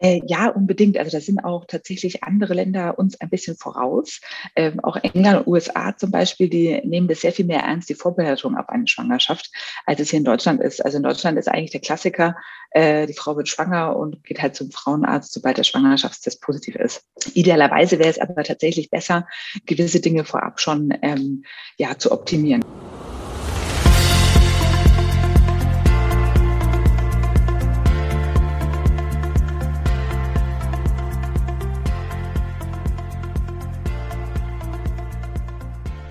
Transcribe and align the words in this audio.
Äh, 0.00 0.20
ja, 0.26 0.48
unbedingt. 0.48 0.96
Also 0.96 1.10
da 1.10 1.20
sind 1.20 1.40
auch 1.40 1.64
tatsächlich 1.66 2.22
andere 2.22 2.54
Länder 2.54 2.98
uns 2.98 3.20
ein 3.20 3.28
bisschen 3.28 3.56
voraus. 3.56 4.20
Ähm, 4.54 4.80
auch 4.80 4.96
England 4.96 5.40
und 5.40 5.46
USA 5.48 5.96
zum 5.96 6.10
Beispiel, 6.10 6.48
die 6.48 6.80
nehmen 6.84 7.08
das 7.08 7.20
sehr 7.20 7.32
viel 7.32 7.46
mehr 7.46 7.60
ernst, 7.60 7.88
die 7.88 7.94
Vorbereitung 7.94 8.56
auf 8.56 8.68
eine 8.68 8.86
Schwangerschaft, 8.86 9.50
als 9.86 10.00
es 10.00 10.10
hier 10.10 10.18
in 10.18 10.24
Deutschland 10.24 10.60
ist. 10.60 10.84
Also 10.84 10.98
in 10.98 11.02
Deutschland 11.02 11.38
ist 11.38 11.48
eigentlich 11.48 11.72
der 11.72 11.80
Klassiker, 11.80 12.36
äh, 12.70 13.06
die 13.06 13.14
Frau 13.14 13.36
wird 13.36 13.48
schwanger 13.48 13.96
und 13.96 14.22
geht 14.24 14.40
halt 14.40 14.54
zum 14.54 14.70
Frauenarzt, 14.70 15.32
sobald 15.32 15.58
der 15.58 15.64
Schwangerschaftstest 15.64 16.40
positiv 16.42 16.76
ist. 16.76 17.02
Idealerweise 17.34 17.98
wäre 17.98 18.10
es 18.10 18.20
aber 18.20 18.44
tatsächlich 18.44 18.90
besser, 18.90 19.26
gewisse 19.66 20.00
Dinge 20.00 20.24
vorab 20.24 20.60
schon 20.60 20.94
ähm, 21.02 21.44
ja, 21.76 21.98
zu 21.98 22.12
optimieren. 22.12 22.64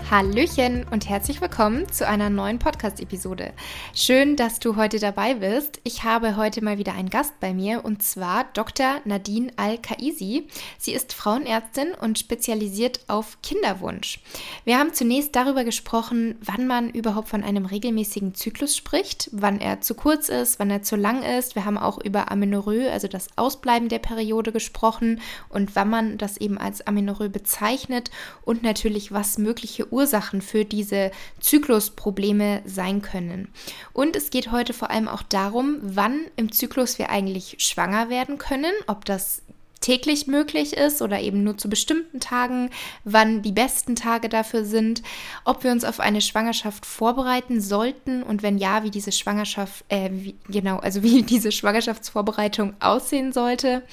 Hallöchen 0.09 0.85
und 0.89 1.09
herzlich 1.09 1.41
willkommen 1.41 1.91
zu 1.91 2.07
einer 2.07 2.29
neuen 2.29 2.59
Podcast-Episode. 2.59 3.51
Schön, 3.93 4.37
dass 4.37 4.59
du 4.59 4.77
heute 4.77 4.99
dabei 4.99 5.33
bist. 5.33 5.81
Ich 5.83 6.05
habe 6.05 6.37
heute 6.37 6.63
mal 6.63 6.77
wieder 6.77 6.93
einen 6.93 7.09
Gast 7.09 7.37
bei 7.41 7.53
mir 7.53 7.83
und 7.83 8.01
zwar 8.01 8.45
Dr. 8.53 9.01
Nadine 9.03 9.51
Al-Kaisi. 9.57 10.47
Sie 10.77 10.93
ist 10.93 11.11
Frauenärztin 11.11 11.89
und 11.91 12.19
spezialisiert 12.19 13.01
auf 13.09 13.39
Kinderwunsch. 13.43 14.21
Wir 14.63 14.79
haben 14.79 14.93
zunächst 14.93 15.35
darüber 15.35 15.65
gesprochen, 15.65 16.35
wann 16.41 16.67
man 16.67 16.89
überhaupt 16.89 17.27
von 17.27 17.43
einem 17.43 17.65
regelmäßigen 17.65 18.33
Zyklus 18.33 18.77
spricht, 18.77 19.29
wann 19.33 19.59
er 19.59 19.81
zu 19.81 19.93
kurz 19.93 20.29
ist, 20.29 20.57
wann 20.57 20.69
er 20.69 20.83
zu 20.83 20.95
lang 20.95 21.21
ist. 21.21 21.55
Wir 21.55 21.65
haben 21.65 21.77
auch 21.77 21.97
über 22.01 22.31
Amenorrhoe, 22.31 22.89
also 22.89 23.09
das 23.09 23.27
Ausbleiben 23.35 23.89
der 23.89 23.99
Periode 23.99 24.53
gesprochen 24.53 25.19
und 25.49 25.75
wann 25.75 25.89
man 25.89 26.17
das 26.17 26.37
eben 26.37 26.57
als 26.57 26.87
Amenorrhoe 26.87 27.27
bezeichnet 27.27 28.09
und 28.45 28.63
natürlich, 28.63 29.11
was 29.11 29.37
mögliche 29.37 29.91
Ursachen 29.91 29.96
für 30.41 30.65
diese 30.65 31.11
Zyklusprobleme 31.39 32.61
sein 32.65 33.01
können. 33.01 33.49
Und 33.93 34.15
es 34.15 34.29
geht 34.29 34.51
heute 34.51 34.73
vor 34.73 34.91
allem 34.91 35.07
auch 35.07 35.23
darum, 35.23 35.77
wann 35.81 36.25
im 36.35 36.51
Zyklus 36.51 36.99
wir 36.99 37.09
eigentlich 37.09 37.55
schwanger 37.59 38.09
werden 38.09 38.37
können, 38.37 38.73
ob 38.87 39.05
das 39.05 39.41
täglich 39.79 40.27
möglich 40.27 40.73
ist 40.73 41.01
oder 41.01 41.19
eben 41.19 41.43
nur 41.43 41.57
zu 41.57 41.69
bestimmten 41.69 42.19
Tagen, 42.19 42.69
wann 43.03 43.41
die 43.41 43.51
besten 43.51 43.95
Tage 43.95 44.29
dafür 44.29 44.65
sind, 44.65 45.03
ob 45.45 45.63
wir 45.63 45.71
uns 45.71 45.83
auf 45.83 45.99
eine 45.99 46.21
Schwangerschaft 46.21 46.85
vorbereiten 46.85 47.61
sollten 47.61 48.23
und 48.23 48.43
wenn 48.43 48.57
ja, 48.57 48.83
wie 48.83 48.91
diese 48.91 49.11
Schwangerschaft, 49.11 49.85
äh, 49.89 50.09
wie, 50.11 50.35
genau, 50.47 50.77
also 50.77 51.03
wie 51.03 51.21
diese 51.23 51.51
Schwangerschaftsvorbereitung 51.51 52.73
aussehen 52.79 53.31
sollte, 53.33 53.83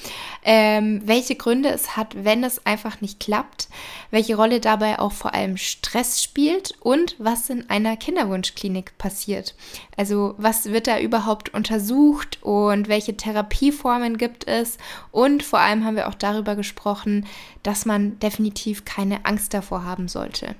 ähm, 0.43 1.01
welche 1.05 1.35
Gründe 1.35 1.69
es 1.69 1.95
hat, 1.95 2.15
wenn 2.23 2.43
es 2.43 2.65
einfach 2.65 3.01
nicht 3.01 3.19
klappt, 3.19 3.67
welche 4.11 4.35
Rolle 4.35 4.59
dabei 4.59 4.99
auch 4.99 5.11
vor 5.11 5.33
allem 5.33 5.57
Stress 5.57 6.23
spielt 6.23 6.73
und 6.79 7.15
was 7.19 7.49
in 7.49 7.69
einer 7.69 7.97
Kinderwunschklinik 7.97 8.97
passiert. 8.97 9.55
Also 9.97 10.35
was 10.37 10.65
wird 10.65 10.87
da 10.87 10.99
überhaupt 10.99 11.53
untersucht 11.53 12.39
und 12.41 12.87
welche 12.87 13.15
Therapieformen 13.15 14.17
gibt 14.17 14.47
es 14.47 14.77
und 15.11 15.43
vor 15.43 15.59
allem 15.59 15.74
haben 15.83 15.95
wir 15.95 16.07
auch 16.07 16.13
darüber 16.13 16.55
gesprochen, 16.55 17.25
dass 17.63 17.85
man 17.85 18.19
definitiv 18.19 18.85
keine 18.85 19.25
Angst 19.25 19.53
davor 19.53 19.83
haben 19.83 20.07
sollte. 20.07 20.55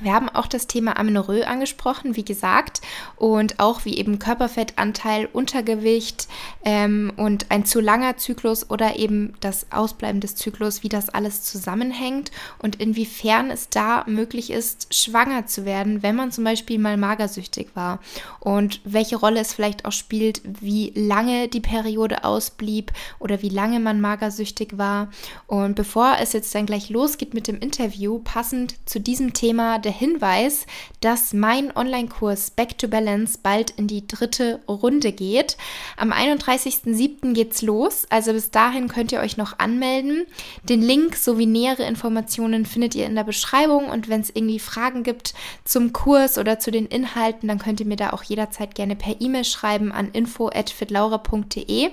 Wir 0.00 0.14
haben 0.14 0.28
auch 0.28 0.46
das 0.46 0.66
Thema 0.66 0.98
Amenorrhoe 0.98 1.46
angesprochen, 1.46 2.16
wie 2.16 2.24
gesagt, 2.24 2.80
und 3.16 3.58
auch 3.58 3.84
wie 3.84 3.96
eben 3.96 4.18
Körperfettanteil, 4.18 5.28
Untergewicht 5.32 6.28
ähm, 6.64 7.12
und 7.16 7.50
ein 7.50 7.64
zu 7.64 7.80
langer 7.80 8.16
Zyklus 8.16 8.70
oder 8.70 8.96
eben 8.96 9.34
das 9.40 9.66
Ausbleiben 9.72 10.20
des 10.20 10.36
Zyklus, 10.36 10.82
wie 10.82 10.88
das 10.88 11.08
alles 11.08 11.42
zusammenhängt 11.42 12.30
und 12.58 12.76
inwiefern 12.76 13.50
es 13.50 13.68
da 13.68 14.04
möglich 14.06 14.50
ist, 14.50 14.94
schwanger 14.94 15.46
zu 15.46 15.64
werden, 15.64 16.02
wenn 16.02 16.14
man 16.16 16.30
zum 16.30 16.44
Beispiel 16.44 16.78
mal 16.78 16.96
magersüchtig 16.96 17.68
war 17.74 17.98
und 18.40 18.80
welche 18.84 19.16
Rolle 19.16 19.40
es 19.40 19.52
vielleicht 19.52 19.84
auch 19.84 19.92
spielt, 19.92 20.42
wie 20.60 20.92
lange 20.94 21.48
die 21.48 21.60
Periode 21.60 22.24
ausblieb 22.24 22.92
oder 23.18 23.42
wie 23.42 23.48
lange 23.48 23.80
man 23.80 24.00
magersüchtig 24.00 24.78
war. 24.78 25.08
Und 25.46 25.74
bevor 25.74 26.16
es 26.20 26.32
jetzt 26.32 26.54
dann 26.54 26.66
gleich 26.66 26.88
losgeht 26.88 27.34
mit 27.34 27.48
dem 27.48 27.58
Interview, 27.58 28.20
passend 28.20 28.76
zu 28.88 29.00
diesem 29.00 29.32
Thema, 29.32 29.78
der 29.88 29.94
Hinweis, 29.94 30.66
dass 31.00 31.32
mein 31.32 31.74
Online-Kurs 31.74 32.50
Back 32.50 32.76
to 32.76 32.88
Balance 32.88 33.38
bald 33.42 33.70
in 33.70 33.86
die 33.86 34.06
dritte 34.06 34.60
Runde 34.68 35.12
geht. 35.12 35.56
Am 35.96 36.12
31.07. 36.12 37.32
geht's 37.32 37.62
los, 37.62 38.06
also 38.10 38.34
bis 38.34 38.50
dahin 38.50 38.88
könnt 38.88 39.12
ihr 39.12 39.20
euch 39.20 39.38
noch 39.38 39.58
anmelden. 39.58 40.26
Den 40.62 40.82
Link 40.82 41.16
sowie 41.16 41.46
nähere 41.46 41.84
Informationen 41.84 42.66
findet 42.66 42.94
ihr 42.94 43.06
in 43.06 43.14
der 43.14 43.24
Beschreibung 43.24 43.88
und 43.88 44.10
wenn 44.10 44.20
es 44.20 44.28
irgendwie 44.28 44.58
Fragen 44.58 45.04
gibt 45.04 45.32
zum 45.64 45.94
Kurs 45.94 46.36
oder 46.36 46.58
zu 46.58 46.70
den 46.70 46.84
Inhalten, 46.86 47.48
dann 47.48 47.58
könnt 47.58 47.80
ihr 47.80 47.86
mir 47.86 47.96
da 47.96 48.10
auch 48.10 48.22
jederzeit 48.22 48.74
gerne 48.74 48.94
per 48.94 49.18
E-Mail 49.20 49.44
schreiben 49.44 49.90
an 49.90 50.10
info@fitlaura.de. 50.12 51.90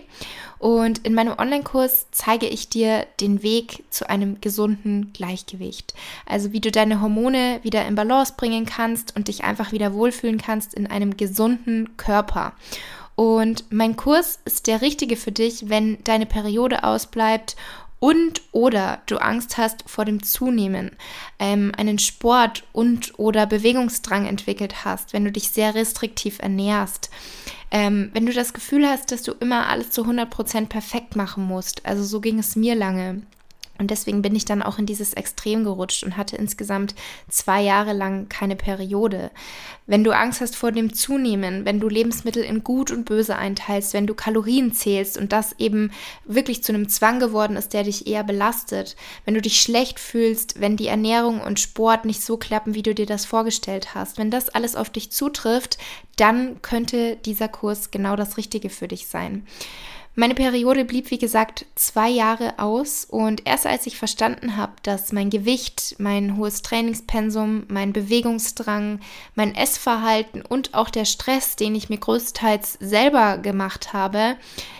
Und 0.60 1.06
in 1.06 1.14
meinem 1.14 1.38
Online-Kurs 1.38 2.08
zeige 2.12 2.48
ich 2.48 2.70
dir 2.70 3.06
den 3.20 3.44
Weg 3.44 3.84
zu 3.90 4.10
einem 4.10 4.42
gesunden 4.42 5.12
Gleichgewicht. 5.14 5.94
Also 6.26 6.52
wie 6.52 6.62
du 6.62 6.72
deine 6.72 7.02
Hormone 7.02 7.60
wieder 7.64 7.86
in 7.86 7.96
Balance 7.96 8.34
bringen 8.38 8.66
kannst 8.66 9.16
und 9.16 9.28
dich 9.28 9.44
einfach 9.44 9.72
wieder 9.72 9.94
wohlfühlen 9.94 10.38
kannst 10.38 10.74
in 10.74 10.88
einem 10.88 11.18
gesunden 11.18 11.98
Körper. 11.98 12.54
Und 13.16 13.72
mein 13.72 13.96
Kurs 13.96 14.40
ist 14.44 14.68
der 14.68 14.82
richtige 14.82 15.16
für 15.16 15.32
dich, 15.32 15.70
wenn 15.70 16.04
deine 16.04 16.26
Periode 16.26 16.84
ausbleibt 16.84 17.56
und 18.00 18.42
oder 18.52 19.02
du 19.06 19.18
Angst 19.18 19.58
hast 19.58 19.84
vor 19.88 20.06
dem 20.06 20.22
Zunehmen, 20.22 20.92
ähm, 21.40 21.72
einen 21.78 22.00
Sport 22.00 22.64
und 22.72 23.18
oder 23.18 23.46
Bewegungsdrang 23.46 24.26
entwickelt 24.26 24.86
hast, 24.86 25.14
wenn 25.14 25.26
du 25.26 25.32
dich 25.32 25.50
sehr 25.50 25.76
restriktiv 25.76 26.40
ernährst, 26.40 27.10
ähm, 27.72 28.10
wenn 28.14 28.26
du 28.26 28.34
das 28.34 28.54
Gefühl 28.54 28.88
hast, 28.88 29.12
dass 29.12 29.24
du 29.24 29.32
immer 29.34 29.68
alles 29.68 29.92
zu 29.92 30.04
100% 30.06 30.68
perfekt 30.68 31.16
machen 31.16 31.46
musst, 31.46 31.86
also 31.86 32.04
so 32.04 32.22
ging 32.22 32.40
es 32.40 32.56
mir 32.56 32.76
lange, 32.76 33.22
und 33.78 33.92
deswegen 33.92 34.22
bin 34.22 34.36
ich 34.36 34.46
dann 34.46 34.62
auch 34.62 34.80
in 34.80 34.86
dieses 34.86 35.14
Extrem 35.14 35.64
gerutscht 35.64 36.04
und 36.04 36.16
hatte 36.16 36.38
insgesamt 36.38 36.96
zwei 37.30 37.62
Jahre 37.62 37.94
lang 37.94 38.30
keine 38.30 38.56
Periode. 38.56 39.32
Wenn 39.86 40.04
du 40.04 40.16
Angst 40.16 40.42
hast 40.42 40.56
vor 40.56 40.72
dem 40.72 40.94
Zunehmen, 40.94 41.66
wenn 41.66 41.80
du 41.80 41.90
Lebensmittel 41.90 42.44
in 42.44 42.64
gut 42.64 42.90
und 42.90 43.06
böse 43.06 43.36
einteilst, 43.36 43.94
wenn 43.94 44.08
du 44.08 44.16
Kalorien 44.16 44.74
zählst 44.74 45.18
und 45.18 45.32
das 45.32 45.54
eben 45.60 45.92
wirklich 46.24 46.64
zu 46.64 46.74
einem 46.74 46.90
Zwang 46.90 47.20
geworden 47.20 47.58
ist, 47.58 47.74
der 47.74 47.84
dich 47.84 48.08
eher 48.08 48.24
belastet, 48.24 48.96
wenn 49.26 49.34
du 49.34 49.42
dich 49.42 49.60
schlecht 49.60 50.00
fühlst, 50.00 50.60
wenn 50.62 50.78
die 50.78 50.88
Ernährung 50.88 51.42
und 51.42 51.60
Sport 51.60 52.06
nicht 52.06 52.24
so 52.24 52.38
klappen, 52.38 52.76
wie 52.76 52.84
du 52.84 52.96
dir 52.96 53.06
das 53.06 53.26
vorgestellt 53.26 53.94
hast, 53.94 54.18
wenn 54.18 54.32
das 54.32 54.50
alles 54.50 54.76
auf 54.76 54.90
dich 54.90 55.12
zutrifft, 55.12 55.78
dann 56.16 56.62
könnte 56.62 57.18
dieser 57.18 57.50
Kurs 57.50 57.92
genau 57.92 58.16
das 58.16 58.38
Richtige 58.38 58.70
für 58.70 58.88
dich 58.88 59.08
sein. 59.08 59.46
Meine 60.18 60.34
Periode 60.34 60.86
blieb, 60.86 61.12
wie 61.12 61.18
gesagt, 61.18 61.66
zwei 61.76 62.10
Jahre 62.10 62.58
aus 62.58 63.04
und 63.04 63.46
erst 63.46 63.68
als 63.68 63.86
ich 63.86 63.98
verstanden 63.98 64.56
habe, 64.56 64.72
dass 64.82 65.12
mein 65.12 65.30
Gewicht, 65.30 65.96
mein 65.98 66.38
hohes 66.38 66.62
Trainingspensum, 66.62 67.66
mein 67.68 67.92
Bewegungsdrang, 67.92 69.02
mein 69.36 69.54
Essverhalten 69.54 70.42
und 70.42 70.74
auch 70.74 70.90
der 70.90 71.04
Stress, 71.04 71.58
den 71.58 71.76
ich 71.76 71.90
mir 71.90 71.98
größtenteils 71.98 72.78
selber 72.80 73.40
gemacht 73.40 73.92
habe, 73.92 74.38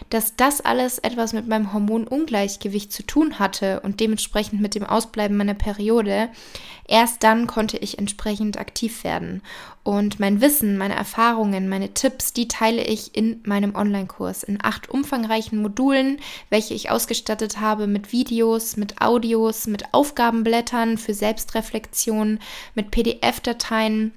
dass 0.10 0.38
das 0.38 0.62
alles 0.62 1.00
etwas 1.00 1.34
mit 1.34 1.50
meinem 1.50 1.74
Hormonungleichgewicht 1.74 2.94
zu 2.94 3.04
tun 3.04 3.38
hatte 3.38 3.82
und 3.82 4.00
dementsprechend 4.00 4.62
mit 4.62 4.74
dem 4.74 4.86
Ausbleiben 4.86 5.36
meiner 5.36 5.54
Periode, 5.54 6.30
erst 6.88 7.24
dann 7.24 7.46
konnte 7.46 7.78
ich 7.78 8.00
entsprechend 8.00 8.58
aktiv 8.58 9.04
werden. 9.04 9.42
Und 9.84 10.20
mein 10.20 10.40
Wissen, 10.40 10.78
meine 10.78 10.96
Erfahrungen, 10.96 11.68
meine 11.68 11.94
Tipps, 11.94 12.34
die 12.34 12.48
teile 12.48 12.84
ich 12.84 13.16
in 13.16 13.42
meinem 13.46 13.76
Online-Kurs 13.76 14.44
in 14.44 14.60
acht 14.64 14.90
umfangreichen 14.90 15.25
Modulen, 15.62 16.20
welche 16.50 16.74
ich 16.74 16.90
ausgestattet 16.90 17.60
habe 17.60 17.88
mit 17.88 18.12
Videos, 18.12 18.78
mit 18.78 19.02
Audios, 19.02 19.68
mit 19.68 19.94
Aufgabenblättern 19.94 20.98
für 20.98 21.14
Selbstreflexion, 21.14 22.40
mit 22.74 22.92
PDF-Dateien 22.92 24.14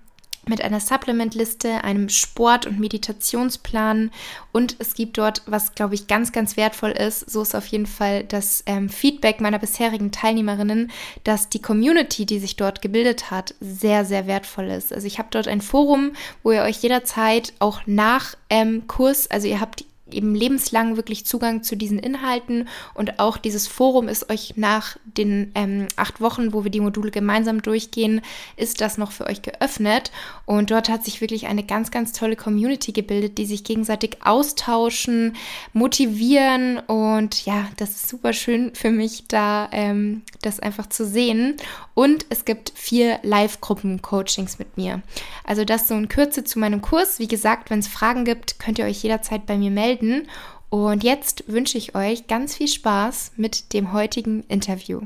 mit 0.49 0.63
einer 0.63 0.81
Supplement-Liste, 0.81 1.85
einem 1.85 2.09
Sport- 2.09 2.67
und 2.67 2.81
Meditationsplan 2.81 4.11
und 4.53 4.77
es 4.79 4.95
gibt 4.95 5.19
dort, 5.19 5.43
was 5.47 5.75
glaube 5.75 5.95
ich 5.95 6.07
ganz, 6.07 6.33
ganz 6.33 6.57
wertvoll 6.57 6.91
ist, 6.91 7.31
so 7.31 7.43
ist 7.43 7.55
auf 7.55 7.67
jeden 7.67 7.87
Fall 7.87 8.25
das 8.25 8.63
ähm, 8.67 8.89
Feedback 8.89 9.41
meiner 9.41 9.59
bisherigen 9.59 10.11
Teilnehmerinnen, 10.11 10.91
dass 11.25 11.49
die 11.49 11.63
Community, 11.63 12.27
die 12.27 12.39
sich 12.39 12.57
dort 12.57 12.83
gebildet 12.83 13.31
hat, 13.31 13.55
sehr, 13.61 14.05
sehr 14.05 14.27
wertvoll 14.27 14.69
ist. 14.69 14.93
Also 14.93 15.07
ich 15.07 15.19
habe 15.19 15.29
dort 15.31 15.49
ein 15.49 15.61
Forum, 15.61 16.13
wo 16.43 16.53
ihr 16.53 16.63
euch 16.63 16.79
jederzeit 16.83 17.53
auch 17.59 17.81
nach 17.87 18.35
ähm, 18.51 18.87
Kurs, 18.87 19.31
also 19.31 19.47
ihr 19.47 19.61
habt 19.61 19.85
eben 20.13 20.35
lebenslang 20.35 20.97
wirklich 20.97 21.27
Zugang 21.27 21.63
zu 21.63 21.77
diesen 21.77 21.99
Inhalten 21.99 22.69
und 22.95 23.19
auch 23.19 23.37
dieses 23.37 23.67
Forum 23.67 24.09
ist 24.09 24.31
euch 24.31 24.55
nach 24.57 24.97
den 25.05 25.53
ähm, 25.55 25.89
acht 25.97 26.21
Wochen, 26.21 26.53
wo 26.53 26.65
wir 26.65 26.71
die 26.71 26.81
Module 26.81 27.11
gemeinsam 27.11 27.63
durchgehen, 27.63 28.21
ist 28.57 28.81
das 28.81 28.99
noch 28.99 29.13
für 29.13 29.27
euch 29.27 29.43
geöffnet 29.43 30.11
und 30.47 30.71
dort 30.71 30.89
hat 30.89 31.05
sich 31.05 31.21
wirklich 31.21 31.47
eine 31.47 31.65
ganz, 31.65 31.91
ganz 31.91 32.13
tolle 32.13 32.37
Community 32.37 32.93
gebildet, 32.93 33.39
die 33.39 33.47
sich 33.47 33.65
gegenseitig 33.65 34.19
austauschen, 34.25 35.35
motivieren 35.73 36.79
und 36.79 37.45
ja, 37.45 37.69
das 37.77 37.91
ist 37.91 38.09
super 38.09 38.33
schön 38.33 38.75
für 38.75 38.91
mich, 38.91 39.25
da 39.29 39.69
ähm, 39.73 40.23
das 40.43 40.61
einfach 40.61 40.89
zu 40.89 41.05
sehen 41.05 41.57
und 41.95 42.27
es 42.29 42.45
gibt 42.45 42.73
vier 42.77 43.19
Live-Gruppen-Coachings 43.25 44.59
mit 44.59 44.77
mir. 44.77 45.03
Also 45.45 45.65
das 45.65 45.89
so 45.89 45.95
in 45.95 46.09
Kürze 46.09 46.45
zu 46.45 46.59
meinem 46.59 46.81
Kurs. 46.81 47.19
Wie 47.19 47.27
gesagt, 47.27 47.71
wenn 47.71 47.81
es 47.81 47.89
Fragen 47.89 48.25
gibt, 48.25 48.61
könnt 48.61 48.79
ihr 48.79 48.85
euch 48.85 49.03
jederzeit 49.03 49.47
bei 49.47 49.57
mir 49.57 49.71
melden 49.71 49.98
melden. 50.01 50.29
Und 50.71 51.03
jetzt 51.03 51.45
wünsche 51.47 51.79
ich 51.79 51.95
euch 51.95 52.27
ganz 52.27 52.57
viel 52.57 52.69
Spaß 52.69 53.33
mit 53.37 53.73
dem 53.73 53.93
heutigen 53.93 54.45
Interview. 54.49 55.03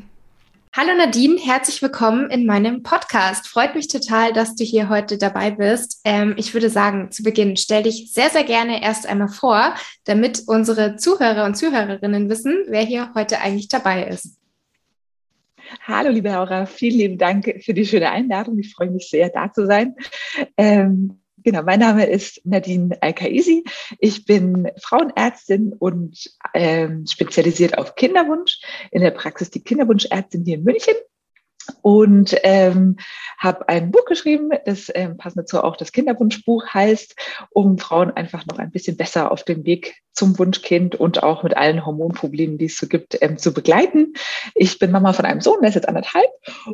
Hallo 0.74 0.96
Nadine, 0.96 1.38
herzlich 1.38 1.82
willkommen 1.82 2.30
in 2.30 2.46
meinem 2.46 2.82
Podcast. 2.82 3.46
Freut 3.46 3.74
mich 3.74 3.88
total, 3.88 4.32
dass 4.32 4.56
du 4.56 4.64
hier 4.64 4.88
heute 4.88 5.18
dabei 5.18 5.50
bist. 5.50 6.00
Ähm, 6.04 6.34
ich 6.38 6.54
würde 6.54 6.70
sagen, 6.70 7.10
zu 7.10 7.22
Beginn 7.22 7.58
stell 7.58 7.82
dich 7.82 8.10
sehr, 8.12 8.30
sehr 8.30 8.42
gerne 8.42 8.82
erst 8.82 9.06
einmal 9.06 9.28
vor, 9.28 9.74
damit 10.04 10.44
unsere 10.46 10.96
Zuhörer 10.96 11.44
und 11.44 11.56
Zuhörerinnen 11.56 12.30
wissen, 12.30 12.64
wer 12.68 12.82
hier 12.82 13.12
heute 13.14 13.40
eigentlich 13.40 13.68
dabei 13.68 14.04
ist. 14.04 14.38
Hallo, 15.86 16.08
liebe 16.08 16.30
Laura, 16.30 16.64
vielen 16.64 16.98
lieben 16.98 17.18
Dank 17.18 17.62
für 17.62 17.74
die 17.74 17.86
schöne 17.86 18.10
Einladung. 18.10 18.58
Ich 18.58 18.74
freue 18.74 18.90
mich 18.90 19.10
sehr, 19.10 19.28
da 19.28 19.52
zu 19.52 19.66
sein. 19.66 19.94
Ähm, 20.56 21.21
Genau, 21.44 21.62
mein 21.62 21.80
Name 21.80 22.06
ist 22.06 22.40
Nadine 22.44 22.96
Al-Kaisi. 23.00 23.64
Ich 23.98 24.24
bin 24.24 24.70
Frauenärztin 24.80 25.72
und 25.72 26.30
ähm, 26.54 27.04
spezialisiert 27.06 27.78
auf 27.78 27.96
Kinderwunsch. 27.96 28.60
In 28.92 29.02
der 29.02 29.10
Praxis 29.10 29.50
die 29.50 29.62
Kinderwunschärztin 29.62 30.44
hier 30.44 30.58
in 30.58 30.64
München 30.64 30.94
und 31.82 32.36
ähm, 32.42 32.96
habe 33.38 33.68
ein 33.68 33.90
Buch 33.90 34.04
geschrieben, 34.04 34.50
das 34.64 34.90
ähm, 34.94 35.16
passend 35.16 35.42
dazu 35.42 35.62
auch 35.62 35.76
das 35.76 35.92
Kinderwunschbuch 35.92 36.66
heißt, 36.72 37.16
um 37.50 37.78
Frauen 37.78 38.10
einfach 38.10 38.46
noch 38.46 38.58
ein 38.58 38.70
bisschen 38.70 38.96
besser 38.96 39.32
auf 39.32 39.44
dem 39.44 39.64
Weg 39.64 40.02
zum 40.12 40.38
Wunschkind 40.38 40.94
und 40.94 41.22
auch 41.22 41.42
mit 41.42 41.56
allen 41.56 41.86
Hormonproblemen, 41.86 42.58
die 42.58 42.66
es 42.66 42.76
so 42.76 42.86
gibt, 42.86 43.16
ähm, 43.22 43.38
zu 43.38 43.54
begleiten. 43.54 44.12
Ich 44.54 44.78
bin 44.78 44.90
Mama 44.90 45.12
von 45.12 45.24
einem 45.24 45.40
Sohn, 45.40 45.60
der 45.60 45.70
ist 45.70 45.74
jetzt 45.74 45.88
anderthalb 45.88 46.28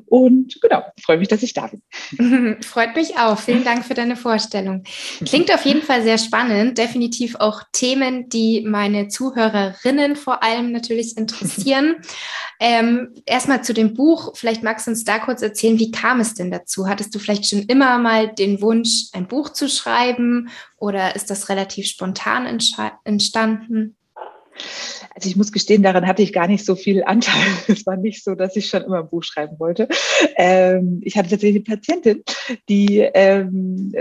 und 0.07 0.61
genau, 0.61 0.83
freue 1.01 1.19
mich, 1.19 1.29
dass 1.29 1.43
ich 1.43 1.55
da 1.55 1.69
bin. 1.69 2.59
Freut 2.63 2.97
mich 2.97 3.17
auch. 3.17 3.39
Vielen 3.39 3.65
Dank 3.65 3.85
für 3.85 3.95
deine 3.95 4.17
Vorstellung. 4.17 4.83
Klingt 5.25 5.53
auf 5.53 5.65
jeden 5.65 5.83
Fall 5.83 6.03
sehr 6.03 6.19
spannend. 6.19 6.79
Definitiv 6.79 7.37
auch 7.37 7.63
Themen, 7.73 8.29
die 8.29 8.65
meine 8.67 9.09
Zuhörerinnen 9.09 10.17
vor 10.17 10.43
allem 10.43 10.73
natürlich 10.73 11.17
interessieren. 11.17 11.97
ähm, 12.61 13.15
erstmal 13.25 13.63
zu 13.63 13.73
dem 13.73 13.95
Buch. 13.95 14.33
Vielleicht 14.35 14.63
magst 14.63 14.78
du 14.87 14.93
uns 14.93 15.05
da 15.05 15.19
kurz 15.19 15.43
erzählen, 15.43 15.79
wie 15.79 15.91
kam 15.91 16.21
es 16.21 16.35
denn 16.35 16.51
dazu? 16.51 16.89
Hattest 16.89 17.15
du 17.15 17.19
vielleicht 17.19 17.47
schon 17.47 17.63
immer 17.63 17.99
mal 17.99 18.29
den 18.29 18.61
Wunsch, 18.61 19.09
ein 19.13 19.29
Buch 19.29 19.51
zu 19.51 19.69
schreiben 19.69 20.49
oder 20.77 21.17
ist 21.17 21.31
das 21.31 21.49
relativ 21.49 21.87
spontan 21.87 22.47
entstanden? 23.05 23.97
Also 25.15 25.29
ich 25.29 25.37
muss 25.37 25.53
gestehen, 25.53 25.83
daran 25.83 26.07
hatte 26.07 26.23
ich 26.23 26.33
gar 26.33 26.47
nicht 26.47 26.65
so 26.65 26.75
viel 26.75 27.03
Anteil. 27.05 27.43
Es 27.69 27.87
war 27.87 27.97
nicht 27.97 28.23
so, 28.23 28.35
dass 28.35 28.57
ich 28.57 28.69
schon 28.69 28.83
immer 28.83 29.01
ein 29.01 29.09
Buch 29.09 29.23
schreiben 29.23 29.59
wollte. 29.59 29.89
Ähm, 30.37 31.01
ich 31.03 31.17
hatte 31.17 31.31
tatsächlich 31.31 31.67
eine 31.67 31.77
Patientin, 31.77 32.23
die 32.69 32.99
ähm, 33.15 33.93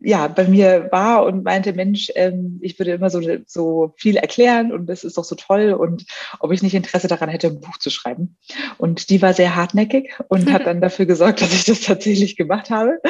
ja, 0.00 0.28
bei 0.28 0.46
mir 0.46 0.88
war 0.92 1.24
und 1.24 1.44
meinte, 1.44 1.72
Mensch, 1.72 2.10
ähm, 2.14 2.58
ich 2.62 2.78
würde 2.78 2.92
immer 2.92 3.10
so, 3.10 3.20
so 3.46 3.92
viel 3.96 4.16
erklären 4.16 4.72
und 4.72 4.86
das 4.86 5.04
ist 5.04 5.18
doch 5.18 5.24
so 5.24 5.34
toll 5.34 5.72
und 5.72 6.06
ob 6.38 6.52
ich 6.52 6.62
nicht 6.62 6.74
Interesse 6.74 7.08
daran 7.08 7.28
hätte, 7.28 7.48
ein 7.48 7.60
Buch 7.60 7.78
zu 7.78 7.90
schreiben. 7.90 8.36
Und 8.78 9.10
die 9.10 9.20
war 9.20 9.34
sehr 9.34 9.56
hartnäckig 9.56 10.12
und 10.28 10.52
hat 10.52 10.66
dann 10.66 10.80
dafür 10.80 11.06
gesorgt, 11.06 11.42
dass 11.42 11.52
ich 11.52 11.64
das 11.64 11.80
tatsächlich 11.80 12.36
gemacht 12.36 12.70
habe 12.70 13.00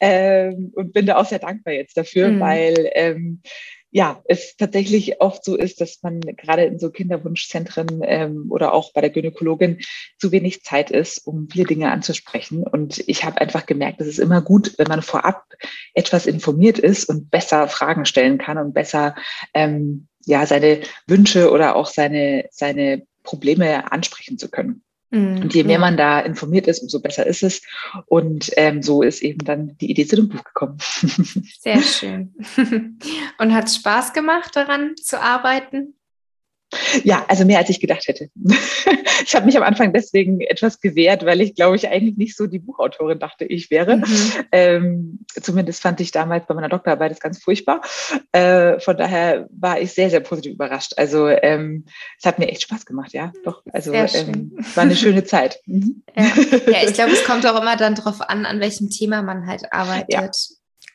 ähm, 0.00 0.72
und 0.74 0.92
bin 0.92 1.06
da 1.06 1.16
auch 1.16 1.26
sehr 1.26 1.40
dankbar 1.40 1.74
jetzt 1.74 1.96
dafür, 1.96 2.28
mhm. 2.28 2.40
weil 2.40 2.90
ähm, 2.94 3.42
ja, 3.94 4.22
es 4.24 4.56
tatsächlich 4.56 5.20
oft 5.20 5.44
so 5.44 5.54
ist, 5.54 5.82
dass 5.82 6.02
man 6.02 6.20
gerade 6.22 6.64
in 6.64 6.78
so 6.78 6.90
Kinderwunschzentren 6.90 8.00
ähm, 8.02 8.46
oder 8.48 8.72
auch 8.72 8.94
bei 8.94 9.02
der 9.02 9.10
Gynäkologin 9.10 9.80
zu 10.18 10.32
wenig 10.32 10.62
Zeit 10.62 10.90
ist, 10.90 11.26
um 11.26 11.48
viele 11.50 11.66
Dinge 11.66 11.92
anzusprechen. 11.92 12.66
Und 12.66 13.06
ich 13.06 13.22
habe 13.24 13.38
einfach 13.38 13.66
gemerkt, 13.66 14.00
es 14.00 14.08
ist 14.08 14.18
immer 14.18 14.40
gut, 14.40 14.72
wenn 14.78 14.88
man 14.88 15.02
vorab 15.02 15.44
etwas 15.92 16.24
informiert 16.24 16.78
ist 16.78 17.04
und 17.04 17.30
besser 17.30 17.68
Fragen 17.68 18.06
stellen 18.06 18.38
kann 18.38 18.56
und 18.56 18.72
besser 18.72 19.14
ähm, 19.52 20.08
ja 20.24 20.46
seine 20.46 20.80
Wünsche 21.06 21.50
oder 21.50 21.76
auch 21.76 21.86
seine 21.86 22.46
seine 22.50 23.02
Probleme 23.24 23.92
ansprechen 23.92 24.38
zu 24.38 24.50
können. 24.50 24.82
Mhm, 25.12 25.42
und 25.42 25.54
je 25.54 25.62
mehr 25.62 25.78
man 25.78 25.98
da 25.98 26.20
informiert 26.20 26.66
ist, 26.66 26.82
umso 26.82 27.00
besser 27.00 27.26
ist 27.26 27.42
es. 27.42 27.62
Und 28.06 28.50
ähm, 28.56 28.82
so 28.82 29.02
ist 29.02 29.22
eben 29.22 29.44
dann 29.44 29.76
die 29.78 29.90
Idee 29.90 30.06
zu 30.06 30.16
dem 30.16 30.30
Buch 30.30 30.42
gekommen. 30.42 30.78
Sehr 31.60 31.82
schön. 31.82 32.34
Und 33.38 33.54
hat 33.54 33.66
es 33.66 33.76
Spaß 33.76 34.14
gemacht, 34.14 34.56
daran 34.56 34.96
zu 34.96 35.20
arbeiten? 35.20 35.94
Ja, 37.04 37.24
also 37.28 37.44
mehr 37.44 37.58
als 37.58 37.68
ich 37.68 37.80
gedacht 37.80 38.06
hätte. 38.08 38.28
ich 39.24 39.34
habe 39.34 39.46
mich 39.46 39.56
am 39.56 39.62
Anfang 39.62 39.92
deswegen 39.92 40.40
etwas 40.40 40.80
gewehrt, 40.80 41.24
weil 41.24 41.40
ich 41.40 41.54
glaube 41.54 41.76
ich 41.76 41.88
eigentlich 41.88 42.16
nicht 42.16 42.36
so 42.36 42.46
die 42.46 42.58
Buchautorin 42.58 43.18
dachte, 43.18 43.44
ich 43.44 43.70
wäre. 43.70 43.98
Mhm. 43.98 44.32
Ähm, 44.52 45.18
zumindest 45.40 45.82
fand 45.82 46.00
ich 46.00 46.10
damals 46.10 46.46
bei 46.46 46.54
meiner 46.54 46.68
Doktorarbeit 46.68 47.10
das 47.10 47.20
ganz 47.20 47.42
furchtbar. 47.42 47.82
Äh, 48.32 48.80
von 48.80 48.96
daher 48.96 49.48
war 49.50 49.80
ich 49.80 49.92
sehr, 49.92 50.10
sehr 50.10 50.20
positiv 50.20 50.54
überrascht. 50.54 50.94
Also 50.96 51.28
ähm, 51.28 51.84
es 52.18 52.24
hat 52.24 52.38
mir 52.38 52.48
echt 52.48 52.62
Spaß 52.62 52.86
gemacht, 52.86 53.12
ja. 53.12 53.32
Doch, 53.44 53.62
also 53.72 53.92
ähm, 53.92 54.56
war 54.74 54.84
eine 54.84 54.96
schöne 54.96 55.24
Zeit. 55.24 55.60
Mhm. 55.72 56.02
Ja. 56.16 56.24
ja, 56.66 56.78
ich 56.86 56.92
glaube, 56.94 57.12
es 57.12 57.24
kommt 57.24 57.46
auch 57.46 57.60
immer 57.60 57.76
dann 57.76 57.94
darauf 57.94 58.20
an, 58.20 58.44
an 58.46 58.60
welchem 58.60 58.90
Thema 58.90 59.22
man 59.22 59.46
halt 59.46 59.72
arbeitet. 59.72 60.12
Ja. 60.12 60.28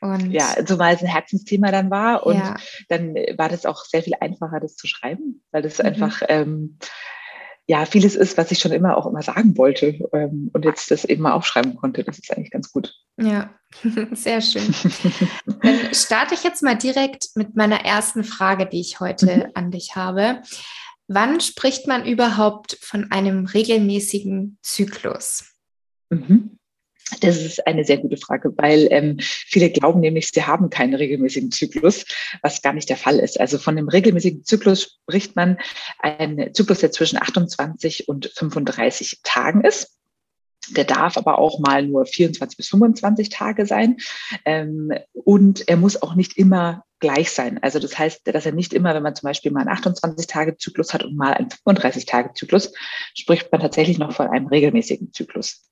Und 0.02 0.32
ja, 0.32 0.56
zumal 0.66 0.94
es 0.94 1.02
ein 1.02 1.08
Herzensthema 1.08 1.72
dann 1.72 1.90
war 1.90 2.26
und 2.26 2.36
ja. 2.36 2.56
dann 2.90 3.16
war 3.38 3.50
das 3.50 3.66
auch 3.66 3.84
sehr 3.86 4.04
viel 4.04 4.14
einfacher, 4.20 4.60
das 4.60 4.76
zu 4.76 4.88
schreiben, 4.88 5.44
weil 5.52 5.62
das 5.62 5.80
mhm. 5.80 5.86
einfach 5.86 6.22
ähm, 6.28 6.78
ja 7.68 7.86
vieles 7.86 8.16
ist, 8.16 8.38
was 8.38 8.52
ich 8.52 8.60
schon 8.60 8.72
immer 8.72 8.98
auch 8.98 9.06
immer 9.06 9.22
sagen 9.22 9.58
wollte 9.58 10.00
ähm, 10.14 10.50
und 10.54 10.66
jetzt 10.66 10.90
das 10.90 11.04
eben 11.06 11.24
mal 11.24 11.34
aufschreiben 11.34 11.76
konnte. 11.76 12.04
Das 12.04 12.18
ist 12.18 12.32
eigentlich 12.32 12.52
ganz 12.52 12.72
gut. 12.72 12.94
Ja, 13.20 13.54
sehr 14.12 14.42
schön. 14.42 14.74
Dann 15.46 15.94
starte 15.94 16.34
ich 16.34 16.44
jetzt 16.44 16.64
mal 16.64 16.78
direkt 16.78 17.30
mit 17.36 17.56
meiner 17.56 17.84
ersten 17.84 18.24
Frage, 18.24 18.66
die 18.66 18.80
ich 18.80 19.00
heute 19.00 19.26
mhm. 19.26 19.52
an 19.54 19.72
dich 19.72 19.96
habe. 19.96 20.42
Wann 21.08 21.40
spricht 21.40 21.88
man 21.88 22.06
überhaupt 22.06 22.78
von 22.82 23.12
einem 23.12 23.46
regelmäßigen 23.46 24.58
Zyklus? 24.62 25.54
Mhm. 26.10 26.57
Das 27.22 27.38
ist 27.38 27.66
eine 27.66 27.86
sehr 27.86 27.98
gute 27.98 28.18
Frage, 28.18 28.52
weil 28.58 28.88
ähm, 28.92 29.18
viele 29.20 29.70
glauben 29.70 30.02
nämlich, 30.02 30.30
sie 30.32 30.44
haben 30.44 30.70
keinen 30.70 30.94
regelmäßigen 30.94 31.52
Zyklus, 31.52 32.06
was 32.42 32.62
gar 32.62 32.74
nicht 32.74 32.90
der 32.90 32.98
Fall 32.98 33.20
ist. 33.20 33.40
Also 33.40 33.58
von 33.58 33.76
dem 33.76 33.88
regelmäßigen 33.88 34.44
Zyklus 34.44 35.00
spricht 35.04 35.36
man 35.36 35.58
ein 36.00 36.50
Zyklus, 36.54 36.80
der 36.80 36.92
zwischen 36.92 37.22
28 37.22 38.10
und 38.10 38.32
35 38.36 39.22
Tagen 39.24 39.62
ist. 39.62 39.94
Der 40.72 40.84
darf 40.84 41.18
aber 41.18 41.40
auch 41.40 41.60
mal 41.60 41.88
nur 41.88 42.06
24 42.06 42.58
bis 42.58 42.68
25 42.68 43.30
Tage 43.30 43.66
sein. 43.66 43.98
Ähm, 44.44 44.92
und 45.14 45.68
er 45.70 45.78
muss 45.78 46.02
auch 46.02 46.14
nicht 46.14 46.38
immer 46.38 46.84
gleich 47.00 47.32
sein. 47.32 47.58
Also 47.62 47.80
das 47.80 47.98
heißt, 47.98 48.22
dass 48.26 48.46
er 48.46 48.52
nicht 48.52 48.74
immer, 48.74 48.94
wenn 48.94 49.04
man 49.04 49.16
zum 49.16 49.28
Beispiel 49.28 49.52
mal 49.52 49.66
einen 49.66 49.78
28-Tage-Zyklus 49.78 50.94
hat 50.94 51.04
und 51.04 51.16
mal 51.16 51.34
einen 51.34 51.50
35-Tage-Zyklus, 51.50 52.74
spricht 53.14 53.50
man 53.52 53.62
tatsächlich 53.62 53.98
noch 53.98 54.12
von 54.12 54.28
einem 54.28 54.48
regelmäßigen 54.48 55.14
Zyklus. 55.14 55.64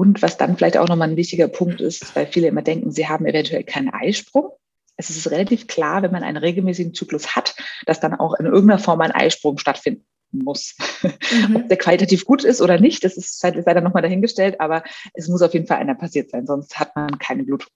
Und 0.00 0.22
was 0.22 0.38
dann 0.38 0.56
vielleicht 0.56 0.78
auch 0.78 0.88
nochmal 0.88 1.10
ein 1.10 1.18
wichtiger 1.18 1.46
Punkt 1.46 1.82
ist, 1.82 2.16
weil 2.16 2.26
viele 2.26 2.48
immer 2.48 2.62
denken, 2.62 2.90
sie 2.90 3.06
haben 3.06 3.26
eventuell 3.26 3.64
keinen 3.64 3.90
Eisprung. 3.90 4.48
Es 4.96 5.10
ist 5.10 5.30
relativ 5.30 5.66
klar, 5.66 6.00
wenn 6.00 6.10
man 6.10 6.22
einen 6.22 6.38
regelmäßigen 6.38 6.94
Zyklus 6.94 7.36
hat, 7.36 7.54
dass 7.84 8.00
dann 8.00 8.14
auch 8.14 8.32
in 8.40 8.46
irgendeiner 8.46 8.78
Form 8.78 9.02
ein 9.02 9.12
Eisprung 9.12 9.58
stattfinden 9.58 10.06
muss. 10.32 10.74
Mhm. 11.02 11.56
Ob 11.56 11.68
der 11.68 11.76
qualitativ 11.76 12.24
gut 12.24 12.44
ist 12.44 12.62
oder 12.62 12.80
nicht, 12.80 13.04
das 13.04 13.18
ist 13.18 13.42
leider 13.42 13.82
nochmal 13.82 14.00
dahingestellt, 14.00 14.58
aber 14.58 14.84
es 15.12 15.28
muss 15.28 15.42
auf 15.42 15.52
jeden 15.52 15.66
Fall 15.66 15.76
einer 15.76 15.94
passiert 15.94 16.30
sein, 16.30 16.46
sonst 16.46 16.78
hat 16.78 16.96
man 16.96 17.18
keine 17.18 17.44
Blutung. 17.44 17.68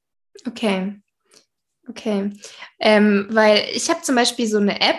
Okay. 0.46 0.94
Okay. 1.90 2.30
Ähm, 2.80 3.26
weil 3.32 3.64
ich 3.74 3.90
habe 3.90 4.00
zum 4.00 4.14
Beispiel 4.14 4.46
so 4.46 4.56
eine 4.56 4.80
App, 4.80 4.96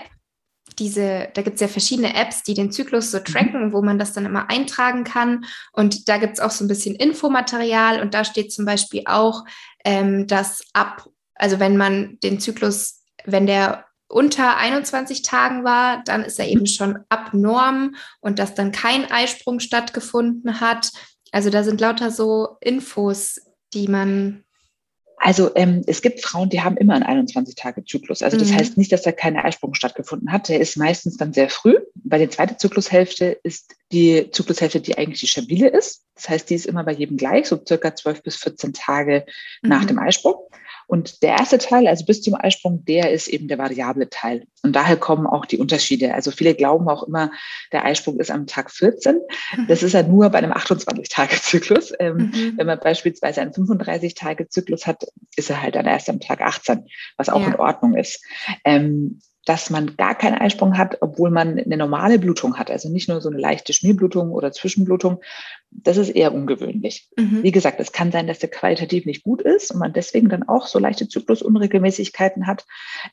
diese, 0.80 1.30
da 1.34 1.42
gibt 1.42 1.56
es 1.56 1.62
ja 1.62 1.68
verschiedene 1.68 2.16
Apps, 2.16 2.44
die 2.44 2.54
den 2.54 2.72
Zyklus 2.72 3.12
so 3.12 3.20
mhm. 3.20 3.26
tracken, 3.26 3.74
wo 3.74 3.82
man 3.82 4.00
das 4.00 4.14
dann 4.14 4.26
immer 4.26 4.50
eintragen 4.50 5.04
kann. 5.04 5.46
Und 5.72 6.08
da 6.10 6.18
gibt 6.18 6.34
es 6.34 6.40
auch 6.40 6.52
so 6.52 6.64
ein 6.64 6.68
bisschen 6.68 6.96
Infomaterial 6.96 8.02
und 8.02 8.14
da 8.14 8.24
steht 8.24 8.52
zum 8.52 8.66
Beispiel 8.66 9.04
auch, 9.06 9.44
ähm, 9.84 10.28
dass 10.28 10.62
ab, 10.74 11.08
also 11.36 11.60
wenn 11.60 11.78
man 11.78 12.20
den 12.22 12.40
Zyklus, 12.40 13.02
wenn 13.26 13.48
der 13.48 13.86
unter 14.08 14.58
21 14.58 15.24
Tagen 15.24 15.64
war, 15.64 16.04
dann 16.06 16.24
ist 16.24 16.40
er 16.40 16.48
eben 16.48 16.68
schon 16.68 17.00
abnorm 17.10 17.96
und 18.22 18.40
dass 18.40 18.54
dann 18.54 18.72
kein 18.72 19.12
Eisprung 19.12 19.60
stattgefunden 19.60 20.60
hat. 20.62 20.92
Also 21.32 21.50
da 21.50 21.64
sind 21.64 21.82
lauter 21.82 22.12
so 22.12 22.58
Infos, 22.62 23.40
die 23.74 23.88
man 23.88 24.44
Also 25.26 25.50
ähm, 25.56 25.82
es 25.88 26.04
gibt 26.04 26.22
Frauen, 26.22 26.52
die 26.52 26.62
haben 26.62 26.78
immer 26.78 26.94
einen 26.94 27.26
21-Tage-Zyklus. 27.28 28.22
Also 28.22 28.38
das 28.38 28.52
mhm. 28.52 28.58
heißt 28.58 28.78
nicht, 28.78 28.92
dass 28.92 29.02
da 29.02 29.12
keine 29.12 29.44
Eisprung 29.44 29.74
stattgefunden 29.74 30.32
hat. 30.32 30.50
Der 30.50 30.60
ist 30.60 30.78
meistens 30.78 31.18
dann 31.18 31.34
sehr 31.34 31.50
früh. 31.50 31.78
Bei 31.96 32.20
der 32.20 32.30
zweiten 32.30 32.60
Zyklushälfte 32.60 33.40
ist 33.42 33.74
die 33.92 34.30
Zyklushälfte, 34.30 34.82
die 34.82 35.00
eigentlich 35.00 35.22
die 35.22 35.28
stabile 35.28 35.70
ist. 35.70 36.04
Das 36.14 36.30
heißt, 36.30 36.50
die 36.52 36.54
ist 36.54 36.68
immer 36.68 36.84
bei 36.84 36.92
jedem 36.92 37.18
gleich, 37.18 37.48
so 37.48 37.60
circa 37.68 37.96
12 37.96 38.22
bis 38.22 38.36
14 38.36 38.74
Tage 38.74 39.26
mhm. 39.64 39.70
nach 39.70 39.86
dem 39.86 39.98
Eisprung. 39.98 40.36
Und 40.88 41.24
der 41.24 41.32
erste 41.32 41.58
Teil, 41.58 41.88
also 41.88 42.06
bis 42.06 42.22
zum 42.22 42.36
Eisprung, 42.36 42.86
der 42.86 43.12
ist 43.12 43.28
eben 43.28 43.48
der 43.48 43.58
variable 43.58 44.10
Teil. 44.10 44.46
Und 44.64 44.76
daher 44.76 44.98
kommen 44.98 45.28
auch 45.28 45.46
die 45.46 45.58
Unterschiede. 45.58 46.14
Also 46.14 46.32
viele 46.32 46.56
glauben 46.56 46.88
auch 46.90 47.04
immer, 47.04 47.32
der 47.72 47.86
Eisprung 47.86 48.20
ist 48.20 48.32
am 48.32 48.48
Tag 48.48 48.72
14. 48.72 49.16
Mhm. 49.58 49.68
Das 49.68 49.84
ist 49.84 49.94
ja 49.94 50.04
nur 50.04 50.30
bei 50.30 50.40
einem 50.40 50.52
28-Tage-Zyklus. 50.52 51.94
Ähm, 52.00 52.32
mhm. 52.34 52.54
Wenn 52.58 52.68
man 52.68 52.80
beispielsweise 52.80 53.42
einen 53.42 53.52
35-Tage-Zyklus 53.52 54.88
hat, 54.88 55.06
ist 55.36 55.50
er 55.50 55.62
halt 55.62 55.76
dann 55.76 55.86
erst 55.86 56.10
am 56.10 56.20
Tag 56.20 56.42
18, 56.42 56.86
was 57.18 57.30
auch 57.30 57.42
ja. 57.42 57.48
in 57.48 57.56
Ordnung 57.56 57.96
ist. 57.96 58.24
Ähm, 58.64 59.22
dass 59.46 59.70
man 59.70 59.96
gar 59.96 60.16
keinen 60.16 60.38
Eisprung 60.38 60.78
hat, 60.78 60.98
obwohl 61.02 61.30
man 61.30 61.60
eine 61.60 61.78
normale 61.78 62.20
Blutung 62.20 62.58
hat, 62.58 62.72
also 62.72 62.90
nicht 62.90 63.08
nur 63.08 63.22
so 63.22 63.30
eine 63.30 63.40
leichte 63.40 63.74
Schmierblutung 63.74 64.32
oder 64.32 64.52
Zwischenblutung, 64.52 65.22
das 65.72 65.98
ist 65.98 66.10
eher 66.10 66.34
ungewöhnlich. 66.34 67.10
Mhm. 67.16 67.44
Wie 67.44 67.52
gesagt, 67.52 67.80
es 67.80 67.92
kann 67.92 68.12
sein, 68.12 68.28
dass 68.28 68.40
der 68.40 68.50
qualitativ 68.50 69.06
nicht 69.06 69.24
gut 69.24 69.42
ist 69.42 69.72
und 69.72 69.80
man 69.80 69.94
deswegen 69.94 70.30
dann 70.30 70.44
auch 70.44 70.68
so 70.68 70.80
leichte 70.80 71.08
Zyklusunregelmäßigkeiten 71.08 72.48
hat. 72.48 72.66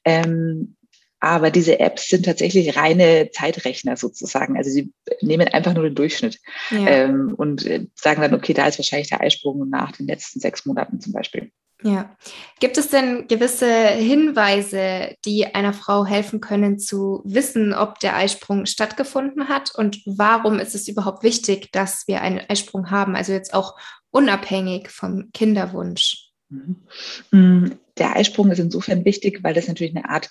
Ähm, 0.05 0.77
aber 1.23 1.53
diese 1.53 1.79
Apps 1.79 2.09
sind 2.09 2.25
tatsächlich 2.25 2.77
reine 2.77 3.31
Zeitrechner 3.31 3.97
sozusagen. 3.97 4.57
Also 4.57 4.71
sie 4.71 4.93
nehmen 5.21 5.47
einfach 5.47 5.73
nur 5.73 5.85
den 5.85 5.95
Durchschnitt 5.95 6.41
ja. 6.71 6.85
ähm, 6.89 7.35
und 7.37 7.65
äh, 7.65 7.87
sagen 7.95 8.21
dann, 8.21 8.35
okay, 8.35 8.55
da 8.55 8.67
ist 8.67 8.81
wahrscheinlich 8.81 9.09
der 9.09 9.21
Eisprung 9.21 9.69
nach 9.69 9.93
den 9.93 10.09
letzten 10.09 10.41
sechs 10.41 10.67
Monaten 10.67 11.01
zum 11.01 11.13
Beispiel. 11.13 11.53
Ja. 11.85 12.17
Gibt 12.59 12.77
es 12.77 12.89
denn 12.89 13.29
gewisse 13.29 13.73
Hinweise, 13.73 15.15
die 15.25 15.47
einer 15.47 15.73
Frau 15.73 16.05
helfen 16.05 16.41
können 16.41 16.81
zu 16.81 17.23
wissen, 17.25 17.73
ob 17.73 18.01
der 18.01 18.17
Eisprung 18.17 18.67
stattgefunden 18.67 19.49
hat? 19.49 19.73
Und 19.77 20.01
warum 20.05 20.59
ist 20.59 20.75
es 20.75 20.89
überhaupt 20.89 21.23
wichtig, 21.23 21.71
dass 21.71 22.09
wir 22.09 22.21
einen 22.21 22.41
Eisprung 22.49 22.91
haben? 22.91 23.15
Also 23.15 23.33
jetzt 23.33 23.55
auch 23.55 23.79
unabhängig 24.11 24.91
vom 24.91 25.31
Kinderwunsch. 25.33 26.31
Mhm. 26.49 26.77
Mm, 27.31 27.71
der 27.97 28.17
Eisprung 28.17 28.51
ist 28.51 28.59
insofern 28.59 29.05
wichtig, 29.05 29.45
weil 29.45 29.55
das 29.55 29.69
natürlich 29.69 29.95
eine 29.95 30.09
Art 30.09 30.29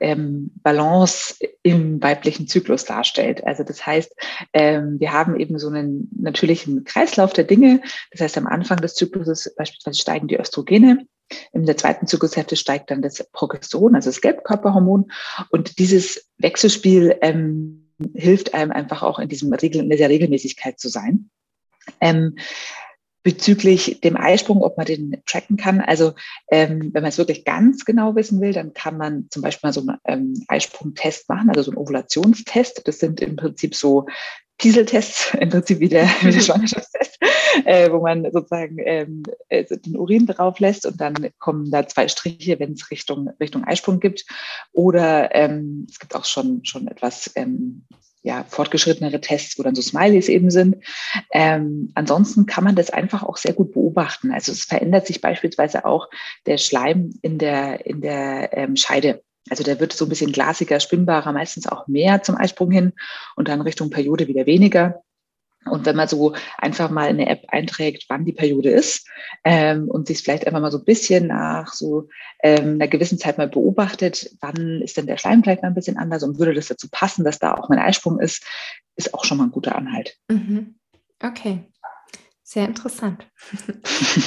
ähm, 0.00 0.50
Balance 0.62 1.36
im 1.62 2.02
weiblichen 2.02 2.46
Zyklus 2.48 2.84
darstellt. 2.84 3.44
Also 3.44 3.64
das 3.64 3.84
heißt, 3.84 4.14
ähm, 4.52 4.98
wir 4.98 5.12
haben 5.12 5.38
eben 5.38 5.58
so 5.58 5.68
einen 5.68 6.08
natürlichen 6.18 6.84
Kreislauf 6.84 7.32
der 7.32 7.44
Dinge. 7.44 7.80
Das 8.10 8.20
heißt, 8.20 8.38
am 8.38 8.46
Anfang 8.46 8.78
des 8.78 8.94
Zykluses 8.94 9.54
beispielsweise 9.56 10.00
steigen 10.00 10.28
die 10.28 10.38
Östrogene. 10.38 11.06
In 11.52 11.64
der 11.64 11.76
zweiten 11.76 12.06
Zyklushälfte 12.06 12.56
steigt 12.56 12.90
dann 12.90 13.02
das 13.02 13.26
Progesteron, 13.32 13.94
also 13.94 14.10
das 14.10 14.20
Gelbkörperhormon. 14.20 15.10
Und 15.50 15.78
dieses 15.78 16.28
Wechselspiel 16.38 17.16
ähm, 17.22 17.90
hilft 18.14 18.54
einem 18.54 18.72
einfach 18.72 19.02
auch 19.02 19.18
in 19.18 19.28
diesem 19.28 19.52
Regel, 19.52 19.82
in 19.82 19.90
dieser 19.90 20.08
Regelmäßigkeit 20.08 20.78
zu 20.78 20.88
sein. 20.88 21.30
Ähm, 22.00 22.36
bezüglich 23.22 24.00
dem 24.00 24.16
Eisprung, 24.16 24.62
ob 24.62 24.76
man 24.76 24.86
den 24.86 25.22
tracken 25.26 25.56
kann. 25.56 25.80
Also 25.80 26.12
ähm, 26.50 26.90
wenn 26.92 27.02
man 27.02 27.10
es 27.10 27.18
wirklich 27.18 27.44
ganz 27.44 27.84
genau 27.84 28.14
wissen 28.16 28.40
will, 28.40 28.52
dann 28.52 28.74
kann 28.74 28.96
man 28.96 29.28
zum 29.30 29.42
Beispiel 29.42 29.68
mal 29.68 29.72
so 29.72 29.80
einen 29.80 29.98
ähm, 30.06 30.44
Eisprungtest 30.48 31.28
machen, 31.28 31.48
also 31.48 31.62
so 31.62 31.70
einen 31.70 31.78
Ovulationstest. 31.78 32.86
Das 32.86 32.98
sind 32.98 33.20
im 33.20 33.36
Prinzip 33.36 33.74
so 33.74 34.06
Pieseltests, 34.58 35.34
im 35.40 35.50
Prinzip 35.50 35.80
wie 35.80 35.88
der, 35.88 36.08
wie 36.22 36.32
der 36.32 36.40
Schwangerschaftstest, 36.40 37.18
äh, 37.64 37.90
wo 37.90 38.00
man 38.00 38.24
sozusagen 38.32 38.78
ähm, 38.78 39.22
also 39.50 39.76
den 39.76 39.96
Urin 39.96 40.26
drauf 40.26 40.58
lässt 40.58 40.84
und 40.86 41.00
dann 41.00 41.30
kommen 41.38 41.70
da 41.70 41.86
zwei 41.86 42.08
Striche, 42.08 42.58
wenn 42.58 42.72
es 42.72 42.90
Richtung, 42.90 43.30
Richtung 43.40 43.64
Eisprung 43.64 44.00
gibt. 44.00 44.24
Oder 44.72 45.34
ähm, 45.34 45.86
es 45.88 45.98
gibt 45.98 46.14
auch 46.14 46.24
schon, 46.24 46.64
schon 46.64 46.88
etwas 46.88 47.30
ähm, 47.36 47.84
ja, 48.22 48.44
fortgeschrittenere 48.48 49.20
Tests, 49.20 49.58
wo 49.58 49.62
dann 49.62 49.74
so 49.74 49.82
Smileys 49.82 50.28
eben 50.28 50.50
sind. 50.50 50.76
Ähm, 51.32 51.90
ansonsten 51.94 52.46
kann 52.46 52.64
man 52.64 52.76
das 52.76 52.90
einfach 52.90 53.22
auch 53.22 53.36
sehr 53.36 53.52
gut 53.52 53.72
beobachten. 53.72 54.32
Also 54.32 54.52
es 54.52 54.64
verändert 54.64 55.06
sich 55.06 55.20
beispielsweise 55.20 55.84
auch 55.84 56.08
der 56.46 56.58
Schleim 56.58 57.12
in 57.22 57.38
der, 57.38 57.84
in 57.84 58.00
der 58.00 58.56
ähm, 58.56 58.76
Scheide. 58.76 59.22
Also 59.50 59.64
der 59.64 59.80
wird 59.80 59.92
so 59.92 60.06
ein 60.06 60.08
bisschen 60.08 60.30
glasiger, 60.30 60.78
spinnbarer, 60.78 61.32
meistens 61.32 61.66
auch 61.66 61.88
mehr 61.88 62.22
zum 62.22 62.36
Eisprung 62.36 62.70
hin 62.70 62.92
und 63.34 63.48
dann 63.48 63.60
Richtung 63.60 63.90
Periode 63.90 64.28
wieder 64.28 64.46
weniger. 64.46 65.02
Und 65.66 65.86
wenn 65.86 65.96
man 65.96 66.08
so 66.08 66.34
einfach 66.58 66.90
mal 66.90 67.08
in 67.08 67.20
eine 67.20 67.28
App 67.28 67.44
einträgt, 67.48 68.06
wann 68.08 68.24
die 68.24 68.32
Periode 68.32 68.70
ist 68.70 69.08
ähm, 69.44 69.88
und 69.88 70.06
sich 70.08 70.18
vielleicht 70.18 70.46
einfach 70.46 70.60
mal 70.60 70.72
so 70.72 70.78
ein 70.78 70.84
bisschen 70.84 71.28
nach 71.28 71.72
so 71.72 72.08
ähm, 72.42 72.74
einer 72.74 72.88
gewissen 72.88 73.18
Zeit 73.18 73.38
mal 73.38 73.48
beobachtet, 73.48 74.30
wann 74.40 74.82
ist 74.82 74.96
denn 74.96 75.06
der 75.06 75.18
Schleim 75.18 75.42
vielleicht 75.42 75.62
mal 75.62 75.68
ein 75.68 75.74
bisschen 75.74 75.98
anders 75.98 76.22
und 76.22 76.38
würde 76.38 76.54
das 76.54 76.68
dazu 76.68 76.88
passen, 76.90 77.24
dass 77.24 77.38
da 77.38 77.54
auch 77.54 77.68
mein 77.68 77.78
Eisprung 77.78 78.18
ist, 78.18 78.44
ist 78.96 79.14
auch 79.14 79.24
schon 79.24 79.38
mal 79.38 79.44
ein 79.44 79.52
guter 79.52 79.76
Anhalt. 79.76 80.18
Mhm. 80.28 80.74
Okay. 81.22 81.64
Sehr 82.52 82.66
interessant. 82.66 83.26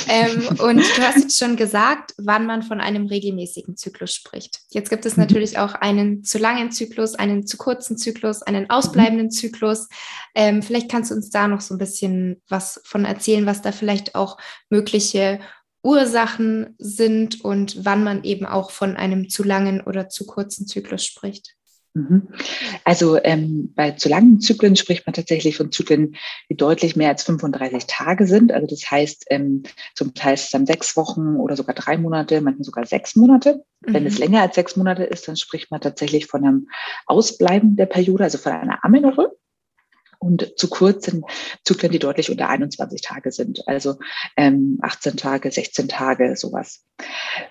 ähm, 0.09 0.47
und 0.57 0.79
du 0.79 1.01
hast 1.03 1.19
jetzt 1.19 1.37
schon 1.37 1.57
gesagt, 1.57 2.15
wann 2.17 2.47
man 2.47 2.63
von 2.63 2.81
einem 2.81 3.05
regelmäßigen 3.05 3.77
Zyklus 3.77 4.15
spricht. 4.15 4.61
Jetzt 4.71 4.89
gibt 4.89 5.05
es 5.05 5.15
mhm. 5.15 5.21
natürlich 5.25 5.59
auch 5.59 5.75
einen 5.75 6.23
zu 6.23 6.39
langen 6.39 6.71
Zyklus, 6.71 7.13
einen 7.13 7.45
zu 7.45 7.57
kurzen 7.57 7.99
Zyklus, 7.99 8.41
einen 8.41 8.67
ausbleibenden 8.71 9.29
Zyklus. 9.29 9.89
Ähm, 10.33 10.63
vielleicht 10.63 10.89
kannst 10.89 11.11
du 11.11 11.15
uns 11.15 11.29
da 11.29 11.47
noch 11.47 11.61
so 11.61 11.75
ein 11.75 11.77
bisschen 11.77 12.41
was 12.49 12.81
von 12.83 13.05
erzählen, 13.05 13.45
was 13.45 13.61
da 13.61 13.71
vielleicht 13.71 14.15
auch 14.15 14.39
mögliche 14.71 15.39
Ursachen 15.83 16.73
sind 16.79 17.45
und 17.45 17.85
wann 17.85 18.03
man 18.03 18.23
eben 18.23 18.47
auch 18.47 18.71
von 18.71 18.97
einem 18.97 19.29
zu 19.29 19.43
langen 19.43 19.81
oder 19.81 20.09
zu 20.09 20.25
kurzen 20.25 20.65
Zyklus 20.65 21.05
spricht. 21.05 21.53
Mhm. 21.95 22.27
Also 22.83 23.17
ähm, 23.23 23.71
bei 23.73 23.91
zu 23.91 24.09
langen 24.09 24.41
Zyklen 24.41 24.75
spricht 24.75 25.07
man 25.07 25.13
tatsächlich 25.13 25.55
von 25.55 25.71
Zyklen, 25.71 26.17
die 26.49 26.57
deutlich 26.57 26.97
mehr 26.97 27.07
als 27.07 27.23
35 27.23 27.85
Tage 27.87 28.27
sind. 28.27 28.51
Also 28.51 28.67
das 28.67 28.91
heißt, 28.91 29.27
ähm, 29.29 29.63
zum 29.95 30.13
Teil 30.13 30.33
ist 30.33 30.43
es 30.43 30.49
dann 30.51 30.65
sechs 30.65 30.97
Wochen 30.97 31.37
oder 31.37 31.55
sogar 31.55 31.73
drei 31.73 31.97
Monate, 31.97 32.41
manchmal 32.41 32.65
sogar 32.65 32.85
sechs 32.85 33.15
Monate. 33.15 33.63
Mhm. 33.85 33.93
Wenn 33.93 34.05
es 34.05 34.15
mhm. 34.15 34.25
länger 34.25 34.41
als 34.41 34.55
sechs 34.55 34.75
Monate 34.75 35.03
ist, 35.03 35.27
dann 35.29 35.37
spricht 35.37 35.71
man 35.71 35.79
tatsächlich 35.79 36.27
von 36.27 36.43
einem 36.43 36.67
Ausbleiben 37.05 37.77
der 37.77 37.85
Periode, 37.85 38.25
also 38.25 38.37
von 38.37 38.51
einer 38.51 38.83
Amenorrhoe 38.83 39.31
und 40.19 40.57
zu 40.57 40.69
kurzen 40.69 41.23
Zyklen, 41.63 41.91
die 41.91 41.99
deutlich 41.99 42.29
unter 42.29 42.49
21 42.49 43.01
Tage 43.01 43.31
sind, 43.31 43.67
also 43.67 43.95
ähm, 44.37 44.79
18 44.81 45.17
Tage, 45.17 45.51
16 45.51 45.87
Tage, 45.87 46.35
sowas. 46.35 46.83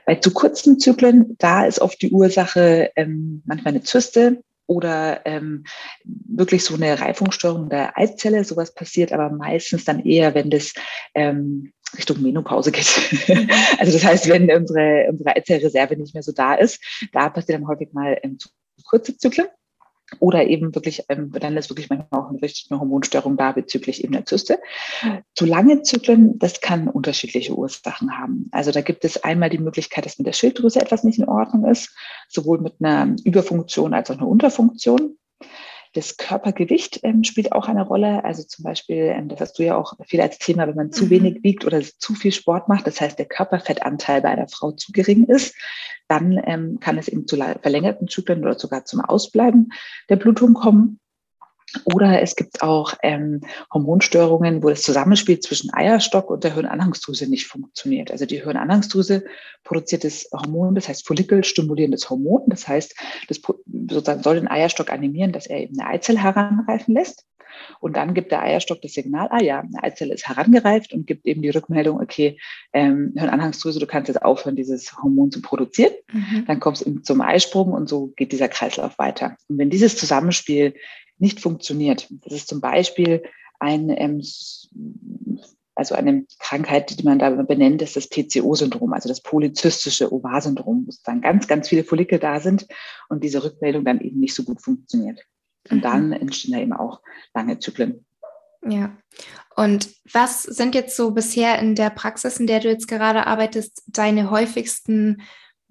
Bei 0.07 0.17
zu 0.17 0.33
kurzen 0.33 0.79
Zyklen, 0.79 1.37
da 1.39 1.67
ist 1.67 1.81
oft 1.81 2.01
die 2.03 2.11
Ursache 2.11 2.91
ähm, 2.97 3.43
manchmal 3.45 3.75
eine 3.75 3.83
Zyste 3.83 4.43
oder 4.67 5.25
ähm, 5.27 5.65
wirklich 6.05 6.65
so 6.65 6.75
eine 6.75 6.99
Reifungsstörung 6.99 7.69
der 7.69 7.99
Eizelle, 7.99 8.45
sowas 8.45 8.75
passiert 8.75 9.13
aber 9.13 9.31
meistens 9.31 9.85
dann 9.85 10.05
eher, 10.05 10.35
wenn 10.35 10.51
das 10.51 10.73
ähm, 11.15 11.73
Richtung 11.97 12.23
Menopause 12.23 12.73
geht. 12.73 12.87
Also 13.79 13.93
das 13.93 14.05
heißt, 14.05 14.29
wenn 14.29 14.51
unsere, 14.51 15.07
unsere 15.11 15.37
Eizellreserve 15.37 15.97
nicht 15.97 16.15
mehr 16.15 16.23
so 16.23 16.33
da 16.33 16.55
ist, 16.55 16.81
da 17.13 17.29
passiert 17.29 17.59
dann 17.59 17.69
häufig 17.69 17.93
mal 17.93 18.19
ähm, 18.23 18.39
zu 18.39 18.49
kurze 18.85 19.17
Zyklen. 19.17 19.49
Oder 20.21 20.47
eben 20.47 20.75
wirklich, 20.75 21.05
ähm, 21.09 21.33
dann 21.33 21.57
ist 21.57 21.71
wirklich 21.71 21.89
manchmal 21.89 22.21
auch 22.21 22.29
eine 22.29 22.43
richtige 22.43 22.79
Hormonstörung 22.79 23.37
da 23.37 23.53
bezüglich 23.53 24.05
eben 24.05 24.13
der 24.13 24.27
Zyste. 24.27 24.59
Zu 25.35 25.47
lange 25.47 25.83
Zyklen, 25.83 26.39
das 26.39 26.61
kann 26.61 26.89
unterschiedliche 26.89 27.57
Ursachen 27.57 28.17
haben. 28.17 28.49
Also 28.53 28.71
da 28.71 28.81
gibt 28.81 29.05
es 29.05 29.25
einmal 29.25 29.51
die 29.51 29.59
Möglichkeit, 29.59 30.05
dass 30.05 30.19
mit 30.19 30.27
der 30.27 30.33
Schilddrüse 30.33 30.81
etwas 30.81 31.05
nicht 31.05 31.19
in 31.19 31.29
Ordnung 31.29 31.65
ist, 31.65 31.95
sowohl 32.29 32.61
mit 32.61 32.75
einer 32.81 33.17
Überfunktion 33.25 33.95
als 33.95 34.11
auch 34.11 34.19
einer 34.19 34.29
Unterfunktion. 34.29 35.17
Das 35.95 36.17
Körpergewicht 36.17 37.01
ähm, 37.03 37.25
spielt 37.25 37.53
auch 37.53 37.69
eine 37.69 37.87
Rolle. 37.87 38.25
Also 38.25 38.43
zum 38.43 38.65
Beispiel, 38.65 39.13
ähm, 39.17 39.29
das 39.29 39.41
hast 39.41 39.59
du 39.59 39.63
ja 39.63 39.77
auch 39.77 39.95
viel 40.07 40.21
als 40.21 40.39
Thema, 40.39 40.67
wenn 40.69 40.75
man 40.75 40.93
zu 40.93 41.07
mhm. 41.07 41.11
wenig 41.11 41.43
wiegt 41.43 41.65
oder 41.65 41.81
zu 41.83 42.15
viel 42.15 42.33
Sport 42.33 42.69
macht, 42.69 42.87
das 42.87 43.01
heißt, 43.01 43.19
der 43.19 43.27
Körperfettanteil 43.27 44.21
bei 44.21 44.29
einer 44.29 44.49
Frau 44.49 44.73
zu 44.73 44.93
gering 44.93 45.25
ist, 45.25 45.55
dann 46.09 46.41
ähm, 46.45 46.79
kann 46.81 46.99
es 46.99 47.09
eben 47.09 47.27
zu 47.27 47.37
verlängerten 47.37 48.09
Zyklen 48.09 48.43
oder 48.43 48.59
sogar 48.59 48.85
zum 48.85 49.01
Ausbleiben 49.01 49.73
der 50.09 50.17
Blutung 50.17 50.55
kommen. 50.55 51.01
Oder 51.85 52.23
es 52.23 52.37
gibt 52.37 52.63
auch 52.63 52.95
ähm, 53.03 53.41
Hormonstörungen, 53.73 54.63
wo 54.63 54.71
das 54.71 54.83
Zusammenspiel 54.83 55.41
zwischen 55.41 55.73
Eierstock 55.73 56.31
und 56.31 56.45
der 56.45 56.55
Hirnanhangsdrüse 56.55 57.29
nicht 57.29 57.47
funktioniert. 57.47 58.11
Also 58.11 58.27
die 58.27 58.43
Hirnanhangsdrüse 58.43 59.25
produziert 59.65 60.05
das 60.05 60.29
Hormon, 60.33 60.75
das 60.75 60.89
heißt 60.89 61.07
follikelstimulierendes 61.07 62.09
Hormon. 62.09 62.43
Das 62.47 62.69
heißt, 62.69 62.95
das 63.29 63.41
sozusagen 63.41 64.23
soll 64.23 64.37
den 64.37 64.49
Eierstock 64.49 64.91
animieren, 64.91 65.33
dass 65.33 65.47
er 65.47 65.61
eben 65.61 65.79
eine 65.79 65.91
Eizelle 65.91 66.23
heranreifen 66.23 66.95
lässt. 66.95 67.25
Und 67.81 67.97
dann 67.97 68.15
gibt 68.15 68.33
der 68.33 68.43
Eierstock 68.43 68.81
das 68.83 68.93
Signal, 68.93 69.29
ah 69.31 69.43
ja, 69.43 69.61
eine 69.61 69.83
Eizelle 69.83 70.15
ist 70.15 70.29
herangereift 70.29 70.93
und 70.93 71.07
gibt 71.07 71.27
eben 71.27 71.43
die 71.43 71.51
Rückmeldung, 71.51 72.01
okay, 72.01 72.39
ähm, 72.73 73.13
Hirnanhangsdrüse, 73.17 73.79
du 73.79 73.87
kannst 73.87 74.09
jetzt 74.09 74.23
aufhören, 74.23 74.57
dieses 74.57 74.97
Hormon 74.97 75.31
zu 75.31 75.41
produzieren. 75.41 75.93
Mhm. 76.13 76.45
Dann 76.47 76.61
kommst 76.61 76.87
du 76.87 76.99
zum 77.01 77.21
Eisprung 77.21 77.73
und 77.73 77.89
so 77.89 78.13
geht 78.17 78.33
dieser 78.33 78.49
Kreislauf 78.49 78.99
weiter. 78.99 79.37
Und 79.49 79.59
wenn 79.59 79.71
dieses 79.71 79.97
Zusammenspiel 79.97 80.75
nicht 81.19 81.41
funktioniert. 81.41 82.09
Das 82.25 82.33
ist 82.33 82.49
zum 82.49 82.61
Beispiel 82.61 83.23
ein 83.59 83.91
ähm, 83.91 84.23
also 85.75 85.95
eine 85.95 86.25
Krankheit, 86.39 86.99
die 86.99 87.05
man 87.05 87.19
da 87.19 87.31
benennt, 87.31 87.83
ist 87.83 87.97
das 87.97 88.09
PCO-Syndrom, 88.09 88.93
also 88.93 89.09
das 89.09 89.21
polyzystische 89.21 90.13
Ovar-Syndrom, 90.13 90.87
wo 90.87 90.93
dann 91.05 91.21
ganz, 91.21 91.49
ganz 91.49 91.69
viele 91.69 91.85
Follikel 91.85 92.19
da 92.19 92.41
sind 92.41 92.67
und 93.09 93.25
diese 93.25 93.43
Rückmeldung 93.43 93.85
dann 93.85 94.01
eben 94.01 94.21
nicht 94.21 94.35
so 94.35 94.45
gut 94.45 94.63
funktioniert. 94.63 95.21
Und 95.71 95.79
mhm. 95.79 95.83
dann 95.83 96.13
entstehen 96.13 96.53
da 96.53 96.61
eben 96.61 96.73
auch 96.73 97.01
lange 97.35 97.59
Zyklen. 97.59 98.05
Ja. 98.67 98.97
Und 99.57 99.91
was 100.13 100.43
sind 100.43 100.75
jetzt 100.75 100.97
so 100.97 101.11
bisher 101.11 101.59
in 101.59 101.75
der 101.75 101.91
Praxis, 101.91 102.39
in 102.39 102.47
der 102.47 102.61
du 102.61 102.69
jetzt 102.69 102.89
gerade 102.89 103.27
arbeitest, 103.27 103.83
deine 103.87 104.31
häufigsten 104.31 105.23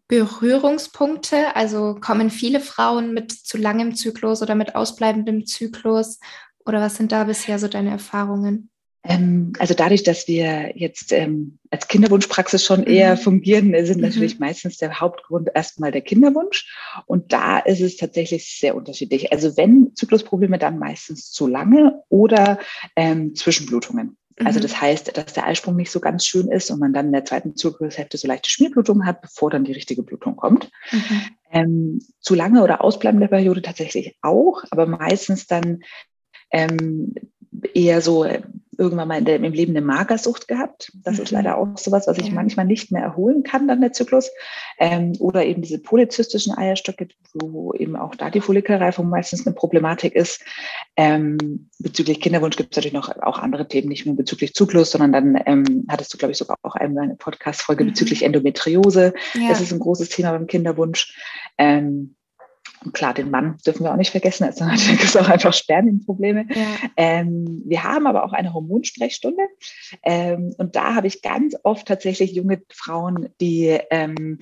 Berührungspunkte? 0.08 1.56
Also 1.56 1.96
kommen 1.96 2.30
viele 2.30 2.60
Frauen 2.60 3.14
mit 3.14 3.32
zu 3.32 3.58
langem 3.58 3.96
Zyklus 3.96 4.42
oder 4.42 4.56
mit 4.56 4.76
ausbleibendem 4.76 5.46
Zyklus? 5.46 6.20
Oder 6.66 6.80
was 6.80 6.96
sind 6.96 7.12
da 7.12 7.26
bisher 7.26 7.60
so 7.60 7.68
deine 7.68 7.92
Erfahrungen? 7.92 8.70
Ähm, 9.06 9.52
also 9.60 9.74
dadurch, 9.74 10.04
dass 10.04 10.28
wir 10.30 10.78
jetzt 10.78 11.12
ähm, 11.12 11.60
als 11.70 11.88
Kinderwunschpraxis 11.90 12.64
schon 12.64 12.84
eher 12.84 13.16
mhm. 13.16 13.20
fungieren, 13.20 13.86
sind 13.86 13.98
mhm. 13.98 14.04
natürlich 14.04 14.40
meistens 14.40 14.78
der 14.78 15.00
Hauptgrund 15.00 15.50
erstmal 15.54 15.92
der 15.92 16.02
Kinderwunsch. 16.02 16.74
Und 17.06 17.34
da 17.34 17.60
ist 17.60 17.82
es 17.82 17.98
tatsächlich 17.98 18.58
sehr 18.60 18.76
unterschiedlich. 18.76 19.34
Also 19.34 19.58
wenn 19.58 19.94
Zyklusprobleme, 19.96 20.58
dann 20.58 20.80
meistens 20.80 21.32
zu 21.32 21.48
lange 21.48 22.02
oder 22.08 22.60
ähm, 22.96 23.36
Zwischenblutungen. 23.36 24.18
Also 24.40 24.60
mhm. 24.60 24.64
das 24.64 24.82
heißt, 24.82 25.18
dass 25.18 25.34
der 25.34 25.46
Eisprung 25.46 25.76
nicht 25.76 25.92
so 25.92 26.00
ganz 26.00 26.26
schön 26.26 26.48
ist 26.48 26.72
und 26.72 26.80
man 26.80 26.94
dann 26.94 27.08
in 27.08 27.12
der 27.12 27.26
zweiten 27.26 27.56
Zyklushälfte 27.56 28.18
so 28.18 28.28
leichte 28.28 28.50
Schmierblutungen 28.50 29.06
hat, 29.06 29.22
bevor 29.22 29.50
dann 29.50 29.64
die 29.64 29.74
richtige 29.74 30.04
Blutung 30.04 30.36
kommt. 30.36 30.72
Mhm. 30.92 31.22
Ähm, 31.52 32.00
zu 32.20 32.34
lange 32.34 32.64
oder 32.64 32.84
ausbleibende 32.84 33.28
Periode 33.28 33.62
tatsächlich 33.62 34.16
auch, 34.22 34.64
aber 34.72 34.88
meistens 34.88 35.46
dann 35.46 35.84
ähm, 36.52 37.14
eher 37.74 38.02
so 38.02 38.26
irgendwann 38.84 39.08
mal 39.08 39.18
in 39.18 39.26
der, 39.26 39.36
im 39.38 39.54
Leben 39.54 39.76
eine 39.76 39.86
Magersucht 39.86 40.48
gehabt. 40.48 40.92
Das 41.04 41.18
mhm. 41.18 41.24
ist 41.24 41.32
leider 41.32 41.58
auch 41.58 41.78
sowas, 41.78 42.08
was 42.08 42.18
ich 42.18 42.28
ja. 42.28 42.34
manchmal 42.34 42.66
nicht 42.66 42.92
mehr 42.92 43.02
erholen 43.02 43.44
kann, 43.44 43.68
dann 43.68 43.82
der 43.82 43.94
Zyklus. 43.94 44.30
Ähm, 44.78 45.14
oder 45.20 45.46
eben 45.46 45.62
diese 45.62 45.80
polyzystischen 45.80 46.56
Eierstöcke, 46.58 47.08
wo 47.34 47.74
eben 47.74 47.96
auch 47.96 48.16
da 48.16 48.30
die 48.30 48.42
Follikelreifung 48.42 49.10
meistens 49.10 49.46
eine 49.46 49.56
Problematik 49.56 50.16
ist. 50.16 50.44
Ähm, 50.96 51.70
bezüglich 51.80 52.22
Kinderwunsch 52.22 52.58
gibt 52.58 52.74
es 52.74 52.78
natürlich 52.78 52.94
noch 52.94 53.10
auch 53.22 53.40
andere 53.40 53.68
Themen, 53.68 53.90
nicht 53.90 54.06
nur 54.06 54.16
bezüglich 54.16 54.54
Zyklus, 54.54 54.92
sondern 54.92 55.12
dann 55.12 55.42
ähm, 55.46 55.86
hattest 55.90 56.14
du, 56.14 56.18
glaube 56.18 56.34
ich, 56.34 56.38
sogar 56.38 56.58
auch 56.62 56.76
einmal 56.76 57.06
eine 57.06 57.16
Podcast-Folge 57.16 57.84
mhm. 57.84 57.90
bezüglich 57.90 58.24
Endometriose. 58.24 59.14
Ja. 59.34 59.50
Das 59.50 59.62
ist 59.62 59.72
ein 59.72 59.80
großes 59.80 60.10
Thema 60.10 60.32
beim 60.32 60.48
Kinderwunsch. 60.48 61.18
Ähm, 61.58 62.16
und 62.84 62.94
klar, 62.94 63.14
den 63.14 63.30
Mann 63.30 63.58
dürfen 63.66 63.84
wir 63.84 63.92
auch 63.92 63.98
nicht 63.98 64.12
vergessen, 64.12 64.44
also 64.46 64.66
natürlich 64.66 65.04
ist 65.04 65.18
auch 65.18 65.30
einfach 65.30 65.54
Spermienprobleme. 65.54 66.46
Ja. 66.50 66.90
Ähm, 66.98 67.62
wir 67.66 67.84
haben 67.84 68.08
aber 68.08 68.26
auch 68.26 68.34
eine 68.34 68.54
Hormonsprechstunde. 68.54 69.44
Ähm, 70.04 70.54
und 70.58 70.76
da 70.76 70.96
habe 70.96 71.08
ich 71.08 71.22
ganz 71.22 71.56
oft 71.64 71.88
tatsächlich 71.88 72.34
junge 72.34 72.62
Frauen, 72.70 73.30
die 73.40 73.78
ähm, 73.90 74.40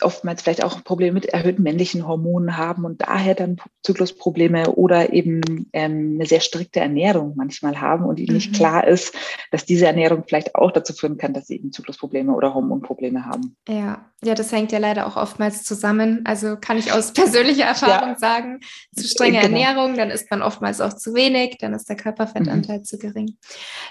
oftmals 0.00 0.42
vielleicht 0.42 0.64
auch 0.64 0.82
Probleme 0.84 1.12
mit 1.12 1.26
erhöhten 1.26 1.62
männlichen 1.62 2.06
Hormonen 2.06 2.56
haben 2.56 2.84
und 2.84 3.02
daher 3.02 3.34
dann 3.34 3.56
Zyklusprobleme 3.82 4.72
oder 4.72 5.12
eben 5.12 5.40
ähm, 5.72 6.16
eine 6.16 6.26
sehr 6.26 6.40
strikte 6.40 6.80
Ernährung 6.80 7.34
manchmal 7.36 7.80
haben 7.80 8.04
und 8.04 8.18
ihnen 8.18 8.30
mhm. 8.30 8.34
nicht 8.34 8.54
klar 8.54 8.86
ist, 8.86 9.14
dass 9.50 9.64
diese 9.64 9.86
Ernährung 9.86 10.24
vielleicht 10.26 10.54
auch 10.54 10.72
dazu 10.72 10.92
führen 10.92 11.18
kann, 11.18 11.34
dass 11.34 11.46
sie 11.46 11.56
eben 11.56 11.72
Zyklusprobleme 11.72 12.32
oder 12.32 12.54
Hormonprobleme 12.54 13.26
haben. 13.26 13.56
Ja, 13.68 14.08
ja, 14.24 14.34
das 14.34 14.50
hängt 14.50 14.72
ja 14.72 14.78
leider 14.78 15.06
auch 15.06 15.16
oftmals 15.16 15.62
zusammen. 15.62 16.22
Also 16.24 16.56
kann 16.56 16.76
ich 16.76 16.92
aus 16.92 17.12
persönlicher 17.14 17.66
Erfahrung 17.66 18.10
ja. 18.10 18.18
sagen, 18.18 18.60
zu 18.94 19.06
strenge 19.06 19.40
genau. 19.40 19.58
Ernährung, 19.58 19.96
dann 19.96 20.10
isst 20.10 20.30
man 20.30 20.42
oftmals 20.42 20.80
auch 20.80 20.92
zu 20.92 21.14
wenig, 21.14 21.58
dann 21.60 21.72
ist 21.72 21.88
der 21.88 21.96
Körperfettanteil 21.96 22.78
mhm. 22.78 22.84
zu 22.84 22.98
gering. 22.98 23.36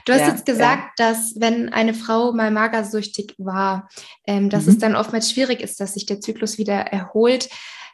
Du 0.05 0.13
hast 0.13 0.21
ja, 0.21 0.29
jetzt 0.29 0.45
gesagt, 0.45 0.99
ja. 0.99 1.09
dass 1.09 1.35
wenn 1.37 1.69
eine 1.69 1.93
Frau 1.93 2.33
mal 2.33 2.51
magersüchtig 2.51 3.35
war, 3.37 3.87
ähm, 4.25 4.49
dass 4.49 4.65
mhm. 4.65 4.71
es 4.71 4.77
dann 4.79 4.95
oftmals 4.97 5.31
schwierig 5.31 5.61
ist, 5.61 5.66
dass 5.75 5.93
sich 5.93 6.05
der 6.05 6.21
Zyklus 6.21 6.57
wieder 6.57 6.75
erholt. 6.75 7.49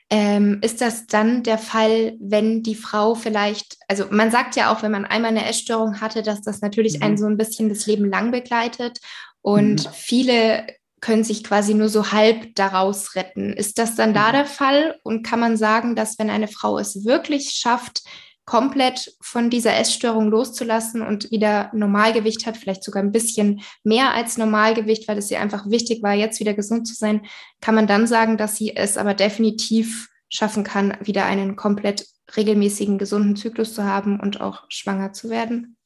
Ähm, 0.09 0.59
ist 0.61 0.81
das 0.81 1.07
dann 1.07 1.43
der 1.43 1.57
Fall, 1.57 2.15
wenn 2.19 2.61
die 2.61 2.75
Frau 2.75 3.15
vielleicht, 3.15 3.77
also 3.87 4.05
man 4.11 4.31
sagt 4.31 4.55
ja 4.55 4.71
auch, 4.71 4.83
wenn 4.83 4.91
man 4.91 5.05
einmal 5.05 5.31
eine 5.31 5.47
Essstörung 5.47 6.01
hatte, 6.01 6.21
dass 6.21 6.41
das 6.41 6.61
natürlich 6.61 6.97
mhm. 6.97 7.03
einen 7.03 7.17
so 7.17 7.25
ein 7.25 7.37
bisschen 7.37 7.69
das 7.69 7.87
Leben 7.87 8.09
lang 8.09 8.31
begleitet 8.31 8.99
und 9.41 9.85
mhm. 9.85 9.89
viele 9.93 10.67
können 11.03 11.23
sich 11.23 11.43
quasi 11.43 11.73
nur 11.73 11.89
so 11.89 12.11
halb 12.11 12.55
daraus 12.55 13.15
retten. 13.15 13.53
Ist 13.53 13.77
das 13.77 13.95
dann 13.95 14.13
da 14.13 14.29
mhm. 14.29 14.33
der 14.33 14.45
Fall? 14.45 14.99
Und 15.03 15.23
kann 15.23 15.39
man 15.39 15.57
sagen, 15.57 15.95
dass 15.95 16.17
wenn 16.17 16.29
eine 16.29 16.47
Frau 16.47 16.77
es 16.77 17.03
wirklich 17.03 17.51
schafft, 17.51 18.03
komplett 18.45 19.15
von 19.21 19.49
dieser 19.49 19.75
Essstörung 19.77 20.29
loszulassen 20.29 21.01
und 21.01 21.31
wieder 21.31 21.71
Normalgewicht 21.73 22.45
hat, 22.45 22.57
vielleicht 22.57 22.83
sogar 22.83 23.01
ein 23.01 23.11
bisschen 23.11 23.61
mehr 23.83 24.13
als 24.13 24.37
Normalgewicht, 24.37 25.07
weil 25.07 25.17
es 25.17 25.31
ihr 25.31 25.39
einfach 25.39 25.69
wichtig 25.69 26.03
war, 26.03 26.13
jetzt 26.13 26.39
wieder 26.39 26.53
gesund 26.53 26.87
zu 26.87 26.93
sein, 26.93 27.21
kann 27.61 27.75
man 27.75 27.87
dann 27.87 28.05
sagen, 28.05 28.37
dass 28.37 28.57
sie 28.57 28.75
es 28.75 28.97
aber 28.97 29.13
definitiv 29.13 30.09
schaffen 30.29 30.63
kann, 30.63 30.97
wieder 31.01 31.25
einen 31.25 31.55
komplett 31.55 32.07
regelmäßigen, 32.35 32.97
gesunden 32.97 33.35
Zyklus 33.35 33.73
zu 33.73 33.83
haben 33.83 34.19
und 34.19 34.41
auch 34.41 34.63
schwanger 34.69 35.13
zu 35.13 35.29
werden? 35.29 35.77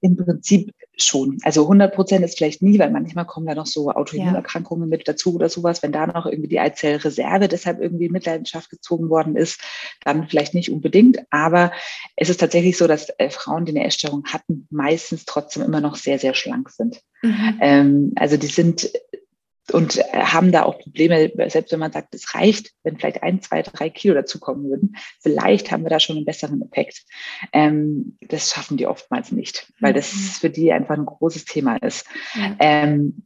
Im 0.00 0.16
Prinzip 0.16 0.72
schon. 1.02 1.38
Also 1.42 1.62
100 1.62 1.94
Prozent 1.94 2.24
ist 2.24 2.38
vielleicht 2.38 2.62
nie, 2.62 2.78
weil 2.78 2.90
manchmal 2.90 3.24
kommen 3.24 3.46
da 3.46 3.54
noch 3.54 3.66
so 3.66 3.90
Autoimmunerkrankungen 3.90 4.88
ja. 4.88 4.96
mit 4.96 5.08
dazu 5.08 5.34
oder 5.34 5.48
sowas. 5.48 5.82
Wenn 5.82 5.92
da 5.92 6.06
noch 6.06 6.26
irgendwie 6.26 6.48
die 6.48 6.60
Eizellreserve 6.60 7.48
deshalb 7.48 7.80
irgendwie 7.80 8.06
in 8.06 8.12
Mitleidenschaft 8.12 8.70
gezogen 8.70 9.08
worden 9.08 9.36
ist, 9.36 9.60
dann 10.04 10.28
vielleicht 10.28 10.54
nicht 10.54 10.70
unbedingt. 10.70 11.18
Aber 11.30 11.72
es 12.16 12.28
ist 12.28 12.40
tatsächlich 12.40 12.76
so, 12.76 12.86
dass 12.86 13.10
äh, 13.18 13.30
Frauen, 13.30 13.64
die 13.64 13.72
eine 13.72 13.86
Essstörung 13.86 14.24
hatten, 14.26 14.66
meistens 14.70 15.24
trotzdem 15.24 15.62
immer 15.62 15.80
noch 15.80 15.96
sehr, 15.96 16.18
sehr 16.18 16.34
schlank 16.34 16.70
sind. 16.70 17.00
Mhm. 17.22 17.58
Ähm, 17.60 18.12
also 18.16 18.36
die 18.36 18.46
sind 18.46 18.90
und 19.72 19.98
äh, 19.98 20.02
haben 20.12 20.52
da 20.52 20.64
auch 20.64 20.78
Probleme, 20.78 21.30
selbst 21.48 21.72
wenn 21.72 21.80
man 21.80 21.92
sagt, 21.92 22.14
es 22.14 22.34
reicht, 22.34 22.72
wenn 22.82 22.96
vielleicht 22.96 23.22
ein, 23.22 23.42
zwei, 23.42 23.62
drei 23.62 23.90
Kilo 23.90 24.14
dazukommen 24.14 24.68
würden, 24.68 24.96
vielleicht 25.20 25.70
haben 25.70 25.84
wir 25.84 25.90
da 25.90 26.00
schon 26.00 26.16
einen 26.16 26.24
besseren 26.24 26.62
Effekt. 26.62 27.04
Ähm, 27.52 28.16
das 28.20 28.50
schaffen 28.50 28.76
die 28.76 28.86
oftmals 28.86 29.32
nicht, 29.32 29.72
weil 29.80 29.92
das 29.92 30.12
mhm. 30.12 30.18
für 30.18 30.50
die 30.50 30.72
einfach 30.72 30.96
ein 30.96 31.06
großes 31.06 31.44
Thema 31.44 31.76
ist. 31.76 32.06
Ja. 32.34 32.56
Ähm, 32.60 33.22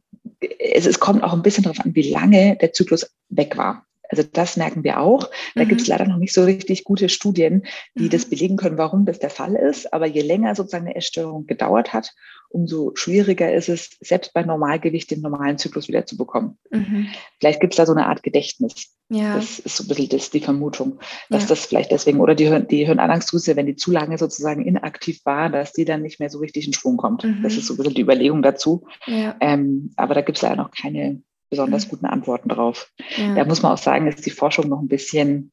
es, 0.59 0.85
es 0.85 0.99
kommt 0.99 1.23
auch 1.23 1.33
ein 1.33 1.43
bisschen 1.43 1.63
darauf 1.63 1.79
an, 1.79 1.95
wie 1.95 2.09
lange 2.09 2.57
der 2.57 2.73
Zyklus 2.73 3.09
weg 3.29 3.57
war. 3.57 3.85
Also 4.13 4.29
das 4.31 4.57
merken 4.57 4.83
wir 4.83 4.99
auch. 4.99 5.31
Da 5.55 5.63
mhm. 5.63 5.69
gibt 5.69 5.81
es 5.81 5.87
leider 5.87 6.05
noch 6.05 6.17
nicht 6.17 6.33
so 6.33 6.43
richtig 6.43 6.83
gute 6.83 7.09
Studien, 7.09 7.65
die 7.95 8.03
mhm. 8.03 8.09
das 8.11 8.25
belegen 8.25 8.57
können, 8.57 8.77
warum 8.77 9.05
das 9.05 9.17
der 9.17 9.31
Fall 9.31 9.55
ist. 9.55 9.91
Aber 9.91 10.05
je 10.05 10.21
länger 10.21 10.53
sozusagen 10.53 10.85
eine 10.85 10.95
Essstörung 10.95 11.47
gedauert 11.47 11.93
hat, 11.93 12.13
umso 12.49 12.91
schwieriger 12.93 13.51
ist 13.51 13.69
es, 13.69 13.97
selbst 14.01 14.35
bei 14.35 14.43
Normalgewicht 14.43 15.09
den 15.09 15.21
normalen 15.21 15.57
Zyklus 15.57 15.87
wieder 15.87 16.05
zu 16.05 16.15
bekommen. 16.15 16.59
Mhm. 16.69 17.07
Vielleicht 17.39 17.59
gibt 17.59 17.73
es 17.73 17.77
da 17.77 17.87
so 17.87 17.93
eine 17.93 18.05
Art 18.05 18.21
Gedächtnis. 18.21 18.93
Ja. 19.09 19.35
Das 19.35 19.57
ist 19.57 19.77
so 19.77 19.83
ein 19.83 19.87
bisschen 19.87 20.09
das, 20.09 20.29
die 20.29 20.39
Vermutung, 20.39 20.99
dass 21.31 21.43
ja. 21.43 21.49
das 21.49 21.65
vielleicht 21.65 21.91
deswegen, 21.91 22.19
oder 22.19 22.35
die, 22.35 22.67
die 22.69 22.85
Hirnanhangsdrüse, 22.85 23.55
wenn 23.55 23.65
die 23.65 23.75
zu 23.75 23.91
lange 23.91 24.19
sozusagen 24.19 24.63
inaktiv 24.63 25.21
war, 25.25 25.49
dass 25.49 25.73
die 25.73 25.85
dann 25.85 26.03
nicht 26.03 26.19
mehr 26.19 26.29
so 26.29 26.37
richtig 26.37 26.67
in 26.67 26.73
Schwung 26.73 26.97
kommt. 26.97 27.23
Mhm. 27.23 27.41
Das 27.41 27.57
ist 27.57 27.65
so 27.65 27.73
ein 27.73 27.77
bisschen 27.77 27.95
die 27.95 28.01
Überlegung 28.01 28.43
dazu. 28.43 28.85
Ja. 29.07 29.35
Ähm, 29.39 29.91
aber 29.95 30.13
da 30.13 30.21
gibt 30.21 30.37
es 30.37 30.43
leider 30.43 30.57
noch 30.57 30.69
keine 30.69 31.23
besonders 31.53 31.85
mhm. 31.85 31.89
guten 31.91 32.05
Antworten 32.07 32.49
drauf. 32.49 32.91
Da 33.35 33.45
muss 33.45 33.61
man 33.61 33.73
auch 33.73 33.77
sagen, 33.77 34.07
ist 34.07 34.25
die 34.25 34.31
Forschung 34.31 34.69
noch 34.69 34.81
ein 34.81 34.87
bisschen 34.87 35.51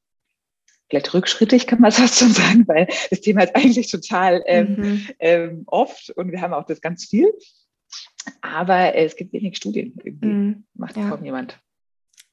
vielleicht 0.89 1.13
rückschrittig, 1.13 1.67
kann 1.67 1.81
man 1.81 1.93
fast 1.93 2.19
schon 2.19 2.33
sagen, 2.33 2.67
weil 2.67 2.89
das 3.11 3.21
Thema 3.21 3.43
ist 3.43 3.55
eigentlich 3.55 3.91
total 3.91 4.43
ähm, 4.47 4.77
mhm. 4.77 5.09
ähm, 5.19 5.63
oft 5.67 6.11
und 6.17 6.33
wir 6.33 6.41
haben 6.41 6.55
auch 6.55 6.65
das 6.65 6.81
ganz 6.81 7.05
viel. 7.05 7.31
Aber 8.41 8.95
äh, 8.95 9.05
es 9.05 9.17
gibt 9.17 9.35
wenig 9.35 9.59
Studien. 9.59 9.95
Irgendwie 10.03 10.27
mhm. 10.27 10.65
macht 10.75 10.97
ja. 10.97 11.09
kaum 11.09 11.23
jemand. 11.23 11.61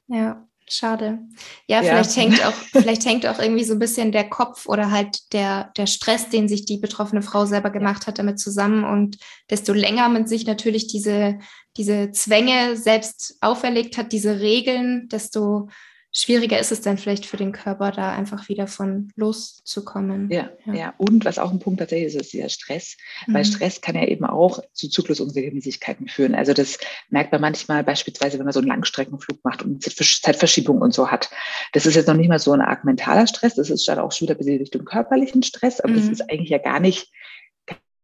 Ja, 0.07 0.46
schade. 0.69 1.19
Ja, 1.67 1.81
ja, 1.81 1.83
vielleicht 1.83 2.15
hängt 2.15 2.45
auch, 2.45 2.53
vielleicht 2.53 3.05
hängt 3.05 3.25
auch 3.25 3.39
irgendwie 3.39 3.63
so 3.63 3.73
ein 3.73 3.79
bisschen 3.79 4.11
der 4.11 4.29
Kopf 4.29 4.67
oder 4.67 4.91
halt 4.91 5.33
der, 5.33 5.71
der 5.77 5.87
Stress, 5.87 6.29
den 6.29 6.47
sich 6.47 6.65
die 6.65 6.77
betroffene 6.77 7.21
Frau 7.21 7.45
selber 7.45 7.69
gemacht 7.69 8.07
hat, 8.07 8.19
damit 8.19 8.39
zusammen. 8.39 8.83
Und 8.83 9.17
desto 9.49 9.73
länger 9.73 10.09
man 10.09 10.27
sich 10.27 10.45
natürlich 10.45 10.87
diese, 10.87 11.39
diese 11.77 12.11
Zwänge 12.11 12.75
selbst 12.75 13.37
auferlegt 13.41 13.97
hat, 13.97 14.11
diese 14.11 14.39
Regeln, 14.39 15.07
desto 15.09 15.69
schwieriger 16.17 16.59
ist 16.59 16.71
es 16.71 16.81
dann 16.81 16.97
vielleicht 16.97 17.27
für 17.27 17.37
den 17.37 17.51
Körper, 17.51 17.91
da 17.91 18.11
einfach 18.11 18.49
wieder 18.49 18.65
von 18.65 19.09
loszukommen. 19.15 20.29
Ja, 20.31 20.49
ja, 20.65 20.73
ja. 20.73 20.93
Und 20.97 21.25
was 21.25 21.37
auch 21.37 21.51
ein 21.51 21.59
Punkt 21.59 21.79
tatsächlich 21.79 22.15
ist, 22.15 22.21
ist 22.21 22.33
der 22.33 22.49
Stress. 22.49 22.97
Mhm. 23.27 23.33
Weil 23.35 23.45
Stress 23.45 23.81
kann 23.81 23.95
ja 23.95 24.03
eben 24.03 24.25
auch 24.25 24.59
zu 24.73 24.89
Zyklusunregelmäßigkeiten 24.89 26.07
führen. 26.07 26.33
Also 26.33 26.53
das 26.53 26.79
merkt 27.09 27.31
man 27.31 27.41
manchmal 27.41 27.83
beispielsweise, 27.83 28.39
wenn 28.39 28.45
man 28.45 28.53
so 28.53 28.59
einen 28.59 28.69
Langstreckenflug 28.69 29.43
macht 29.43 29.61
und 29.61 29.83
Zeitverschiebung 29.83 30.81
und 30.81 30.93
so 30.93 31.11
hat. 31.11 31.29
Das 31.73 31.85
ist 31.85 31.93
jetzt 31.93 32.07
noch 32.07 32.15
nicht 32.15 32.29
mal 32.29 32.39
so 32.39 32.51
ein 32.51 32.61
arg 32.61 32.83
mentaler 32.83 33.27
Stress, 33.27 33.53
das 33.53 33.69
ist 33.69 33.87
dann 33.87 33.99
auch 33.99 34.11
schon 34.11 34.27
wieder 34.27 34.35
ein 34.35 34.39
bisschen 34.39 34.57
Richtung 34.57 34.85
körperlichen 34.85 35.43
Stress, 35.43 35.79
aber 35.79 35.93
mhm. 35.93 35.97
das 35.97 36.07
ist 36.07 36.31
eigentlich 36.31 36.49
ja 36.49 36.57
gar 36.57 36.79
nicht 36.79 37.11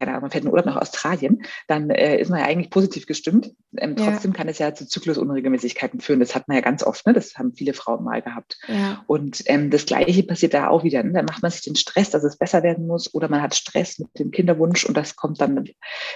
keine 0.04 0.18
Ahnung, 0.18 0.24
man 0.24 0.32
fährt 0.32 0.44
in 0.44 0.52
Urlaub 0.52 0.66
nach 0.66 0.82
Australien, 0.82 1.44
dann 1.68 1.89
äh, 1.89 2.20
ist 2.20 2.30
man 2.30 2.39
ja 2.39 2.46
eigentlich 2.46 2.70
positiv 2.70 3.08
gestimmt. 3.08 3.52
Ähm, 3.78 3.96
trotzdem 3.96 4.32
ja. 4.32 4.38
kann 4.38 4.50
es 4.50 4.60
ja 4.60 4.74
zu 4.74 4.86
Zyklusunregelmäßigkeiten 4.86 6.02
führen. 6.02 6.20
Das 6.20 6.36
hat 6.36 6.48
man 6.48 6.56
ja 6.56 6.62
ganz 6.62 6.84
oft, 6.84 7.06
ne? 7.08 7.13
das 7.13 7.36
haben 7.38 7.54
viele 7.54 7.74
Frauen 7.74 8.04
mal 8.04 8.22
gehabt. 8.22 8.58
Ja. 8.68 9.04
Und 9.08 9.44
ähm, 9.46 9.70
das 9.70 9.86
Gleiche 9.86 10.24
passiert 10.24 10.54
da 10.54 10.68
auch 10.68 10.84
wieder. 10.84 11.04
Ne? 11.04 11.13
Da 11.13 11.24
macht 11.24 11.42
man 11.42 11.52
sich 11.52 11.62
den 11.62 11.76
Stress, 11.76 12.10
dass 12.10 12.24
es 12.24 12.38
besser 12.38 12.63
werden 12.63 12.86
muss 12.86 13.13
oder 13.13 13.30
man 13.30 13.42
hat 13.42 13.56
Stress 13.56 14.00
mit 14.00 14.08
dem 14.20 14.32
Kinderwunsch 14.32 14.86
und 14.86 14.98
das 14.98 15.16
kommt 15.16 15.39
dann, 15.39 15.63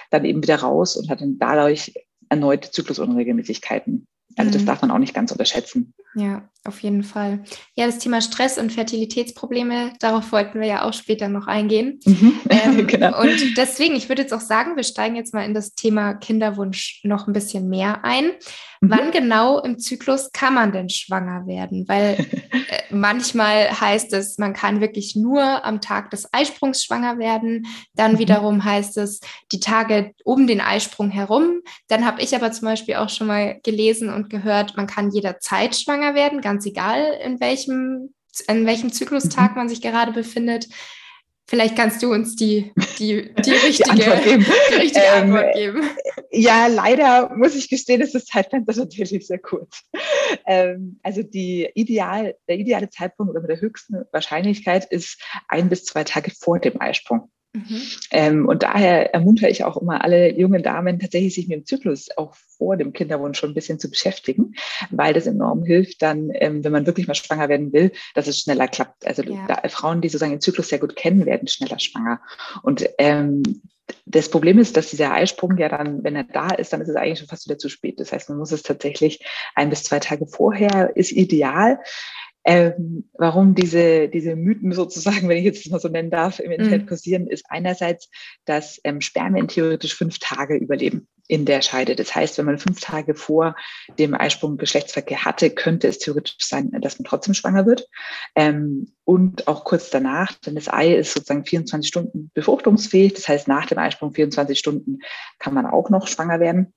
dann 0.10 0.26
eben 0.26 0.44
wieder 0.44 0.58
raus 0.58 0.98
und 0.98 1.10
hat 1.10 1.22
dann 1.22 1.38
dadurch 1.40 1.94
erneut 2.30 2.66
Zyklusunregelmäßigkeiten. 2.66 4.08
Also 4.36 4.52
das 4.52 4.62
mhm. 4.62 4.66
darf 4.68 4.82
man 4.82 4.92
auch 4.92 5.00
nicht 5.00 5.14
ganz 5.14 5.32
unterschätzen. 5.32 5.94
Ja, 6.18 6.50
auf 6.64 6.82
jeden 6.82 7.04
Fall. 7.04 7.44
Ja, 7.76 7.86
das 7.86 8.00
Thema 8.00 8.22
Stress 8.22 8.58
und 8.58 8.72
Fertilitätsprobleme, 8.72 9.94
darauf 10.00 10.32
wollten 10.32 10.60
wir 10.60 10.68
ja 10.68 10.84
auch 10.84 10.94
später 10.94 11.30
noch 11.30 11.48
eingehen. 11.48 12.00
Mhm. 12.06 12.34
Ähm, 12.50 12.88
genau. 12.88 13.22
Und 13.22 13.58
deswegen, 13.58 13.96
ich 13.96 14.10
würde 14.10 14.24
jetzt 14.24 14.34
auch 14.34 14.42
sagen, 14.42 14.78
wir 14.78 14.84
steigen 14.84 15.16
jetzt 15.16 15.34
mal 15.34 15.44
in 15.44 15.54
das 15.54 15.76
Thema 15.76 16.14
Kinderwunsch 16.14 17.02
noch 17.04 17.28
ein 17.28 17.34
bisschen 17.34 17.70
mehr 17.70 18.04
ein. 18.04 18.32
Mhm. 18.82 18.90
Wann 18.90 19.12
genau 19.12 19.60
im 19.60 19.80
Zyklus 19.80 20.32
kann 20.32 20.54
man 20.54 20.72
denn 20.72 20.90
schwanger 20.90 21.46
werden? 21.46 21.88
Weil 21.88 22.16
äh, 22.70 22.82
manchmal 22.90 23.70
heißt 23.70 24.14
es, 24.14 24.38
man 24.38 24.54
kann 24.54 24.82
wirklich 24.82 25.16
nur 25.16 25.66
am 25.66 25.82
Tag 25.82 26.10
des 26.12 26.34
Eisprungs 26.34 26.84
schwanger 26.84 27.20
werden. 27.20 27.68
Dann 27.96 28.14
mhm. 28.14 28.20
wiederum 28.20 28.64
heißt 28.64 28.98
es 28.98 29.20
die 29.52 29.60
Tage 29.60 30.14
um 30.24 30.48
den 30.48 30.62
Eisprung 30.62 31.12
herum. 31.12 31.62
Dann 31.88 32.06
habe 32.06 32.22
ich 32.22 32.36
aber 32.36 32.52
zum 32.52 32.66
Beispiel 32.66 32.96
auch 32.96 33.10
schon 33.10 33.28
mal 33.28 33.60
gelesen 33.64 34.10
und 34.18 34.30
gehört, 34.30 34.76
man 34.76 34.88
kann 34.88 35.12
jederzeit 35.12 35.76
schwanger 35.76 36.16
werden, 36.16 36.42
ganz 36.42 36.66
egal 36.66 37.18
in 37.24 37.40
welchem, 37.40 38.14
in 38.48 38.66
welchem 38.66 38.92
Zyklustag 38.92 39.52
mhm. 39.52 39.58
man 39.58 39.70
sich 39.70 39.82
gerade 39.82 40.12
befindet. 40.12 40.68
Vielleicht 41.50 41.78
kannst 41.78 42.04
du 42.04 42.12
uns 42.12 42.36
die, 42.36 42.74
die, 43.00 43.34
die 43.46 43.52
richtige, 43.52 43.96
die 43.96 44.04
Antwort 44.04 44.24
geben. 44.24 44.46
Die 44.70 44.76
richtige 44.76 45.06
ähm, 45.06 45.24
Antwort 45.24 45.54
geben. 45.54 45.90
Ja, 46.32 46.68
leider 46.68 47.34
muss 47.36 47.56
ich 47.56 47.70
gestehen, 47.70 48.02
ist 48.02 48.14
das 48.14 48.26
Zeitfenster 48.26 48.76
natürlich 48.76 49.26
sehr 49.26 49.40
kurz. 49.40 49.84
Ähm, 50.46 51.00
also 51.04 51.24
die 51.24 51.70
ideal, 51.74 52.36
der 52.50 52.58
ideale 52.58 52.90
Zeitpunkt 52.90 53.32
oder 53.32 53.40
mit 53.40 53.50
der 53.50 53.62
höchsten 53.62 54.04
Wahrscheinlichkeit 54.12 54.86
ist 54.92 55.22
ein 55.48 55.70
bis 55.70 55.86
zwei 55.86 56.04
Tage 56.04 56.32
vor 56.32 56.60
dem 56.60 56.82
Eisprung. 56.82 57.32
Mhm. 57.58 57.82
Ähm, 58.12 58.48
und 58.48 58.64
daher 58.64 59.14
ermuntere 59.14 59.50
ich 59.50 59.64
auch 59.64 59.78
immer 59.78 60.04
alle 60.04 60.38
jungen 60.38 60.64
Damen 60.64 61.00
tatsächlich 61.00 61.36
sich 61.36 61.48
mit 61.48 61.58
dem 61.58 61.66
Zyklus 61.66 62.10
auch 62.16 62.36
vor 62.58 62.78
dem 62.78 62.94
Kinderwunsch 62.94 63.40
schon 63.40 63.52
ein 63.52 63.56
bisschen 63.56 63.80
zu 63.80 63.90
beschäftigen, 63.90 64.54
weil 64.92 65.14
das 65.14 65.28
enorm 65.28 65.64
hilft 65.64 66.02
dann, 66.02 66.30
ähm, 66.34 66.64
wenn 66.64 66.72
man 66.72 66.86
wirklich 66.86 67.08
mal 67.08 67.16
schwanger 67.16 67.50
werden 67.50 67.74
will, 67.74 67.92
dass 68.14 68.28
es 68.28 68.40
schneller 68.40 68.68
klappt. 68.68 69.08
Also 69.08 69.24
ja. 69.24 69.48
da, 69.48 69.68
Frauen, 69.70 70.02
die 70.02 70.10
sozusagen 70.10 70.32
den 70.32 70.42
Zyklus 70.42 70.70
sehr 70.70 70.80
gut 70.80 70.96
kennen, 70.96 71.26
werden 71.26 71.48
schneller 71.48 71.80
schwanger. 71.80 72.22
Und 72.62 72.88
ähm, 73.00 73.44
das 74.06 74.30
Problem 74.30 74.60
ist, 74.60 74.76
dass 74.76 74.90
dieser 74.90 75.14
Eisprung 75.14 75.58
ja 75.58 75.70
dann, 75.70 76.04
wenn 76.04 76.16
er 76.16 76.26
da 76.26 76.50
ist, 76.50 76.74
dann 76.74 76.82
ist 76.82 76.90
es 76.90 76.96
eigentlich 76.96 77.20
schon 77.20 77.28
fast 77.28 77.48
wieder 77.48 77.58
zu 77.58 77.70
spät. 77.70 78.00
Das 78.00 78.12
heißt, 78.12 78.30
man 78.30 78.38
muss 78.38 78.52
es 78.52 78.64
tatsächlich 78.64 79.26
ein 79.56 79.70
bis 79.70 79.84
zwei 79.84 80.00
Tage 80.00 80.28
vorher 80.28 80.96
ist 80.96 81.12
ideal. 81.12 81.80
Ähm, 82.50 83.10
warum 83.12 83.56
diese, 83.56 84.08
diese 84.08 84.38
Mythen 84.38 84.72
sozusagen, 84.72 85.28
wenn 85.28 85.38
ich 85.38 85.44
jetzt 85.44 85.66
das 85.66 85.72
mal 85.72 85.82
so 85.82 85.90
nennen 85.90 86.10
darf, 86.10 86.40
im 86.40 86.52
Internet 86.52 86.84
mhm. 86.84 86.88
kursieren, 86.88 87.28
ist 87.28 87.44
einerseits, 87.50 88.10
dass 88.46 88.80
ähm, 88.86 89.02
Spermien 89.02 89.50
theoretisch 89.50 89.94
fünf 89.94 90.18
Tage 90.20 90.56
überleben 90.56 91.10
in 91.28 91.44
der 91.44 91.62
Scheide. 91.62 91.98
Das 91.98 92.16
heißt, 92.16 92.38
wenn 92.38 92.46
man 92.46 92.58
fünf 92.58 92.80
Tage 92.80 93.16
vor 93.16 93.58
dem 94.00 94.14
Eisprung 94.14 94.56
Geschlechtsverkehr 94.56 95.26
hatte, 95.26 95.50
könnte 95.50 95.90
es 95.90 96.00
theoretisch 96.00 96.38
sein, 96.40 96.72
dass 96.80 96.98
man 96.98 97.04
trotzdem 97.04 97.34
schwanger 97.34 97.66
wird. 97.66 97.86
Ähm, 98.34 98.94
und 99.04 99.50
auch 99.50 99.66
kurz 99.66 99.90
danach, 99.90 100.32
denn 100.46 100.56
das 100.56 100.72
Ei 100.72 100.96
ist 100.96 101.14
sozusagen 101.14 101.44
24 101.44 101.86
Stunden 101.86 102.32
befruchtungsfähig. 102.34 103.14
Das 103.14 103.28
heißt, 103.28 103.50
nach 103.50 103.66
dem 103.66 103.78
Eisprung 103.78 104.14
24 104.14 104.58
Stunden 104.58 105.00
kann 105.38 105.54
man 105.54 105.66
auch 105.66 105.90
noch 105.90 106.08
schwanger 106.08 106.40
werden 106.40 106.74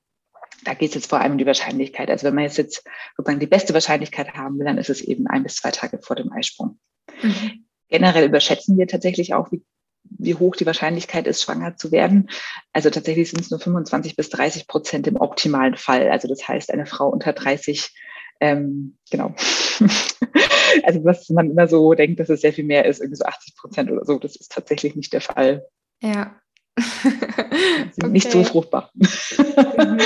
da 0.64 0.74
geht 0.74 0.90
es 0.90 0.94
jetzt 0.94 1.10
vor 1.10 1.20
allem 1.20 1.32
um 1.32 1.38
die 1.38 1.46
Wahrscheinlichkeit. 1.46 2.10
Also 2.10 2.26
wenn 2.26 2.34
man 2.34 2.44
jetzt, 2.44 2.58
jetzt 2.58 2.84
sozusagen 3.16 3.40
die 3.40 3.46
beste 3.46 3.74
Wahrscheinlichkeit 3.74 4.34
haben 4.34 4.58
will, 4.58 4.66
dann 4.66 4.78
ist 4.78 4.90
es 4.90 5.00
eben 5.00 5.26
ein 5.26 5.42
bis 5.42 5.56
zwei 5.56 5.70
Tage 5.70 5.98
vor 5.98 6.16
dem 6.16 6.32
Eisprung. 6.32 6.78
Mhm. 7.22 7.66
Generell 7.88 8.26
überschätzen 8.26 8.78
wir 8.78 8.86
tatsächlich 8.86 9.34
auch, 9.34 9.50
wie, 9.50 9.62
wie 10.04 10.34
hoch 10.34 10.56
die 10.56 10.66
Wahrscheinlichkeit 10.66 11.26
ist, 11.26 11.42
schwanger 11.42 11.76
zu 11.76 11.92
werden. 11.92 12.30
Also 12.72 12.90
tatsächlich 12.90 13.30
sind 13.30 13.40
es 13.40 13.50
nur 13.50 13.60
25 13.60 14.16
bis 14.16 14.30
30 14.30 14.66
Prozent 14.66 15.06
im 15.06 15.16
optimalen 15.16 15.76
Fall. 15.76 16.10
Also 16.10 16.28
das 16.28 16.46
heißt, 16.46 16.72
eine 16.72 16.86
Frau 16.86 17.08
unter 17.08 17.32
30, 17.32 17.92
ähm, 18.40 18.96
genau. 19.10 19.34
also 20.84 21.04
was 21.04 21.28
man 21.30 21.50
immer 21.50 21.68
so 21.68 21.94
denkt, 21.94 22.20
dass 22.20 22.28
es 22.28 22.40
sehr 22.40 22.52
viel 22.52 22.64
mehr 22.64 22.84
ist, 22.84 23.00
irgendwie 23.00 23.16
so 23.16 23.24
80 23.24 23.56
Prozent 23.56 23.90
oder 23.90 24.04
so, 24.04 24.18
das 24.18 24.36
ist 24.36 24.52
tatsächlich 24.52 24.94
nicht 24.94 25.12
der 25.12 25.20
Fall. 25.20 25.66
Ja. 26.02 26.40
okay. 28.02 28.08
nicht 28.08 28.30
so 28.30 28.44
fruchtbar. 28.44 28.90
Mhm. 28.94 30.00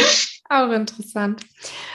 Auch 0.50 0.70
interessant. 0.72 1.40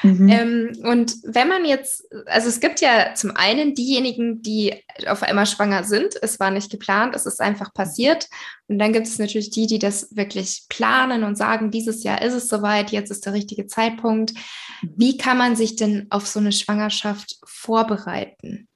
Mhm. 0.01 0.29
Ähm, 0.29 0.71
und 0.83 1.15
wenn 1.23 1.47
man 1.47 1.65
jetzt, 1.65 2.03
also 2.25 2.49
es 2.49 2.59
gibt 2.59 2.81
ja 2.81 3.13
zum 3.13 3.31
einen 3.35 3.75
diejenigen, 3.75 4.41
die 4.41 4.73
auf 5.05 5.21
einmal 5.21 5.45
schwanger 5.45 5.83
sind. 5.83 6.15
Es 6.21 6.39
war 6.39 6.49
nicht 6.49 6.71
geplant, 6.71 7.15
es 7.15 7.27
ist 7.27 7.41
einfach 7.41 7.73
passiert. 7.73 8.27
Und 8.67 8.79
dann 8.79 8.91
gibt 8.91 9.05
es 9.05 9.19
natürlich 9.19 9.51
die, 9.51 9.67
die 9.67 9.77
das 9.77 10.15
wirklich 10.15 10.63
planen 10.67 11.23
und 11.23 11.37
sagen, 11.37 11.69
dieses 11.69 12.03
Jahr 12.03 12.21
ist 12.23 12.33
es 12.33 12.49
soweit, 12.49 12.91
jetzt 12.91 13.11
ist 13.11 13.25
der 13.25 13.33
richtige 13.33 13.67
Zeitpunkt. 13.67 14.33
Mhm. 14.81 14.93
Wie 14.97 15.17
kann 15.17 15.37
man 15.37 15.55
sich 15.55 15.75
denn 15.75 16.07
auf 16.09 16.25
so 16.25 16.39
eine 16.39 16.51
Schwangerschaft 16.51 17.37
vorbereiten? 17.45 18.67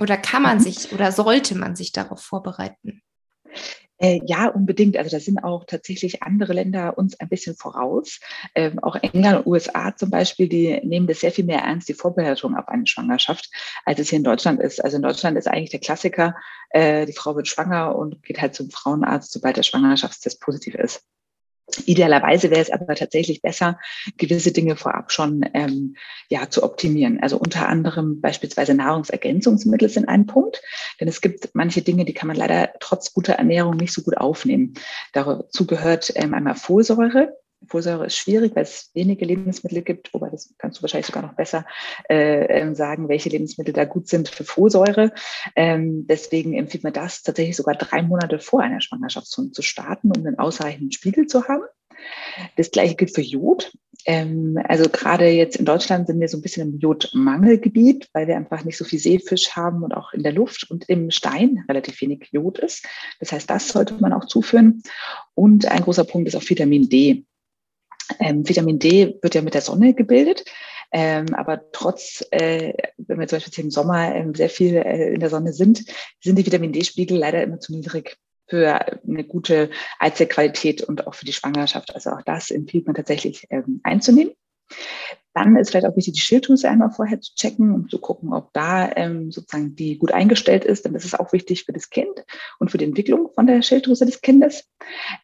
Oder 0.00 0.16
kann 0.16 0.42
man 0.42 0.58
mhm. 0.58 0.62
sich 0.62 0.92
oder 0.92 1.12
sollte 1.12 1.54
man 1.54 1.76
sich 1.76 1.92
darauf 1.92 2.20
vorbereiten? 2.20 3.02
Äh, 4.02 4.20
ja, 4.26 4.48
unbedingt. 4.48 4.96
Also 4.96 5.10
da 5.16 5.20
sind 5.20 5.44
auch 5.44 5.64
tatsächlich 5.64 6.24
andere 6.24 6.54
Länder 6.54 6.98
uns 6.98 7.18
ein 7.20 7.28
bisschen 7.28 7.54
voraus. 7.54 8.18
Ähm, 8.56 8.80
auch 8.80 8.96
England 8.96 9.38
und 9.38 9.46
USA 9.46 9.94
zum 9.94 10.10
Beispiel, 10.10 10.48
die 10.48 10.80
nehmen 10.82 11.06
das 11.06 11.20
sehr 11.20 11.30
viel 11.30 11.44
mehr 11.44 11.60
ernst, 11.60 11.88
die 11.88 11.94
Vorbereitung 11.94 12.56
auf 12.56 12.66
eine 12.66 12.86
Schwangerschaft, 12.88 13.48
als 13.84 14.00
es 14.00 14.08
hier 14.10 14.18
in 14.18 14.24
Deutschland 14.24 14.60
ist. 14.60 14.82
Also 14.84 14.96
in 14.96 15.02
Deutschland 15.02 15.38
ist 15.38 15.46
eigentlich 15.46 15.70
der 15.70 15.78
Klassiker, 15.78 16.34
äh, 16.70 17.06
die 17.06 17.12
Frau 17.12 17.36
wird 17.36 17.46
schwanger 17.46 17.94
und 17.94 18.24
geht 18.24 18.40
halt 18.40 18.56
zum 18.56 18.70
Frauenarzt, 18.70 19.30
sobald 19.30 19.56
der 19.56 19.62
Schwangerschaftstest 19.62 20.40
positiv 20.40 20.74
ist. 20.74 21.04
Idealerweise 21.86 22.50
wäre 22.50 22.60
es 22.60 22.70
aber 22.70 22.94
tatsächlich 22.94 23.42
besser, 23.42 23.78
gewisse 24.18 24.52
Dinge 24.52 24.76
vorab 24.76 25.10
schon 25.10 25.44
ähm, 25.54 25.96
ja, 26.28 26.48
zu 26.50 26.62
optimieren. 26.62 27.20
Also 27.20 27.38
unter 27.38 27.68
anderem 27.68 28.20
beispielsweise 28.20 28.74
Nahrungsergänzungsmittel 28.74 29.88
sind 29.88 30.08
ein 30.08 30.26
Punkt, 30.26 30.62
denn 31.00 31.08
es 31.08 31.20
gibt 31.20 31.50
manche 31.54 31.82
Dinge, 31.82 32.04
die 32.04 32.14
kann 32.14 32.28
man 32.28 32.36
leider 32.36 32.70
trotz 32.80 33.12
guter 33.12 33.34
Ernährung 33.34 33.76
nicht 33.76 33.92
so 33.92 34.02
gut 34.02 34.16
aufnehmen. 34.16 34.74
Dazu 35.12 35.66
gehört 35.66 36.12
ähm, 36.14 36.34
einmal 36.34 36.54
Folsäure. 36.54 37.36
Folsäure 37.66 38.06
ist 38.06 38.16
schwierig, 38.16 38.54
weil 38.54 38.64
es 38.64 38.90
wenige 38.94 39.24
Lebensmittel 39.24 39.82
gibt, 39.82 40.12
wobei 40.14 40.30
das 40.30 40.54
kannst 40.58 40.78
du 40.78 40.82
wahrscheinlich 40.82 41.06
sogar 41.06 41.22
noch 41.22 41.34
besser 41.34 41.64
äh, 42.08 42.44
ähm, 42.60 42.74
sagen, 42.74 43.08
welche 43.08 43.28
Lebensmittel 43.28 43.74
da 43.74 43.84
gut 43.84 44.08
sind 44.08 44.28
für 44.28 44.44
Folsäure. 44.44 45.12
Ähm, 45.56 46.06
deswegen 46.06 46.54
empfiehlt 46.54 46.84
man 46.84 46.92
das 46.92 47.22
tatsächlich 47.22 47.56
sogar 47.56 47.74
drei 47.74 48.02
Monate 48.02 48.38
vor 48.38 48.60
einer 48.60 48.80
Schwangerschaft 48.80 49.26
zu, 49.26 49.50
zu 49.50 49.62
starten, 49.62 50.12
um 50.16 50.26
einen 50.26 50.38
ausreichenden 50.38 50.92
Spiegel 50.92 51.26
zu 51.26 51.48
haben. 51.48 51.64
Das 52.56 52.70
gleiche 52.70 52.94
gilt 52.94 53.14
für 53.14 53.22
Jod. 53.22 53.72
Ähm, 54.04 54.58
also 54.64 54.88
gerade 54.88 55.28
jetzt 55.28 55.56
in 55.56 55.64
Deutschland 55.64 56.06
sind 56.06 56.20
wir 56.20 56.28
so 56.28 56.36
ein 56.36 56.42
bisschen 56.42 56.72
im 56.72 56.78
Jodmangelgebiet, 56.78 58.08
weil 58.12 58.26
wir 58.26 58.36
einfach 58.36 58.64
nicht 58.64 58.76
so 58.76 58.84
viel 58.84 58.98
Seefisch 58.98 59.50
haben 59.52 59.82
und 59.82 59.92
auch 59.92 60.12
in 60.12 60.22
der 60.22 60.32
Luft 60.32 60.68
und 60.70 60.88
im 60.88 61.10
Stein 61.10 61.64
relativ 61.68 62.00
wenig 62.00 62.28
Jod 62.32 62.58
ist. 62.58 62.86
Das 63.20 63.32
heißt, 63.32 63.48
das 63.48 63.68
sollte 63.68 63.94
man 63.94 64.12
auch 64.12 64.26
zuführen. 64.26 64.82
Und 65.34 65.66
ein 65.66 65.82
großer 65.82 66.04
Punkt 66.04 66.28
ist 66.28 66.34
auch 66.34 66.48
Vitamin 66.48 66.88
D. 66.88 67.24
Ähm, 68.18 68.48
Vitamin 68.48 68.78
D 68.78 69.18
wird 69.22 69.34
ja 69.34 69.42
mit 69.42 69.54
der 69.54 69.60
Sonne 69.60 69.94
gebildet. 69.94 70.44
Ähm, 70.94 71.34
aber 71.34 71.70
trotz, 71.72 72.22
äh, 72.30 72.74
wenn 72.98 73.18
wir 73.18 73.26
zum 73.26 73.38
Beispiel 73.38 73.64
im 73.64 73.70
Sommer 73.70 74.14
ähm, 74.14 74.34
sehr 74.34 74.50
viel 74.50 74.76
äh, 74.76 75.14
in 75.14 75.20
der 75.20 75.30
Sonne 75.30 75.54
sind, 75.54 75.84
sind 76.20 76.36
die 76.36 76.44
Vitamin 76.44 76.72
D-Spiegel 76.72 77.16
leider 77.16 77.42
immer 77.42 77.60
zu 77.60 77.72
niedrig 77.72 78.18
für 78.46 79.00
eine 79.08 79.24
gute 79.24 79.70
Eizellqualität 79.98 80.82
und 80.82 81.06
auch 81.06 81.14
für 81.14 81.24
die 81.24 81.32
Schwangerschaft. 81.32 81.94
Also 81.94 82.10
auch 82.10 82.22
das 82.22 82.50
empfiehlt 82.50 82.86
man 82.86 82.94
tatsächlich 82.94 83.46
ähm, 83.48 83.80
einzunehmen. 83.82 84.34
Dann 85.34 85.56
ist 85.56 85.70
vielleicht 85.70 85.86
auch 85.86 85.96
wichtig, 85.96 86.14
die 86.14 86.20
Schilddrüse 86.20 86.68
einmal 86.68 86.90
vorher 86.90 87.20
zu 87.20 87.34
checken, 87.34 87.74
um 87.74 87.88
zu 87.88 87.98
gucken, 87.98 88.34
ob 88.34 88.52
da 88.52 88.90
ähm, 88.96 89.32
sozusagen 89.32 89.74
die 89.74 89.96
gut 89.96 90.12
eingestellt 90.12 90.64
ist. 90.64 90.84
Denn 90.84 90.92
das 90.92 91.06
ist 91.06 91.18
auch 91.18 91.32
wichtig 91.32 91.64
für 91.64 91.72
das 91.72 91.88
Kind 91.88 92.24
und 92.58 92.70
für 92.70 92.76
die 92.76 92.84
Entwicklung 92.84 93.30
von 93.34 93.46
der 93.46 93.62
Schilddrüse 93.62 94.04
des 94.04 94.20
Kindes. 94.20 94.68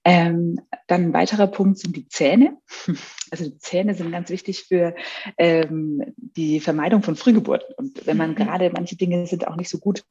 Ähm, 0.05 0.61
dann 0.87 1.03
ein 1.03 1.13
weiterer 1.13 1.47
Punkt 1.47 1.79
sind 1.79 1.95
die 1.97 2.09
Zähne. 2.09 2.57
Also 3.31 3.45
die 3.45 3.59
Zähne 3.59 3.95
sind 3.95 4.11
ganz 4.11 4.31
wichtig 4.31 4.65
für 4.69 4.95
ähm, 5.37 6.15
die 6.17 6.61
Vermeidung 6.61 7.03
von 7.03 7.15
Frühgeburten. 7.15 7.75
Und 7.77 8.07
wenn 8.07 8.17
man 8.17 8.31
mhm. 8.31 8.37
gerade 8.37 8.71
manche 8.71 8.97
Dinge 8.97 9.27
sind 9.27 9.47
auch 9.47 9.57
nicht 9.57 9.69
so 9.69 9.77
gut 9.77 10.03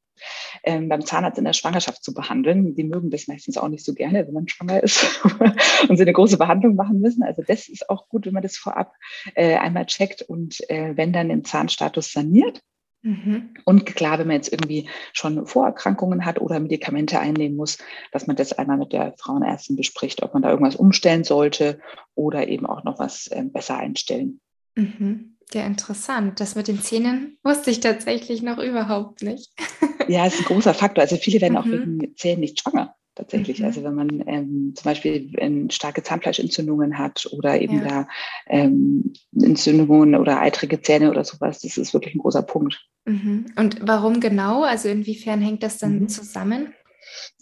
ähm, 0.63 0.89
beim 0.89 1.05
Zahnarzt 1.05 1.37
in 1.37 1.45
der 1.45 1.53
Schwangerschaft 1.53 2.03
zu 2.03 2.13
behandeln, 2.13 2.75
die 2.75 2.83
mögen 2.83 3.09
das 3.09 3.27
meistens 3.27 3.57
auch 3.57 3.67
nicht 3.67 3.85
so 3.85 3.93
gerne, 3.93 4.25
wenn 4.25 4.33
man 4.33 4.47
schwanger 4.47 4.81
ist 4.83 5.23
und 5.89 5.97
sie 5.97 6.03
eine 6.03 6.13
große 6.13 6.37
Behandlung 6.37 6.75
machen 6.75 6.99
müssen. 6.99 7.23
Also 7.23 7.41
das 7.41 7.67
ist 7.67 7.89
auch 7.89 8.09
gut, 8.09 8.25
wenn 8.25 8.33
man 8.33 8.43
das 8.43 8.57
vorab 8.57 8.93
äh, 9.35 9.55
einmal 9.55 9.85
checkt 9.85 10.21
und 10.21 10.69
äh, 10.69 10.95
wenn 10.95 11.13
dann 11.13 11.29
im 11.29 11.43
Zahnstatus 11.43 12.11
saniert. 12.11 12.61
Mhm. 13.03 13.53
Und 13.63 13.85
klar, 13.85 14.19
wenn 14.19 14.27
man 14.27 14.35
jetzt 14.35 14.51
irgendwie 14.51 14.89
schon 15.13 15.45
Vorerkrankungen 15.45 16.25
hat 16.25 16.41
oder 16.41 16.59
Medikamente 16.59 17.19
einnehmen 17.19 17.55
muss, 17.55 17.77
dass 18.11 18.27
man 18.27 18.35
das 18.35 18.53
einmal 18.53 18.77
mit 18.77 18.91
der 18.91 19.13
Frauenärztin 19.17 19.75
bespricht, 19.75 20.23
ob 20.23 20.33
man 20.33 20.43
da 20.43 20.49
irgendwas 20.49 20.75
umstellen 20.75 21.23
sollte 21.23 21.79
oder 22.15 22.47
eben 22.47 22.65
auch 22.65 22.83
noch 22.83 22.99
was 22.99 23.27
äh, 23.27 23.43
besser 23.43 23.77
einstellen. 23.77 24.41
Mhm. 24.75 25.37
Ja, 25.53 25.65
interessant. 25.65 26.39
Das 26.39 26.55
mit 26.55 26.67
den 26.67 26.81
Zähnen 26.81 27.37
wusste 27.43 27.71
ich 27.71 27.79
tatsächlich 27.79 28.41
noch 28.41 28.57
überhaupt 28.57 29.23
nicht. 29.23 29.53
ja, 30.07 30.25
ist 30.25 30.39
ein 30.39 30.45
großer 30.45 30.73
Faktor. 30.73 31.03
Also 31.03 31.15
viele 31.17 31.41
werden 31.41 31.53
mhm. 31.53 31.59
auch 31.59 31.65
wegen 31.65 32.15
Zähnen 32.15 32.41
nicht 32.41 32.59
schwanger 32.59 32.95
tatsächlich. 33.17 33.59
Mhm. 33.59 33.65
Also 33.65 33.83
wenn 33.83 33.95
man 33.95 34.23
ähm, 34.27 34.73
zum 34.75 34.83
Beispiel 34.83 35.31
ähm, 35.37 35.69
starke 35.69 36.03
Zahnfleischentzündungen 36.03 36.97
hat 36.97 37.27
oder 37.31 37.59
eben 37.59 37.79
ja. 37.79 37.87
da 37.87 38.07
ähm, 38.47 39.13
Entzündungen 39.35 40.15
oder 40.15 40.39
eitrige 40.39 40.81
Zähne 40.81 41.09
oder 41.09 41.23
sowas, 41.23 41.59
das 41.59 41.77
ist 41.77 41.93
wirklich 41.93 42.15
ein 42.15 42.19
großer 42.19 42.43
Punkt. 42.43 42.85
Mhm. 43.05 43.47
Und 43.55 43.79
warum 43.81 44.19
genau? 44.19 44.63
Also 44.63 44.89
inwiefern 44.89 45.41
hängt 45.41 45.63
das 45.63 45.79
dann 45.79 45.99
mhm. 45.99 46.09
zusammen? 46.09 46.73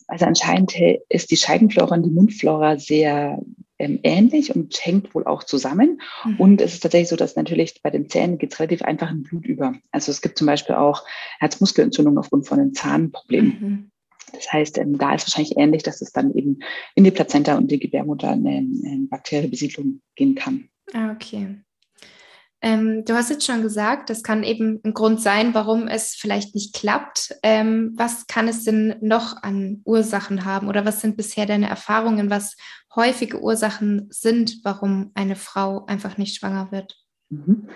Also 0.07 0.25
anscheinend 0.25 0.73
ist 1.09 1.31
die 1.31 1.37
Scheidenflora 1.37 1.95
und 1.95 2.03
die 2.03 2.11
Mundflora 2.11 2.77
sehr 2.77 3.39
ähm, 3.79 3.99
ähnlich 4.03 4.55
und 4.55 4.73
hängt 4.85 5.13
wohl 5.15 5.25
auch 5.25 5.43
zusammen. 5.43 6.01
Mhm. 6.23 6.35
Und 6.37 6.61
es 6.61 6.73
ist 6.75 6.81
tatsächlich 6.81 7.09
so, 7.09 7.15
dass 7.15 7.35
natürlich 7.35 7.81
bei 7.81 7.89
den 7.89 8.09
Zähnen 8.09 8.37
geht 8.37 8.53
es 8.53 8.59
relativ 8.59 8.81
einfach 8.81 9.11
in 9.11 9.23
Blut 9.23 9.45
über. 9.45 9.73
Also 9.91 10.11
es 10.11 10.21
gibt 10.21 10.37
zum 10.37 10.47
Beispiel 10.47 10.75
auch 10.75 11.03
Herzmuskelentzündungen 11.39 12.17
aufgrund 12.17 12.47
von 12.47 12.59
einem 12.59 12.73
Zahnproblem. 12.73 13.45
Mhm. 13.45 13.91
Das 14.33 14.51
heißt, 14.51 14.77
ähm, 14.77 14.97
da 14.97 15.13
ist 15.13 15.27
wahrscheinlich 15.27 15.57
ähnlich, 15.57 15.83
dass 15.83 16.01
es 16.01 16.11
dann 16.11 16.33
eben 16.33 16.59
in 16.95 17.03
die 17.03 17.11
Plazenta 17.11 17.57
und 17.57 17.71
die 17.71 17.79
Gebärmutter 17.79 18.31
eine, 18.31 18.57
eine 18.57 19.07
Bakterienbesiedlung 19.09 20.01
gehen 20.15 20.35
kann. 20.35 20.69
Ah, 20.93 21.11
okay. 21.11 21.57
Ähm, 22.65 23.05
du 23.05 23.13
hast 23.13 23.29
jetzt 23.29 23.45
schon 23.45 23.61
gesagt, 23.61 24.09
das 24.09 24.23
kann 24.23 24.41
eben 24.41 24.81
ein 24.83 24.95
Grund 24.95 25.21
sein, 25.21 25.53
warum 25.53 25.87
es 25.87 26.15
vielleicht 26.15 26.55
nicht 26.55 26.73
klappt. 26.73 27.35
Ähm, 27.43 27.93
was 27.95 28.25
kann 28.25 28.47
es 28.47 28.63
denn 28.63 28.95
noch 29.01 29.43
an 29.43 29.83
Ursachen 29.85 30.45
haben 30.45 30.67
oder 30.67 30.83
was 30.83 30.99
sind 30.99 31.15
bisher 31.15 31.45
deine 31.45 31.69
Erfahrungen, 31.69 32.31
was 32.31 32.57
häufige 32.95 33.39
Ursachen 33.39 34.07
sind, 34.09 34.61
warum 34.63 35.11
eine 35.13 35.35
Frau 35.35 35.85
einfach 35.85 36.17
nicht 36.17 36.37
schwanger 36.37 36.71
wird? 36.71 36.97
Mhm. 37.29 37.69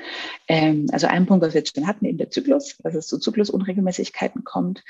Ähm, 0.48 0.88
also 0.92 1.06
ein 1.06 1.28
Punkt, 1.28 1.46
was 1.46 1.54
wir 1.54 1.62
jetzt 1.62 1.76
schon 1.76 1.86
hatten, 1.86 2.06
eben 2.06 2.18
der 2.18 2.32
Zyklus, 2.32 2.76
dass 2.80 2.96
es 2.96 3.06
zu 3.06 3.20
Zyklusunregelmäßigkeiten 3.20 4.44
kommt. 4.44 4.84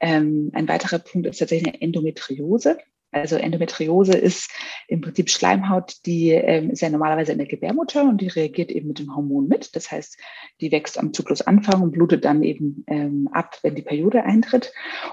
Ähm, 0.00 0.50
ein 0.52 0.68
weiterer 0.68 0.98
Punkt 0.98 1.26
ist 1.26 1.38
tatsächlich 1.38 1.72
eine 1.72 1.80
Endometriose. 1.80 2.76
Also 3.12 3.36
Endometriose 3.36 4.12
ist 4.12 4.50
im 4.88 5.00
Prinzip 5.00 5.30
Schleimhaut, 5.30 5.94
die 6.06 6.30
ähm, 6.30 6.70
ist 6.70 6.82
ja 6.82 6.90
normalerweise 6.90 7.32
in 7.32 7.38
der 7.38 7.46
Gebärmutter 7.46 8.02
und 8.02 8.20
die 8.20 8.28
reagiert 8.28 8.70
eben 8.70 8.88
mit 8.88 8.98
dem 8.98 9.14
Hormon 9.14 9.48
mit. 9.48 9.74
Das 9.74 9.90
heißt, 9.90 10.18
die 10.60 10.72
wächst 10.72 10.98
am 10.98 11.12
Zyklusanfang 11.12 11.82
und 11.82 11.92
blutet 11.92 12.24
dann 12.24 12.42
eben 12.42 12.84
ähm, 12.88 13.28
ab, 13.32 13.58
wenn 13.62 13.74
die 13.74 13.82
Periode 13.82 14.24
eintritt. 14.24 14.72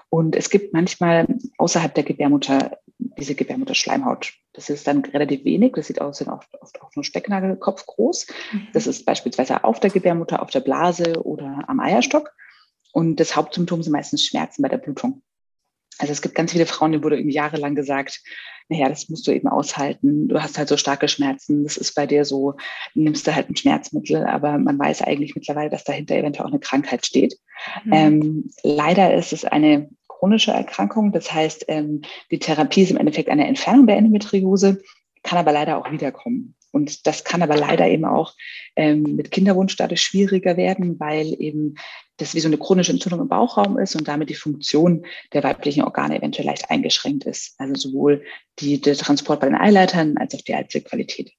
Und 0.10 0.36
es 0.36 0.50
gibt 0.50 0.74
manchmal 0.74 1.28
außerhalb 1.58 1.94
der 1.94 2.04
Gebärmutter 2.04 2.78
diese 2.98 3.36
Gebärmutterschleimhaut. 3.36 4.34
Das 4.54 4.70
ist 4.70 4.88
dann 4.88 5.04
relativ 5.06 5.46
wenig. 5.46 5.74
Das 5.74 5.88
sieht 5.88 6.02
aus, 6.02 6.18
sind 6.18 6.30
oft, 6.30 6.50
oft 6.62 6.82
auch 6.82 6.92
nur 6.96 7.04
Stecknagelkopf 7.04 7.86
groß. 7.86 8.28
Mhm. 8.52 8.68
Das 8.74 8.88
ist 8.88 9.06
beispielsweise 9.06 9.64
auf 9.64 9.80
der 9.80 9.90
Gebärmutter, 9.90 10.42
auf 10.42 10.52
der 10.52 10.62
Blase 10.62 11.24
oder 11.24 11.64
am 11.68 11.80
Eierstock. 11.80 12.32
Und 12.92 13.20
das 13.20 13.36
Hauptsymptom 13.36 13.82
sind 13.82 13.92
meistens 13.92 14.24
Schmerzen 14.24 14.62
bei 14.62 14.70
der 14.70 14.78
Blutung. 14.78 15.24
Also 16.00 16.12
es 16.12 16.22
gibt 16.22 16.36
ganz 16.36 16.52
viele 16.52 16.66
Frauen, 16.66 16.92
denen 16.92 17.04
wurde 17.04 17.18
irgendwie 17.18 17.36
jahrelang 17.36 17.76
gesagt, 17.76 18.22
naja, 18.70 18.90
das 18.90 19.10
musst 19.10 19.28
du 19.28 19.32
eben 19.32 19.48
aushalten. 19.48 20.28
Du 20.28 20.42
hast 20.42 20.58
halt 20.58 20.70
so 20.70 20.78
starke 20.78 21.08
Schmerzen. 21.08 21.64
Das 21.64 21.78
ist 21.78 21.94
bei 21.96 22.08
dir 22.08 22.26
so, 22.26 22.56
nimmst 22.94 23.28
du 23.28 23.36
halt 23.36 23.50
ein 23.50 23.56
Schmerzmittel, 23.56 24.26
aber 24.26 24.58
man 24.58 24.80
weiß 24.80 25.02
eigentlich 25.02 25.36
mittlerweile, 25.36 25.70
dass 25.70 25.84
dahinter 25.84 26.16
eventuell 26.16 26.46
auch 26.46 26.52
eine 26.52 26.60
Krankheit 26.60 27.06
steht. 27.06 27.36
Mhm. 27.84 27.94
Ähm, 27.94 28.52
leider 28.64 29.14
ist 29.14 29.34
es 29.34 29.46
eine 29.46 29.90
chronische 30.08 30.52
Erkrankung. 30.52 31.12
Das 31.12 31.34
heißt, 31.34 31.66
ähm, 31.68 32.02
die 32.32 32.40
Therapie 32.40 32.84
ist 32.84 32.92
im 32.92 32.98
Endeffekt 32.98 33.30
eine 33.30 33.48
Entfernung 33.48 33.88
der 33.88 33.98
Endometriose, 33.98 34.82
kann 35.24 35.40
aber 35.40 35.52
leider 35.52 35.78
auch 35.78 35.92
wiederkommen. 35.92 36.56
Und 36.74 37.06
das 37.06 37.24
kann 37.24 37.44
aber 37.44 37.56
leider 37.56 37.88
eben 37.88 38.04
auch 38.04 38.34
ähm, 38.76 39.04
mit 39.16 39.30
Kinderwunsch 39.30 39.76
dadurch 39.76 40.02
schwieriger 40.02 40.58
werden, 40.58 41.00
weil 41.00 41.40
eben 41.40 41.76
das 42.18 42.34
wie 42.34 42.40
so 42.40 42.48
eine 42.48 42.58
chronische 42.58 42.92
Entzündung 42.92 43.22
im 43.22 43.28
Bauchraum 43.28 43.78
ist 43.78 43.96
und 43.96 44.08
damit 44.08 44.32
die 44.32 44.36
Funktion 44.36 45.06
der 45.34 45.44
weiblichen 45.44 45.84
Organe 45.84 46.18
eventuell 46.18 46.48
leicht 46.48 46.72
eingeschränkt 46.72 47.26
ist. 47.26 47.54
Also 47.60 47.76
sowohl 47.76 48.24
die, 48.58 48.82
der 48.82 48.96
Transport 48.96 49.42
bei 49.42 49.48
den 49.48 49.56
Eileitern 49.56 50.18
als 50.18 50.34
auch 50.34 50.42
die 50.42 50.56
Eizellqualität. 50.56 51.32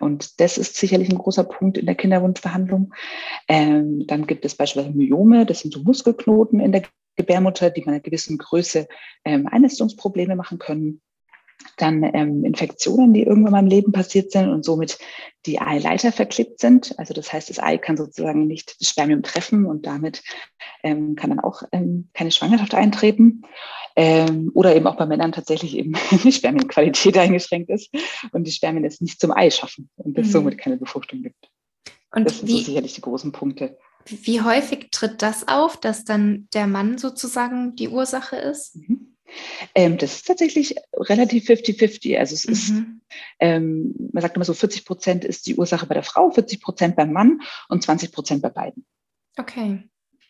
Und 0.00 0.40
das 0.40 0.58
ist 0.58 0.74
sicherlich 0.74 1.10
ein 1.10 1.18
großer 1.18 1.44
Punkt 1.44 1.78
in 1.78 1.86
der 1.86 1.94
Kinderwunschbehandlung. 1.94 2.92
Ähm, 3.46 4.04
dann 4.08 4.26
gibt 4.26 4.44
es 4.44 4.56
beispielsweise 4.56 4.96
Myome, 4.96 5.46
das 5.46 5.60
sind 5.60 5.72
so 5.72 5.80
Muskelknoten 5.84 6.58
in 6.58 6.72
der 6.72 6.82
Gebärmutter, 7.14 7.70
die 7.70 7.82
bei 7.82 7.92
einer 7.92 8.00
gewissen 8.00 8.36
Größe 8.36 8.88
ähm, 9.24 9.46
Einnistungsprobleme 9.46 10.34
machen 10.34 10.58
können 10.58 11.02
dann 11.76 12.02
ähm, 12.02 12.44
Infektionen, 12.44 13.12
die 13.12 13.22
irgendwann 13.22 13.52
mal 13.52 13.62
im 13.62 13.66
Leben 13.66 13.92
passiert 13.92 14.32
sind 14.32 14.48
und 14.48 14.64
somit 14.64 14.98
die 15.44 15.60
Eileiter 15.60 16.12
verklebt 16.12 16.60
sind. 16.60 16.98
Also 16.98 17.14
das 17.14 17.32
heißt, 17.32 17.50
das 17.50 17.58
Ei 17.58 17.78
kann 17.78 17.96
sozusagen 17.96 18.46
nicht 18.46 18.80
das 18.80 18.88
Spermium 18.88 19.22
treffen 19.22 19.66
und 19.66 19.86
damit 19.86 20.22
ähm, 20.82 21.16
kann 21.16 21.30
dann 21.30 21.40
auch 21.40 21.62
ähm, 21.72 22.08
keine 22.14 22.30
Schwangerschaft 22.30 22.74
eintreten. 22.74 23.42
Ähm, 23.94 24.50
oder 24.54 24.76
eben 24.76 24.86
auch 24.86 24.96
bei 24.96 25.06
Männern 25.06 25.32
tatsächlich 25.32 25.76
eben 25.76 25.94
die 26.24 26.32
Spermienqualität 26.32 27.16
eingeschränkt 27.16 27.70
ist 27.70 27.90
und 28.32 28.44
die 28.44 28.52
Spermien 28.52 28.84
es 28.84 29.00
nicht 29.00 29.20
zum 29.20 29.32
Ei 29.32 29.50
schaffen 29.50 29.88
und 29.96 30.18
es 30.18 30.28
mhm. 30.28 30.32
somit 30.32 30.58
keine 30.58 30.76
Befruchtung 30.76 31.22
gibt. 31.22 31.50
Und 32.14 32.24
das 32.24 32.38
sind 32.38 32.48
wie, 32.48 32.58
so 32.58 32.64
sicherlich 32.64 32.94
die 32.94 33.00
großen 33.00 33.32
Punkte. 33.32 33.78
Wie 34.06 34.42
häufig 34.42 34.88
tritt 34.90 35.22
das 35.22 35.48
auf, 35.48 35.78
dass 35.78 36.04
dann 36.04 36.48
der 36.52 36.66
Mann 36.66 36.98
sozusagen 36.98 37.74
die 37.74 37.88
Ursache 37.88 38.36
ist? 38.36 38.76
Mhm. 38.76 39.15
Ähm, 39.74 39.98
das 39.98 40.16
ist 40.16 40.26
tatsächlich 40.26 40.74
relativ 40.94 41.48
50-50. 41.48 42.18
Also 42.18 42.34
es 42.34 42.46
mhm. 42.46 42.52
ist, 42.52 42.72
ähm, 43.40 43.94
man 44.12 44.22
sagt 44.22 44.36
immer 44.36 44.44
so, 44.44 44.54
40 44.54 44.84
Prozent 44.84 45.24
ist 45.24 45.46
die 45.46 45.56
Ursache 45.56 45.86
bei 45.86 45.94
der 45.94 46.02
Frau, 46.02 46.30
40 46.30 46.60
Prozent 46.60 46.96
beim 46.96 47.12
Mann 47.12 47.40
und 47.68 47.82
20 47.82 48.12
Prozent 48.12 48.42
bei 48.42 48.50
beiden. 48.50 48.86
Okay. 49.36 49.82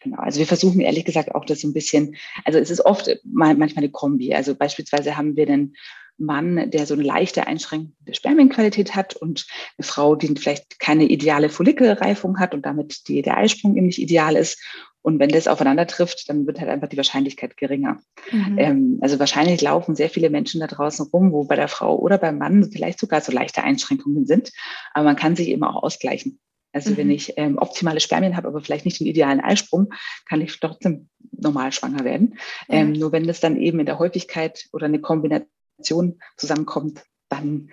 Genau, 0.03 0.19
also 0.19 0.39
wir 0.39 0.47
versuchen 0.47 0.81
ehrlich 0.81 1.05
gesagt 1.05 1.35
auch 1.35 1.45
das 1.45 1.61
so 1.61 1.69
ein 1.69 1.73
bisschen, 1.73 2.17
also 2.45 2.59
es 2.59 2.71
ist 2.71 2.85
oft 2.85 3.09
manchmal 3.25 3.71
eine 3.77 3.91
Kombi. 3.91 4.35
Also 4.35 4.55
beispielsweise 4.55 5.17
haben 5.17 5.37
wir 5.37 5.49
einen 5.49 5.75
Mann, 6.19 6.71
der 6.71 6.87
so 6.87 6.95
eine 6.95 7.03
leichte 7.03 7.47
Einschränkung 7.47 7.95
der 8.01 8.15
Spermienqualität 8.15 8.95
hat 8.95 9.17
und 9.17 9.47
eine 9.77 9.87
Frau, 9.87 10.15
die 10.15 10.29
vielleicht 10.29 10.81
keine 10.81 11.05
ideale 11.05 11.49
Follikelreifung 11.49 12.39
hat 12.39 12.55
und 12.55 12.65
damit 12.65 13.09
die, 13.09 13.23
der 13.23 13.37
Eisprung 13.37 13.77
eben 13.77 13.87
nicht 13.87 13.99
ideal 14.01 14.37
ist. 14.37 14.63
Und 15.07 15.21
wenn 15.21 15.29
das 15.29 15.47
aufeinander 15.47 15.87
trifft, 15.87 16.29
dann 16.29 16.49
wird 16.49 16.59
halt 16.59 16.69
einfach 16.69 16.88
die 16.88 16.97
Wahrscheinlichkeit 16.97 17.57
geringer. 17.57 18.01
Mhm. 18.33 18.59
Ähm, 18.59 18.99
also 19.03 19.21
wahrscheinlich 19.21 19.62
laufen 19.62 19.95
sehr 19.95 20.11
viele 20.11 20.31
Menschen 20.31 20.59
da 20.61 20.66
draußen 20.66 21.07
rum, 21.12 21.31
wo 21.31 21.45
bei 21.45 21.55
der 21.55 21.69
Frau 21.69 21.97
oder 21.97 22.19
beim 22.19 22.38
Mann 22.38 22.69
vielleicht 22.73 22.99
sogar 22.99 23.21
so 23.21 23.31
leichte 23.31 23.62
Einschränkungen 23.62 24.27
sind. 24.27 24.51
Aber 24.95 25.05
man 25.05 25.14
kann 25.14 25.37
sich 25.37 25.47
eben 25.47 25.62
auch 25.62 25.81
ausgleichen. 25.81 26.40
Also 26.73 26.90
mhm. 26.90 26.97
wenn 26.97 27.11
ich 27.12 27.35
ähm, 27.37 27.57
optimale 27.57 28.01
Spermien 28.01 28.37
habe, 28.37 28.49
aber 28.49 28.61
vielleicht 28.61 28.85
nicht 28.85 28.99
den 28.99 29.07
idealen 29.07 29.38
Eisprung, 29.38 29.95
kann 30.29 30.40
ich 30.40 30.59
trotzdem 30.59 31.09
normal 31.31 31.71
schwanger 31.71 32.03
werden. 32.03 32.31
Mhm. 32.66 32.75
Ähm, 32.75 32.92
nur 32.95 33.12
wenn 33.12 33.29
das 33.29 33.38
dann 33.38 33.61
eben 33.61 33.79
in 33.79 33.87
der 33.87 34.01
Häufigkeit 34.01 34.66
oder 34.73 34.87
eine 34.87 35.01
Kombination 35.01 36.19
zusammenkommt, 36.37 37.05
dann 37.29 37.71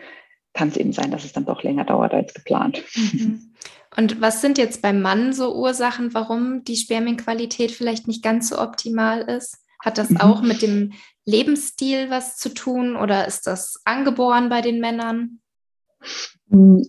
kann 0.53 0.69
es 0.69 0.77
eben 0.77 0.93
sein, 0.93 1.11
dass 1.11 1.25
es 1.25 1.33
dann 1.33 1.45
doch 1.45 1.63
länger 1.63 1.85
dauert 1.85 2.13
als 2.13 2.33
geplant. 2.33 2.83
Mhm. 2.95 3.53
Und 3.95 4.21
was 4.21 4.41
sind 4.41 4.57
jetzt 4.57 4.81
beim 4.81 5.01
Mann 5.01 5.33
so 5.33 5.55
Ursachen, 5.55 6.13
warum 6.13 6.63
die 6.63 6.75
Spermienqualität 6.75 7.71
vielleicht 7.71 8.07
nicht 8.07 8.23
ganz 8.23 8.49
so 8.49 8.59
optimal 8.59 9.21
ist? 9.21 9.57
Hat 9.83 9.97
das 9.97 10.09
mhm. 10.09 10.17
auch 10.17 10.41
mit 10.41 10.61
dem 10.61 10.93
Lebensstil 11.25 12.09
was 12.09 12.37
zu 12.37 12.49
tun 12.53 12.95
oder 12.95 13.27
ist 13.27 13.47
das 13.47 13.81
angeboren 13.85 14.49
bei 14.49 14.61
den 14.61 14.79
Männern? 14.79 15.39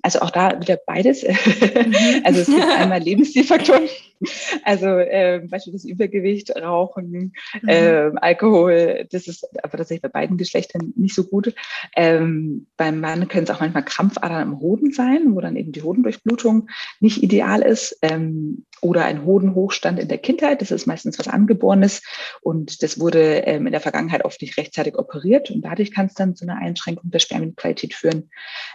Also 0.03 0.21
auch 0.21 0.31
da 0.31 0.61
wieder 0.61 0.79
beides. 0.87 1.25
Mhm. 1.75 2.23
Also 2.25 2.41
es 2.41 2.47
gibt 2.47 2.63
einmal 2.63 3.01
Lebensstilfaktoren, 3.03 3.89
also 4.65 4.87
äh, 4.87 5.41
beispielsweise 5.49 5.89
Übergewicht, 5.89 6.51
Rauchen, 6.57 7.33
mhm. 7.63 7.69
äh, 7.69 8.11
Alkohol. 8.17 9.07
Das 9.11 9.27
ist 9.27 9.47
aber 9.63 9.79
tatsächlich 9.79 10.03
bei 10.03 10.09
beiden 10.09 10.37
Geschlechtern 10.37 10.93
nicht 10.97 11.15
so 11.15 11.25
gut. 11.25 11.55
Ähm, 11.97 12.67
beim 12.77 13.01
Mann 13.01 13.29
können 13.29 13.45
es 13.45 13.51
auch 13.51 13.61
manchmal 13.61 13.85
Krampfadern 13.85 14.43
im 14.43 14.61
Hoden 14.61 14.93
sein, 14.93 15.35
wo 15.35 15.41
dann 15.41 15.57
eben 15.57 15.73
die 15.73 15.83
Hodendurchblutung 15.83 16.69
nicht 17.01 17.23
ideal 17.23 17.63
ist. 17.63 17.99
Ähm, 18.03 18.65
oder 18.81 19.05
ein 19.05 19.25
Hodenhochstand 19.25 19.99
in 19.99 20.09
der 20.09 20.19
Kindheit. 20.19 20.61
Das 20.61 20.71
ist 20.71 20.87
meistens 20.87 21.19
was 21.19 21.29
Angeborenes 21.29 22.03
und 22.43 22.83
das 22.83 23.01
wurde 23.01 23.39
ähm, 23.47 23.67
in 23.67 23.73
der 23.73 23.81
Vergangenheit 23.81 24.25
oft 24.25 24.41
nicht 24.43 24.57
rechtzeitig 24.57 24.99
operiert 24.99 25.51
und 25.51 25.63
dadurch 25.63 25.93
kann 25.93 26.07
es 26.07 26.15
dann 26.15 26.37
zu 26.37 26.45
einer 26.45 26.59
Einschränkung 26.59 27.11
der 27.11 27.19
Spermienqualität 27.19 27.95
führen. 27.95 28.31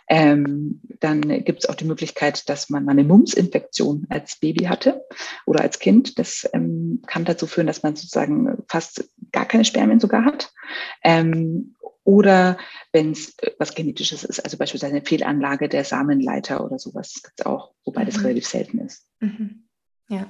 Ähm, 0.08 0.82
dann 1.00 1.22
gibt 1.44 1.60
es 1.60 1.70
auch 1.70 1.76
die 1.76 1.86
Möglichkeit, 1.86 2.50
dass 2.50 2.70
man 2.70 2.90
eine 2.90 3.04
Mumps-Infektion 3.04 4.08
als 4.10 4.38
Baby 4.40 4.66
hatte 4.66 5.06
oder 5.46 5.62
als 5.62 5.80
Kind. 5.80 6.18
Das 6.20 6.50
ähm, 6.54 7.02
kann 7.08 7.26
dazu 7.26 7.48
führen, 7.48 7.68
dass 7.68 7.84
man 7.84 7.96
sozusagen 7.96 8.64
fast 8.68 9.10
gar 9.32 9.46
keine 9.46 9.66
Spermien 9.66 10.00
sogar 10.00 10.26
hat. 10.26 10.52
Ähm, 11.04 11.76
oder 12.04 12.58
wenn 12.92 13.12
es 13.12 13.36
was 13.60 13.76
Genetisches 13.76 14.24
ist, 14.24 14.40
also 14.40 14.58
beispielsweise 14.58 14.96
eine 14.96 15.06
Fehlanlage 15.06 15.70
der 15.70 15.84
Samenleiter 15.84 16.66
oder 16.66 16.80
sowas 16.80 17.22
gibt 17.24 17.40
es 17.40 17.46
auch, 17.46 17.74
wobei 17.86 18.04
das 18.04 18.18
mhm. 18.18 18.26
relativ 18.26 18.48
selten 18.48 18.80
ist. 18.80 19.06
Mhm. 19.20 19.69
Ja. 20.10 20.26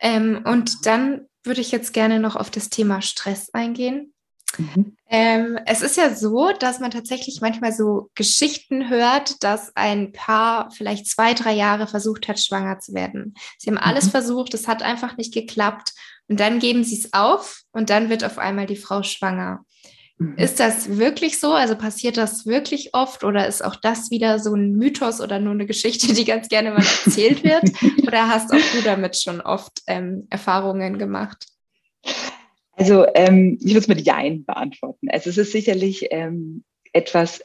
Ähm, 0.00 0.42
und 0.44 0.86
dann 0.86 1.26
würde 1.42 1.60
ich 1.60 1.72
jetzt 1.72 1.92
gerne 1.92 2.20
noch 2.20 2.36
auf 2.36 2.50
das 2.50 2.68
Thema 2.68 3.00
Stress 3.02 3.50
eingehen. 3.52 4.12
Mhm. 4.56 4.96
Ähm, 5.10 5.58
es 5.66 5.82
ist 5.82 5.96
ja 5.96 6.14
so, 6.14 6.52
dass 6.52 6.80
man 6.80 6.90
tatsächlich 6.90 7.40
manchmal 7.40 7.72
so 7.72 8.10
Geschichten 8.14 8.88
hört, 8.88 9.42
dass 9.42 9.74
ein 9.76 10.12
Paar 10.12 10.70
vielleicht 10.70 11.06
zwei, 11.06 11.34
drei 11.34 11.52
Jahre 11.52 11.86
versucht 11.86 12.28
hat, 12.28 12.40
schwanger 12.40 12.78
zu 12.78 12.94
werden. 12.94 13.34
Sie 13.58 13.70
haben 13.70 13.78
alles 13.78 14.06
mhm. 14.06 14.10
versucht, 14.10 14.54
es 14.54 14.68
hat 14.68 14.82
einfach 14.82 15.16
nicht 15.16 15.34
geklappt. 15.34 15.92
Und 16.28 16.40
dann 16.40 16.58
geben 16.58 16.84
sie 16.84 16.98
es 16.98 17.12
auf 17.14 17.62
und 17.72 17.88
dann 17.88 18.10
wird 18.10 18.22
auf 18.22 18.38
einmal 18.38 18.66
die 18.66 18.76
Frau 18.76 19.02
schwanger. 19.02 19.64
Mhm. 20.18 20.34
Ist 20.36 20.60
das 20.60 20.98
wirklich 20.98 21.38
so? 21.38 21.52
Also 21.52 21.76
passiert 21.76 22.16
das 22.16 22.44
wirklich 22.44 22.90
oft 22.92 23.24
oder 23.24 23.46
ist 23.46 23.64
auch 23.64 23.76
das 23.76 24.10
wieder 24.10 24.38
so 24.38 24.54
ein 24.54 24.74
Mythos 24.74 25.20
oder 25.20 25.38
nur 25.38 25.52
eine 25.52 25.66
Geschichte, 25.66 26.12
die 26.12 26.24
ganz 26.24 26.48
gerne 26.48 26.70
mal 26.70 26.84
erzählt 27.04 27.44
wird? 27.44 27.64
oder 28.06 28.28
hast 28.28 28.52
auch 28.52 28.72
du 28.74 28.82
damit 28.82 29.16
schon 29.16 29.40
oft 29.40 29.82
ähm, 29.86 30.26
Erfahrungen 30.30 30.98
gemacht? 30.98 31.46
Also 32.72 33.06
ähm, 33.14 33.58
ich 33.60 33.68
würde 33.68 33.80
es 33.80 33.88
mit 33.88 34.06
Jein 34.06 34.44
beantworten. 34.44 35.08
Also 35.10 35.30
es 35.30 35.38
ist 35.38 35.52
sicherlich 35.52 36.08
ähm, 36.10 36.64
etwas, 36.92 37.42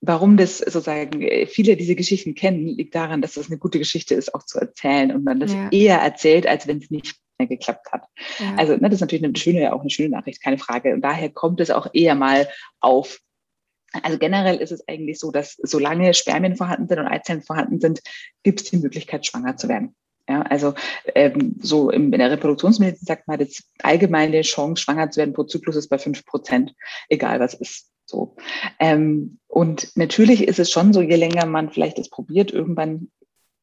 warum 0.00 0.36
das 0.36 0.58
sozusagen 0.58 1.22
äh, 1.22 1.46
viele 1.46 1.76
diese 1.76 1.94
Geschichten 1.94 2.34
kennen, 2.34 2.66
liegt 2.66 2.94
daran, 2.94 3.22
dass 3.22 3.34
das 3.34 3.48
eine 3.48 3.58
gute 3.58 3.78
Geschichte 3.78 4.14
ist, 4.14 4.34
auch 4.34 4.44
zu 4.44 4.58
erzählen 4.58 5.12
und 5.12 5.24
man 5.24 5.40
das 5.40 5.52
ja. 5.52 5.68
eher 5.70 5.98
erzählt, 5.98 6.46
als 6.46 6.66
wenn 6.66 6.78
es 6.78 6.90
nicht 6.90 7.16
mehr 7.40 7.48
geklappt 7.48 7.90
hat. 7.92 8.04
Ja. 8.38 8.54
Also 8.56 8.74
ne, 8.74 8.82
das 8.82 8.94
ist 8.94 9.00
natürlich 9.00 9.24
eine 9.24 9.36
schöne, 9.36 9.72
auch 9.72 9.80
eine 9.80 9.90
schöne 9.90 10.10
Nachricht, 10.10 10.42
keine 10.42 10.58
Frage. 10.58 10.94
Und 10.94 11.00
daher 11.00 11.30
kommt 11.30 11.60
es 11.60 11.70
auch 11.70 11.88
eher 11.92 12.14
mal 12.14 12.48
auf. 12.80 13.18
Also 14.02 14.18
generell 14.18 14.58
ist 14.58 14.70
es 14.70 14.86
eigentlich 14.86 15.18
so, 15.18 15.32
dass 15.32 15.56
solange 15.62 16.14
Spermien 16.14 16.56
vorhanden 16.56 16.86
sind 16.88 16.98
und 17.00 17.08
Eizellen 17.08 17.42
vorhanden 17.42 17.80
sind, 17.80 18.00
gibt 18.44 18.60
es 18.60 18.70
die 18.70 18.76
Möglichkeit, 18.76 19.26
schwanger 19.26 19.56
zu 19.56 19.68
werden. 19.68 19.96
Ja, 20.28 20.42
also 20.42 20.74
ähm, 21.16 21.56
so 21.60 21.90
im, 21.90 22.12
in 22.12 22.20
der 22.20 22.30
Reproduktionsmedizin 22.30 23.04
sagt 23.04 23.26
man, 23.26 23.40
die 23.40 23.52
allgemeine 23.82 24.42
Chance, 24.42 24.80
schwanger 24.80 25.10
zu 25.10 25.18
werden 25.18 25.34
pro 25.34 25.42
Zyklus 25.42 25.74
ist 25.74 25.88
bei 25.88 25.98
fünf 25.98 26.24
Prozent, 26.24 26.72
egal 27.08 27.40
was 27.40 27.54
ist. 27.54 27.90
So. 28.06 28.36
Ähm, 28.78 29.38
und 29.48 29.96
natürlich 29.96 30.46
ist 30.46 30.60
es 30.60 30.70
schon 30.70 30.92
so, 30.92 31.00
je 31.00 31.16
länger 31.16 31.46
man 31.46 31.70
vielleicht 31.70 31.98
das 31.98 32.10
probiert, 32.10 32.52
irgendwann 32.52 33.10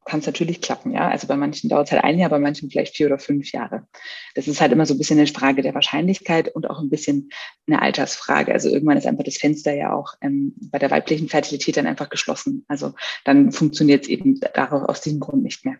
kann 0.07 0.21
es 0.21 0.25
natürlich 0.25 0.61
klappen, 0.61 0.91
ja. 0.91 1.09
Also 1.09 1.27
bei 1.27 1.35
manchen 1.35 1.69
dauert 1.69 1.87
es 1.87 1.91
halt 1.91 2.03
ein 2.03 2.17
Jahr, 2.17 2.29
bei 2.29 2.39
manchen 2.39 2.69
vielleicht 2.69 2.95
vier 2.95 3.07
oder 3.07 3.19
fünf 3.19 3.51
Jahre. 3.51 3.87
Das 4.35 4.47
ist 4.47 4.61
halt 4.61 4.71
immer 4.71 4.85
so 4.85 4.93
ein 4.93 4.97
bisschen 4.97 5.19
eine 5.19 5.27
Frage 5.27 5.61
der 5.61 5.75
Wahrscheinlichkeit 5.75 6.53
und 6.55 6.69
auch 6.69 6.79
ein 6.79 6.89
bisschen 6.89 7.29
eine 7.67 7.81
Altersfrage. 7.81 8.53
Also 8.53 8.69
irgendwann 8.69 8.97
ist 8.97 9.05
einfach 9.05 9.25
das 9.25 9.37
Fenster 9.37 9.73
ja 9.73 9.93
auch 9.93 10.13
ähm, 10.21 10.55
bei 10.71 10.79
der 10.79 10.89
weiblichen 10.89 11.29
Fertilität 11.29 11.77
dann 11.77 11.87
einfach 11.87 12.09
geschlossen. 12.09 12.65
Also 12.67 12.93
dann 13.25 13.51
funktioniert 13.51 14.03
es 14.03 14.09
eben 14.09 14.39
darauf 14.39 14.89
aus 14.89 15.01
diesem 15.01 15.19
Grund 15.19 15.43
nicht 15.43 15.65
mehr. 15.65 15.75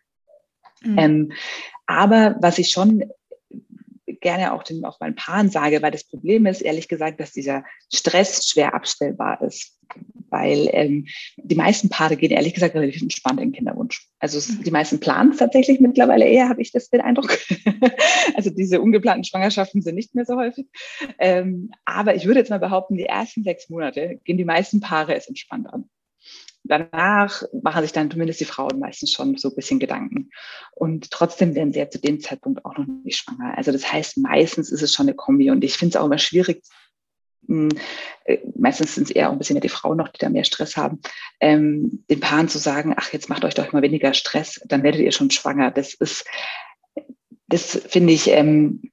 Mhm. 0.82 0.98
Ähm, 0.98 1.32
aber 1.86 2.36
was 2.42 2.58
ich 2.58 2.70
schon 2.70 3.04
gerne 4.22 4.54
auch 4.54 4.64
den 4.64 4.84
auch 4.86 5.00
meinen 5.00 5.16
Paaren 5.16 5.50
sage, 5.50 5.82
weil 5.82 5.92
das 5.92 6.04
Problem 6.04 6.46
ist, 6.46 6.62
ehrlich 6.62 6.88
gesagt, 6.88 7.20
dass 7.20 7.32
dieser 7.32 7.64
Stress 7.94 8.48
schwer 8.48 8.74
abstellbar 8.74 9.42
ist. 9.42 9.78
Weil 10.30 10.68
ähm, 10.74 11.08
die 11.38 11.56
meisten 11.56 11.88
Paare 11.88 12.18
gehen 12.18 12.32
ehrlich 12.32 12.54
gesagt 12.54 12.76
relativ 12.76 13.02
entspannt 13.02 13.40
in 13.40 13.54
Kinderwunsch. 13.54 14.08
Also 14.20 14.40
die 14.62 14.72
meisten 14.72 15.00
planen 15.00 15.32
es 15.32 15.38
tatsächlich 15.38 15.80
mittlerweile 15.80 16.26
eher, 16.28 16.50
habe 16.50 16.62
ich 16.62 16.74
das 16.74 16.90
den 16.90 17.00
Eindruck. 17.00 17.38
also 18.36 18.50
diese 18.50 18.82
ungeplanten 18.82 19.24
Schwangerschaften 19.24 19.82
sind 19.82 19.96
nicht 19.96 20.16
mehr 20.16 20.26
so 20.26 20.36
häufig. 20.36 20.68
Ähm, 21.20 21.72
aber 21.86 22.16
ich 22.16 22.26
würde 22.26 22.40
jetzt 22.40 22.50
mal 22.50 22.60
behaupten, 22.60 22.98
die 22.98 23.06
ersten 23.06 23.44
sechs 23.44 23.70
Monate 23.70 24.20
gehen 24.26 24.38
die 24.38 24.46
meisten 24.46 24.82
Paare 24.82 25.16
es 25.16 25.28
entspannt 25.28 25.68
an 25.72 25.90
danach 26.68 27.44
machen 27.62 27.82
sich 27.82 27.92
dann 27.92 28.12
zumindest 28.12 28.40
die 28.40 28.46
Frauen 28.46 28.80
meistens 28.80 29.12
schon 29.12 29.38
so 29.38 29.50
ein 29.50 29.56
bisschen 29.56 29.80
Gedanken. 29.80 30.30
Und 30.74 31.12
trotzdem 31.12 31.56
werden 31.56 31.74
sie 31.74 31.80
ja 31.80 31.90
zu 31.90 32.00
dem 32.00 32.20
Zeitpunkt 32.20 32.66
auch 32.66 32.78
noch 32.78 32.86
nicht 33.04 33.18
schwanger. 33.18 33.58
Also 33.58 33.72
das 33.72 33.92
heißt, 33.92 34.18
meistens 34.18 34.72
ist 34.72 34.82
es 34.82 34.94
schon 34.94 35.08
eine 35.08 35.16
Kombi. 35.16 35.52
Und 35.52 35.64
ich 35.64 35.78
finde 35.78 35.98
es 35.98 36.02
auch 36.02 36.06
immer 36.06 36.18
schwierig, 36.18 36.64
hm, 37.48 37.70
äh, 38.26 38.40
meistens 38.58 38.96
sind 38.96 39.06
es 39.06 39.12
eher 39.12 39.30
auch 39.30 39.32
ein 39.34 39.38
bisschen 39.38 39.56
mehr 39.56 39.62
die 39.62 39.70
Frauen 39.70 39.98
noch, 39.98 40.10
die 40.10 40.20
da 40.20 40.30
mehr 40.30 40.44
Stress 40.44 40.76
haben, 40.76 41.00
ähm, 41.40 42.04
den 42.10 42.20
Paaren 42.20 42.50
zu 42.50 42.58
sagen, 42.58 42.94
ach, 42.98 43.14
jetzt 43.14 43.30
macht 43.30 43.46
euch 43.46 43.54
doch 43.54 43.72
mal 43.72 43.82
weniger 43.82 44.14
Stress, 44.14 44.62
dann 44.66 44.84
werdet 44.84 45.02
ihr 45.02 45.12
schon 45.12 45.32
schwanger. 45.32 45.72
Das 45.72 45.94
ist, 45.94 46.26
das 47.48 47.82
finde 47.88 48.14
ich, 48.14 48.28
ähm, 48.28 48.92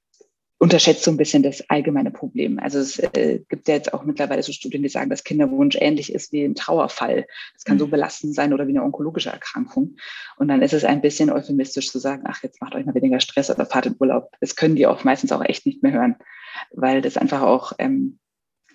unterschätzt 0.59 1.03
so 1.03 1.11
ein 1.11 1.17
bisschen 1.17 1.43
das 1.43 1.69
allgemeine 1.69 2.11
Problem. 2.11 2.59
Also 2.59 2.79
es 2.79 2.99
äh, 2.99 3.41
gibt 3.49 3.69
ja 3.69 3.75
jetzt 3.75 3.93
auch 3.93 4.05
mittlerweile 4.05 4.43
so 4.43 4.53
Studien, 4.53 4.83
die 4.83 4.89
sagen, 4.89 5.11
dass 5.11 5.25
Kinderwunsch 5.25 5.77
ähnlich 5.79 6.13
ist 6.13 6.33
wie 6.33 6.45
ein 6.45 6.55
Trauerfall. 6.55 7.27
Das 7.55 7.65
kann 7.65 7.77
mhm. 7.77 7.81
so 7.81 7.87
belastend 7.89 8.35
sein 8.35 8.55
oder 8.55 8.67
wie 8.67 8.71
eine 8.73 8.83
onkologische 8.83 9.31
Erkrankung. 9.31 9.97
Und 10.37 10.49
dann 10.49 10.63
ist 10.63 10.73
es 10.73 10.85
ein 10.85 11.01
bisschen 11.01 11.31
euphemistisch 11.31 11.91
zu 11.91 11.99
sagen, 11.99 12.23
ach, 12.27 12.43
jetzt 12.43 12.61
macht 12.61 12.75
euch 12.75 12.87
mal 12.87 12.95
weniger 12.95 13.21
Stress 13.21 13.51
oder 13.51 13.67
fahrt 13.67 13.87
in 13.87 13.97
Urlaub. 13.99 14.31
Das 14.41 14.57
können 14.57 14.77
die 14.77 14.87
auch 14.87 15.05
meistens 15.05 15.33
auch 15.33 15.45
echt 15.45 15.67
nicht 15.67 15.83
mehr 15.83 15.93
hören, 15.93 16.17
weil 16.73 17.03
das 17.03 17.17
einfach 17.17 17.43
auch 17.43 17.73
ähm, 17.79 18.19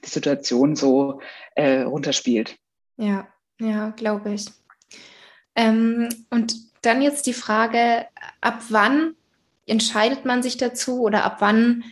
die 0.03 0.09
Situation 0.09 0.75
so 0.75 1.21
äh, 1.55 1.81
runterspielt. 1.81 2.57
Ja, 2.97 3.27
ja, 3.59 3.89
glaube 3.91 4.33
ich. 4.33 4.47
Ähm, 5.55 6.09
und 6.29 6.55
dann 6.81 7.01
jetzt 7.01 7.25
die 7.25 7.33
Frage, 7.33 8.05
ab 8.41 8.61
wann 8.69 9.15
entscheidet 9.69 10.25
man 10.25 10.43
sich 10.43 10.57
dazu 10.57 11.01
oder 11.01 11.23
ab 11.23 11.37
wann 11.39 11.83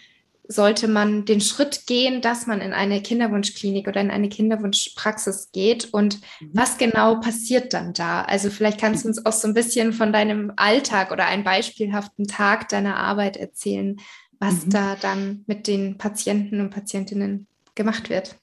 sollte 0.47 0.87
man 0.87 1.25
den 1.25 1.41
Schritt 1.41 1.87
gehen, 1.87 2.21
dass 2.21 2.47
man 2.47 2.61
in 2.61 2.73
eine 2.73 3.01
Kinderwunschklinik 3.01 3.87
oder 3.87 3.99
in 3.99 4.11
eine 4.11 4.29
Kinderwunschpraxis 4.29 5.51
geht 5.51 5.93
und 5.93 6.21
mhm. 6.39 6.51
was 6.53 6.77
genau 6.77 7.19
passiert 7.19 7.73
dann 7.73 7.93
da? 7.93 8.21
Also 8.21 8.49
vielleicht 8.49 8.79
kannst 8.79 9.03
du 9.03 9.09
uns 9.09 9.25
auch 9.25 9.33
so 9.33 9.47
ein 9.47 9.53
bisschen 9.53 9.91
von 9.93 10.13
deinem 10.13 10.53
Alltag 10.55 11.11
oder 11.11 11.25
einen 11.25 11.43
beispielhaften 11.43 12.27
Tag 12.27 12.69
deiner 12.69 12.95
Arbeit 12.97 13.35
erzählen, 13.35 13.97
was 14.39 14.65
mhm. 14.65 14.69
da 14.69 14.95
dann 14.95 15.43
mit 15.47 15.67
den 15.67 15.97
Patienten 15.97 16.61
und 16.61 16.69
Patientinnen 16.69 17.47
gemacht 17.75 18.09
wird. 18.09 18.35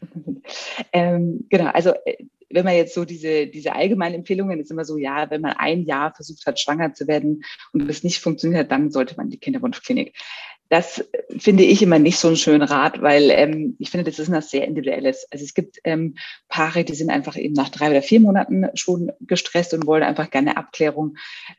Ähm, 0.92 1.44
genau, 1.48 1.70
also 1.72 1.90
äh, 2.04 2.24
wenn 2.50 2.64
man 2.64 2.74
jetzt 2.74 2.94
so 2.94 3.04
diese, 3.04 3.46
diese 3.46 3.74
allgemeinen 3.74 4.16
Empfehlungen 4.16 4.60
ist 4.60 4.70
immer 4.70 4.84
so, 4.84 4.96
ja, 4.96 5.30
wenn 5.30 5.40
man 5.40 5.54
ein 5.56 5.84
Jahr 5.84 6.14
versucht 6.14 6.46
hat, 6.46 6.60
schwanger 6.60 6.94
zu 6.94 7.06
werden 7.06 7.42
und 7.72 7.88
es 7.88 8.04
nicht 8.04 8.20
funktioniert, 8.20 8.70
dann 8.70 8.90
sollte 8.90 9.16
man 9.16 9.30
die 9.30 9.38
Kinderwunschklinik. 9.38 10.14
Das 10.68 11.04
finde 11.38 11.62
ich 11.64 11.82
immer 11.82 11.98
nicht 11.98 12.18
so 12.18 12.28
einen 12.28 12.36
schönen 12.36 12.62
Rat, 12.62 13.00
weil 13.00 13.30
ähm, 13.30 13.76
ich 13.78 13.90
finde, 13.90 14.04
das 14.04 14.18
ist 14.18 14.28
etwas 14.28 14.50
sehr 14.50 14.66
Individuelles. 14.66 15.26
Also 15.30 15.44
es 15.44 15.54
gibt 15.54 15.78
ähm, 15.84 16.16
Paare, 16.48 16.84
die 16.84 16.94
sind 16.94 17.10
einfach 17.10 17.36
eben 17.36 17.54
nach 17.54 17.68
drei 17.68 17.90
oder 17.90 18.02
vier 18.02 18.20
Monaten 18.20 18.66
schon 18.74 19.12
gestresst 19.20 19.74
und 19.74 19.86
wollen 19.86 20.02
einfach 20.02 20.30
gerne 20.30 20.56
Abklärung. 20.56 21.16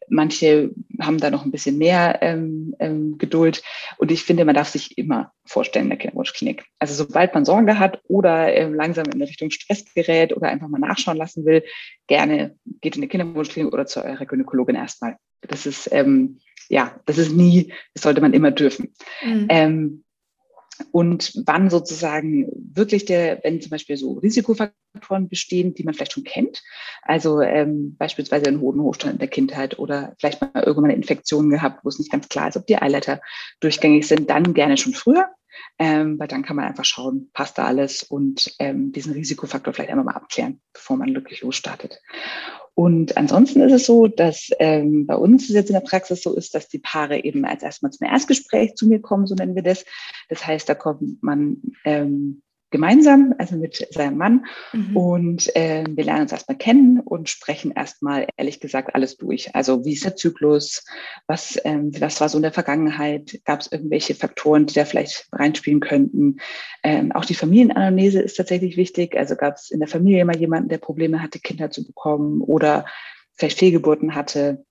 Manche 0.10 0.72
haben 1.00 1.20
da 1.20 1.30
noch 1.30 1.46
ein 1.46 1.52
bisschen 1.52 1.78
mehr 1.78 2.20
ähm, 2.22 2.76
ähm, 2.80 3.18
Geduld. 3.18 3.64
Und 3.98 4.12
ich 4.12 4.24
finde, 4.24 4.44
man 4.44 4.56
darf 4.56 4.70
sich 4.70 4.98
immer 4.98 5.32
vorstellen 5.46 5.86
in 5.86 5.90
der 5.90 6.00
Kinderwunschklinik. 6.00 6.66
Also 6.80 6.94
sobald 6.94 7.34
man 7.34 7.46
Sorge 7.46 7.80
hat 7.80 8.02
oder 8.08 8.54
ähm, 8.54 8.74
langsam 8.74 9.06
in 9.06 9.22
Richtung 9.22 9.52
Stress 9.52 9.86
gerät 9.94 10.36
oder 10.36 10.50
einfach 10.50 10.68
mal 10.68 10.80
nachschauen 10.80 11.18
lassen 11.18 11.46
will, 11.46 11.64
gerne 12.08 12.58
geht 12.82 12.96
in 12.96 13.02
die 13.02 13.08
Kinderwunschklinik 13.08 13.74
oder 13.74 13.86
zu 13.86 14.04
eurer 14.04 14.26
Gynäkologin 14.26 14.76
erstmal. 14.76 15.18
Das 15.42 15.66
ist 15.66 15.90
ähm, 15.92 16.40
ja, 16.70 17.00
das 17.06 17.18
ist 17.18 17.32
nie, 17.32 17.74
das 17.94 18.04
sollte 18.04 18.22
man 18.22 18.34
immer 18.34 18.52
dürfen. 18.52 18.94
Mhm. 19.24 19.46
Ähm, 19.50 20.04
und 20.92 21.34
wann 21.48 21.72
sozusagen 21.72 22.48
wirklich 22.54 23.06
der, 23.06 23.40
wenn 23.44 23.62
zum 23.62 23.72
Beispiel 23.72 23.98
so 23.98 24.14
Risikofaktoren 24.14 25.28
bestehen, 25.28 25.74
die 25.74 25.84
man 25.84 25.96
vielleicht 25.96 26.14
schon 26.14 26.24
kennt, 26.24 26.62
also 27.02 27.42
ähm, 27.42 27.96
beispielsweise 27.98 28.46
einen 28.46 28.62
hohen 28.62 28.80
Hochstand 28.82 29.14
in 29.14 29.20
der 29.20 29.28
Kindheit 29.28 29.80
oder 29.80 30.14
vielleicht 30.20 30.40
mal 30.40 30.52
irgendwann 30.64 30.92
eine 30.92 30.96
Infektion 30.96 31.50
gehabt, 31.50 31.84
wo 31.84 31.90
es 31.90 31.98
nicht 31.98 32.12
ganz 32.12 32.30
klar 32.30 32.50
ist, 32.50 32.58
ob 32.58 32.68
die 32.68 32.80
Eileiter 32.80 33.22
durchgängig 33.60 34.08
sind, 34.08 34.30
dann 34.30 34.54
gerne 34.54 34.78
schon 34.78 34.94
früher, 34.94 35.28
ähm, 35.80 36.20
weil 36.20 36.28
dann 36.28 36.44
kann 36.44 36.56
man 36.56 36.66
einfach 36.66 36.86
schauen, 36.86 37.32
passt 37.34 37.58
da 37.58 37.66
alles 37.66 38.04
und 38.04 38.54
ähm, 38.60 38.92
diesen 38.92 39.14
Risikofaktor 39.14 39.74
vielleicht 39.74 39.90
einmal 39.90 40.06
mal 40.06 40.16
abklären, 40.16 40.62
bevor 40.74 40.98
man 40.98 41.16
wirklich 41.16 41.42
losstartet. 41.42 42.00
Und 42.80 43.18
ansonsten 43.18 43.62
ist 43.62 43.74
es 43.74 43.88
so, 43.88 44.06
dass 44.06 44.52
ähm, 44.60 45.08
bei 45.08 45.16
uns 45.16 45.50
jetzt 45.50 45.72
in 45.72 45.74
der 45.74 45.80
Praxis 45.80 46.22
so 46.22 46.36
ist, 46.36 46.54
dass 46.54 46.68
die 46.68 46.78
Paare 46.78 47.24
eben 47.24 47.44
als 47.44 47.64
erstmal 47.64 47.92
zum 47.92 48.06
Erstgespräch 48.06 48.76
zu 48.76 48.88
mir 48.88 49.02
kommen, 49.02 49.26
so 49.26 49.34
nennen 49.34 49.56
wir 49.56 49.64
das. 49.64 49.84
Das 50.30 50.46
heißt, 50.46 50.70
da 50.70 50.76
kommt 50.76 51.24
man 51.24 51.58
ähm, 51.86 52.44
gemeinsam, 52.70 53.34
also 53.38 53.56
mit 53.56 53.88
seinem 53.92 54.18
Mann. 54.18 54.46
Mhm. 54.74 54.98
Und 54.98 55.56
äh, 55.56 55.86
wir 55.88 56.04
lernen 56.04 56.24
uns 56.24 56.32
erstmal 56.32 56.58
kennen 56.58 57.00
und 57.00 57.30
sprechen 57.30 57.72
erstmal, 57.72 58.28
ehrlich 58.36 58.60
gesagt, 58.60 58.94
alles 58.94 59.18
durch. 59.18 59.56
Also 59.56 59.86
wie 59.86 59.94
ist 59.94 60.04
der 60.04 60.16
Zyklus? 60.16 60.86
Was, 61.28 61.60
ähm, 61.64 61.92
was 62.00 62.20
war 62.20 62.30
so 62.30 62.38
in 62.38 62.42
der 62.42 62.52
Vergangenheit? 62.52 63.40
Gab 63.46 63.62
es 63.62 63.72
irgendwelche 63.72 64.16
Faktoren, 64.16 64.66
die 64.66 64.74
da 64.74 64.86
vielleicht 64.86 65.28
reinspielen 65.32 65.80
könnten? 65.80 66.38
Ähm, 66.84 67.12
auch 67.14 67.26
die 67.26 67.36
Familienanalyse 67.36 68.22
ist 68.22 68.36
tatsächlich 68.36 68.76
wichtig. 68.76 69.18
Also 69.18 69.36
gab 69.36 69.56
es 69.56 69.72
in 69.72 69.80
der 69.80 69.88
Familie 69.88 70.26
mal 70.26 70.38
jemanden, 70.38 70.70
der 70.70 70.80
Probleme 70.80 71.22
hatte, 71.22 71.40
Kinder 71.40 71.72
zu 71.72 71.86
bekommen 71.86 72.42
oder 72.42 72.86
vielleicht 73.34 73.60
Fehlgeburten 73.60 74.16
hatte? 74.16 74.66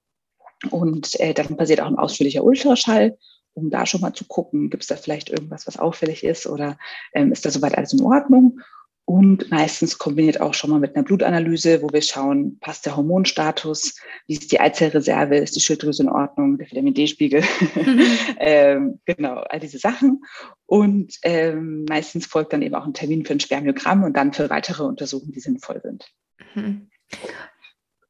Und 0.70 1.18
äh, 1.20 1.34
dann 1.34 1.56
passiert 1.56 1.80
auch 1.80 1.86
ein 1.86 1.98
ausführlicher 1.98 2.44
Ultraschall 2.44 3.16
um 3.56 3.70
da 3.70 3.86
schon 3.86 4.00
mal 4.00 4.12
zu 4.12 4.24
gucken, 4.26 4.70
gibt 4.70 4.82
es 4.82 4.88
da 4.88 4.96
vielleicht 4.96 5.30
irgendwas, 5.30 5.66
was 5.66 5.78
auffällig 5.78 6.24
ist 6.24 6.46
oder 6.46 6.78
ähm, 7.14 7.32
ist 7.32 7.44
da 7.44 7.50
soweit 7.50 7.76
alles 7.76 7.92
in 7.92 8.02
Ordnung? 8.02 8.60
und 9.06 9.52
meistens 9.52 9.98
kombiniert 9.98 10.40
auch 10.40 10.52
schon 10.52 10.68
mal 10.68 10.80
mit 10.80 10.96
einer 10.96 11.04
Blutanalyse, 11.04 11.80
wo 11.80 11.88
wir 11.92 12.02
schauen, 12.02 12.58
passt 12.58 12.86
der 12.86 12.96
Hormonstatus, 12.96 13.94
wie 14.26 14.34
ist 14.34 14.50
die 14.50 14.58
Eizellreserve, 14.58 15.36
ist 15.36 15.54
die 15.54 15.60
Schilddrüse 15.60 16.02
in 16.02 16.08
Ordnung, 16.08 16.58
der 16.58 16.68
Vitamin 16.68 16.92
D-Spiegel, 16.92 17.44
mhm. 17.76 18.04
ähm, 18.40 19.00
genau, 19.04 19.36
all 19.48 19.60
diese 19.60 19.78
Sachen. 19.78 20.24
Und 20.66 21.14
ähm, 21.22 21.84
meistens 21.88 22.26
folgt 22.26 22.52
dann 22.52 22.62
eben 22.62 22.74
auch 22.74 22.84
ein 22.84 22.94
Termin 22.94 23.24
für 23.24 23.34
ein 23.34 23.40
Spermiogramm 23.40 24.02
und 24.02 24.16
dann 24.16 24.32
für 24.32 24.50
weitere 24.50 24.82
Untersuchungen, 24.82 25.32
die 25.32 25.40
sinnvoll 25.40 25.80
sind. 25.80 26.12
Mhm. 26.56 26.90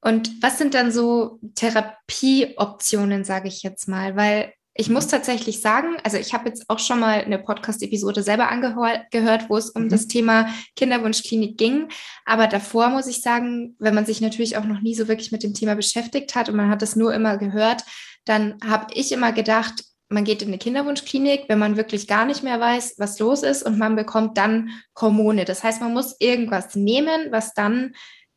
Und 0.01 0.43
was 0.43 0.57
sind 0.57 0.73
dann 0.73 0.93
so 0.93 1.41
Therapieoptionen, 1.57 3.25
sage 3.25 3.49
ich 3.49 3.63
jetzt 3.63 3.87
mal? 3.87 4.17
Weil 4.17 4.55
ich 4.79 4.91
muss 4.91 5.07
tatsächlich 5.07 5.61
sagen, 5.61 5.97
also 6.05 6.19
ich 6.19 6.35
habe 6.35 6.49
jetzt 6.49 6.69
auch 6.69 6.79
schon 6.79 7.01
mal 7.01 7.25
eine 7.25 7.39
Podcast-Episode 7.39 8.23
selber 8.23 8.49
angehört, 8.51 9.49
wo 9.49 9.57
es 9.57 9.71
um 9.71 9.85
mhm. 9.85 9.89
das 9.89 10.07
Thema 10.07 10.49
Kinderwunschklinik 10.77 11.57
ging. 11.57 11.89
Aber 12.25 12.47
davor 12.47 12.91
muss 12.91 13.07
ich 13.07 13.23
sagen, 13.23 13.75
wenn 13.79 13.95
man 13.95 14.07
sich 14.07 14.21
natürlich 14.21 14.57
auch 14.57 14.65
noch 14.65 14.81
nie 14.81 14.95
so 14.95 15.09
wirklich 15.09 15.33
mit 15.33 15.43
dem 15.43 15.55
Thema 15.55 15.75
beschäftigt 15.75 16.35
hat 16.35 16.49
und 16.49 16.57
man 16.57 16.69
hat 16.69 16.83
das 16.83 16.97
nur 16.97 17.15
immer 17.15 17.39
gehört, 17.39 17.85
dann 18.25 18.59
habe 18.67 18.93
ich 18.95 19.13
immer 19.13 19.33
gedacht, 19.33 19.85
man 20.09 20.25
geht 20.25 20.43
in 20.43 20.49
eine 20.49 20.59
Kinderwunschklinik, 20.59 21.45
wenn 21.49 21.59
man 21.59 21.77
wirklich 21.77 22.07
gar 22.07 22.27
nicht 22.27 22.43
mehr 22.43 22.61
weiß, 22.61 22.95
was 22.99 23.19
los 23.19 23.43
ist 23.43 23.63
und 23.63 23.79
man 23.79 23.97
bekommt 23.97 24.39
dann 24.39 24.71
Hormone. 25.01 25.45
Das 25.45 25.65
heißt, 25.65 25.81
man 25.81 25.93
muss 25.93 26.17
irgendwas 26.21 26.75
nehmen, 26.77 27.33
was 27.33 27.55
dann 27.55 27.95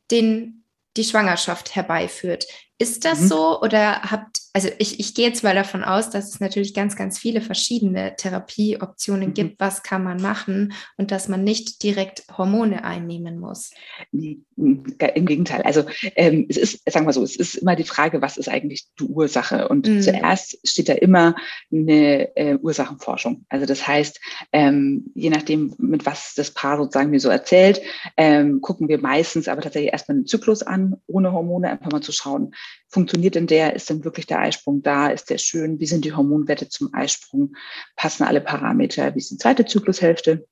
den, 0.09 0.63
die 0.97 1.03
Schwangerschaft 1.03 1.75
herbeiführt. 1.75 2.45
Ist 2.79 3.05
das 3.05 3.21
mhm. 3.21 3.27
so 3.27 3.61
oder 3.61 4.01
habt, 4.03 4.38
also 4.53 4.69
ich, 4.79 4.99
ich 4.99 5.13
gehe 5.13 5.27
jetzt 5.27 5.43
mal 5.43 5.53
davon 5.53 5.83
aus, 5.83 6.09
dass 6.09 6.29
es 6.29 6.39
natürlich 6.39 6.73
ganz, 6.73 6.95
ganz 6.95 7.19
viele 7.19 7.41
verschiedene 7.41 8.15
Therapieoptionen 8.15 9.29
mhm. 9.29 9.33
gibt, 9.33 9.59
was 9.59 9.83
kann 9.83 10.03
man 10.03 10.21
machen 10.21 10.73
und 10.97 11.11
dass 11.11 11.27
man 11.27 11.43
nicht 11.43 11.83
direkt 11.83 12.23
Hormone 12.35 12.83
einnehmen 12.83 13.39
muss? 13.39 13.71
Im 14.11 14.83
Gegenteil. 14.97 15.61
Also 15.61 15.83
ähm, 16.15 16.47
es 16.49 16.57
ist, 16.57 16.91
sagen 16.91 17.05
wir 17.05 17.13
so, 17.13 17.23
es 17.23 17.35
ist 17.35 17.55
immer 17.55 17.75
die 17.75 17.83
Frage, 17.83 18.21
was 18.21 18.37
ist 18.37 18.49
eigentlich 18.49 18.87
die 18.99 19.03
Ursache? 19.03 19.67
Und 19.67 19.87
mhm. 19.87 20.01
zuerst 20.01 20.57
steht 20.67 20.89
da 20.89 20.93
immer 20.93 21.35
eine 21.71 22.35
äh, 22.35 22.57
Ursachenforschung. 22.57 23.45
Also 23.49 23.67
das 23.67 23.87
heißt, 23.87 24.19
ähm, 24.51 25.11
je 25.13 25.29
nachdem, 25.29 25.75
mit 25.77 26.05
was 26.05 26.33
das 26.35 26.51
Paar 26.51 26.77
sozusagen 26.77 27.11
mir 27.11 27.19
so 27.19 27.29
erzählt, 27.29 27.81
ähm, 28.17 28.61
gucken 28.61 28.87
wir 28.87 28.99
meistens 28.99 29.47
aber 29.47 29.61
tatsächlich 29.61 29.93
erstmal 29.93 30.17
einen 30.17 30.25
Zyklus 30.25 30.63
an, 30.63 30.95
ohne 31.05 31.31
Hormone, 31.31 31.69
einfach 31.69 31.91
mal 31.91 32.01
zu 32.01 32.11
schauen, 32.11 32.55
funktioniert 32.87 33.35
denn 33.35 33.47
der? 33.47 33.75
Ist 33.75 33.89
denn 33.89 34.03
wirklich 34.03 34.25
der 34.25 34.38
Eisprung 34.39 34.81
da? 34.81 35.09
Ist 35.09 35.29
der 35.29 35.37
schön? 35.37 35.79
Wie 35.79 35.85
sind 35.85 36.05
die 36.05 36.13
Hormonwerte 36.13 36.69
zum 36.69 36.93
Eisprung? 36.93 37.55
Passen 37.95 38.23
alle 38.23 38.41
Parameter? 38.41 39.13
Wie 39.15 39.19
ist 39.19 39.31
die 39.31 39.37
zweite 39.37 39.65
Zyklushälfte? 39.65 40.45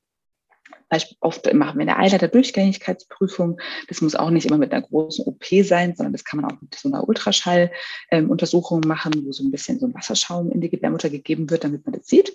Oft 1.20 1.54
machen 1.54 1.80
wir 1.80 1.82
eine 1.82 1.98
Eileiter-Durchgängigkeitsprüfung. 1.98 3.60
Das 3.90 4.02
muss 4.02 4.16
auch 4.16 4.30
nicht 4.30 4.48
immer 4.48 4.58
mit 4.58 4.72
einer 4.72 4.84
großen 4.84 5.26
OP 5.26 5.44
sein, 5.64 5.96
sondern 5.96 6.14
das 6.14 6.24
kann 6.24 6.40
man 6.40 6.50
auch 6.50 6.62
mit 6.62 6.76
so 6.76 6.88
einer 6.88 7.08
Ultraschalluntersuchung 7.08 8.84
ähm, 8.84 8.88
machen, 8.88 9.26
wo 9.26 9.32
so 9.34 9.44
ein 9.44 9.52
bisschen 9.52 9.80
so 9.80 9.88
ein 9.88 9.94
Wasserschaum 9.94 10.50
in 10.50 10.62
die 10.62 10.70
Gebärmutter 10.70 11.10
gegeben 11.10 11.50
wird, 11.50 11.66
damit 11.66 11.86
man 11.86 11.94
das 11.94 12.08
sieht. 12.08 12.32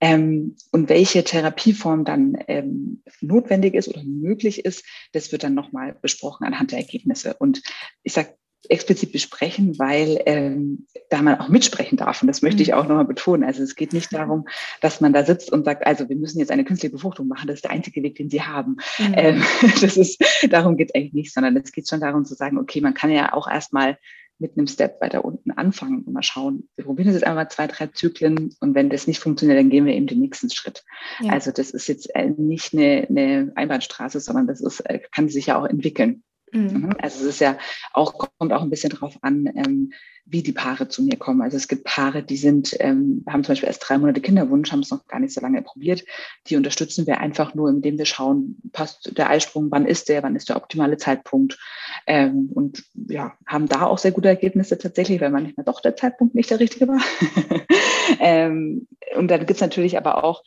Ähm, 0.00 0.56
und 0.70 0.88
welche 0.88 1.24
Therapieform 1.24 2.04
dann 2.04 2.38
ähm, 2.46 3.02
notwendig 3.20 3.74
ist 3.74 3.88
oder 3.88 4.04
möglich 4.04 4.64
ist, 4.64 4.84
das 5.12 5.32
wird 5.32 5.42
dann 5.42 5.54
nochmal 5.54 5.96
besprochen 6.00 6.46
anhand 6.46 6.70
der 6.70 6.78
Ergebnisse. 6.78 7.34
Und 7.34 7.60
ich 8.04 8.12
sage 8.12 8.36
explizit 8.68 9.12
besprechen, 9.12 9.78
weil 9.78 10.20
ähm, 10.26 10.86
da 11.08 11.22
man 11.22 11.40
auch 11.40 11.48
mitsprechen 11.48 11.96
darf. 11.96 12.22
Und 12.22 12.28
das 12.28 12.42
möchte 12.42 12.62
ich 12.62 12.68
mhm. 12.68 12.74
auch 12.74 12.86
nochmal 12.86 13.06
betonen. 13.06 13.44
Also 13.44 13.62
es 13.62 13.74
geht 13.74 13.92
nicht 13.92 14.12
darum, 14.12 14.46
dass 14.80 15.00
man 15.00 15.12
da 15.12 15.24
sitzt 15.24 15.50
und 15.52 15.64
sagt, 15.64 15.86
also 15.86 16.08
wir 16.08 16.16
müssen 16.16 16.38
jetzt 16.38 16.50
eine 16.50 16.64
künstliche 16.64 16.92
Befruchtung 16.92 17.26
machen. 17.26 17.48
Das 17.48 17.56
ist 17.56 17.64
der 17.64 17.72
einzige 17.72 18.02
Weg, 18.02 18.16
den 18.16 18.30
Sie 18.30 18.42
haben. 18.42 18.76
Mhm. 18.98 19.14
Ähm, 19.16 19.42
das 19.80 19.96
ist, 19.96 20.22
darum 20.50 20.76
geht 20.76 20.90
es 20.90 20.94
eigentlich 20.94 21.14
nicht, 21.14 21.32
sondern 21.32 21.56
es 21.56 21.72
geht 21.72 21.88
schon 21.88 22.00
darum 22.00 22.24
zu 22.24 22.34
sagen, 22.34 22.58
okay, 22.58 22.80
man 22.80 22.94
kann 22.94 23.10
ja 23.10 23.32
auch 23.32 23.48
erstmal 23.48 23.98
mit 24.40 24.56
einem 24.56 24.66
Step 24.66 25.00
weiter 25.00 25.24
unten 25.24 25.50
anfangen 25.50 26.02
und 26.02 26.12
mal 26.12 26.22
schauen, 26.22 26.68
wir 26.74 26.86
probieren 26.86 27.08
das 27.08 27.16
jetzt 27.16 27.26
einmal 27.26 27.50
zwei, 27.50 27.66
drei 27.66 27.88
Zyklen 27.88 28.54
und 28.60 28.74
wenn 28.74 28.88
das 28.88 29.06
nicht 29.06 29.20
funktioniert, 29.20 29.58
dann 29.58 29.68
gehen 29.68 29.84
wir 29.84 29.94
eben 29.94 30.06
den 30.06 30.20
nächsten 30.20 30.50
Schritt. 30.50 30.82
Ja. 31.20 31.34
Also 31.34 31.52
das 31.52 31.70
ist 31.70 31.86
jetzt 31.88 32.14
äh, 32.14 32.30
nicht 32.30 32.72
eine, 32.72 33.06
eine 33.08 33.52
Einbahnstraße, 33.54 34.18
sondern 34.18 34.46
das 34.46 34.62
ist, 34.62 34.80
äh, 34.80 35.00
kann 35.12 35.28
sich 35.28 35.46
ja 35.46 35.58
auch 35.60 35.66
entwickeln. 35.66 36.22
Mhm. 36.52 36.62
mhm. 36.62 36.96
Also 37.00 37.20
es 37.20 37.34
ist 37.34 37.40
ja 37.40 37.58
auch, 37.92 38.14
kommt 38.38 38.52
auch 38.52 38.62
ein 38.62 38.70
bisschen 38.70 38.90
drauf 38.90 39.18
an, 39.22 39.46
ähm, 39.54 39.92
wie 40.26 40.42
die 40.42 40.52
Paare 40.52 40.88
zu 40.88 41.02
mir 41.02 41.16
kommen. 41.16 41.42
Also 41.42 41.56
es 41.56 41.66
gibt 41.66 41.84
Paare, 41.84 42.22
die 42.22 42.36
sind, 42.36 42.76
ähm, 42.78 43.24
haben 43.28 43.42
zum 43.42 43.52
Beispiel 43.52 43.68
erst 43.68 43.88
drei 43.88 43.98
Monate 43.98 44.20
Kinderwunsch, 44.20 44.70
haben 44.70 44.80
es 44.80 44.90
noch 44.90 45.06
gar 45.06 45.18
nicht 45.18 45.34
so 45.34 45.40
lange 45.40 45.60
probiert. 45.62 46.04
Die 46.46 46.56
unterstützen 46.56 47.06
wir 47.06 47.18
einfach 47.18 47.54
nur, 47.54 47.68
indem 47.68 47.98
wir 47.98 48.04
schauen, 48.04 48.56
passt 48.72 49.16
der 49.18 49.28
Eisprung, 49.28 49.70
wann 49.70 49.86
ist 49.86 50.08
der, 50.08 50.22
wann 50.22 50.36
ist 50.36 50.48
der 50.48 50.56
optimale 50.56 50.98
Zeitpunkt. 50.98 51.58
Ähm, 52.06 52.50
und 52.54 52.84
ja, 53.08 53.34
haben 53.46 53.68
da 53.68 53.86
auch 53.86 53.98
sehr 53.98 54.12
gute 54.12 54.28
Ergebnisse 54.28 54.78
tatsächlich, 54.78 55.20
weil 55.20 55.30
manchmal 55.30 55.64
doch 55.64 55.80
der 55.80 55.96
Zeitpunkt 55.96 56.34
nicht 56.34 56.50
der 56.50 56.60
richtige 56.60 56.86
war. 56.86 57.00
ähm, 58.20 58.86
und 59.16 59.28
dann 59.28 59.40
gibt 59.40 59.52
es 59.52 59.60
natürlich 59.60 59.96
aber 59.96 60.22
auch 60.22 60.44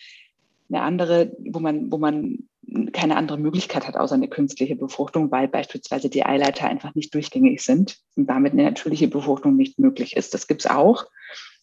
eine 0.73 0.83
andere, 0.83 1.31
wo 1.39 1.59
man, 1.59 1.91
wo 1.91 1.97
man 1.97 2.49
keine 2.91 3.17
andere 3.17 3.37
Möglichkeit 3.37 3.87
hat, 3.87 3.97
außer 3.97 4.15
eine 4.15 4.27
künstliche 4.27 4.75
Befruchtung, 4.75 5.31
weil 5.31 5.47
beispielsweise 5.47 6.09
die 6.09 6.25
Eileiter 6.25 6.67
einfach 6.67 6.95
nicht 6.95 7.13
durchgängig 7.13 7.61
sind 7.61 7.99
und 8.15 8.29
damit 8.29 8.53
eine 8.53 8.63
natürliche 8.63 9.07
Befruchtung 9.07 9.55
nicht 9.55 9.79
möglich 9.79 10.15
ist. 10.15 10.33
Das 10.33 10.47
gibt's 10.47 10.65
auch. 10.65 11.05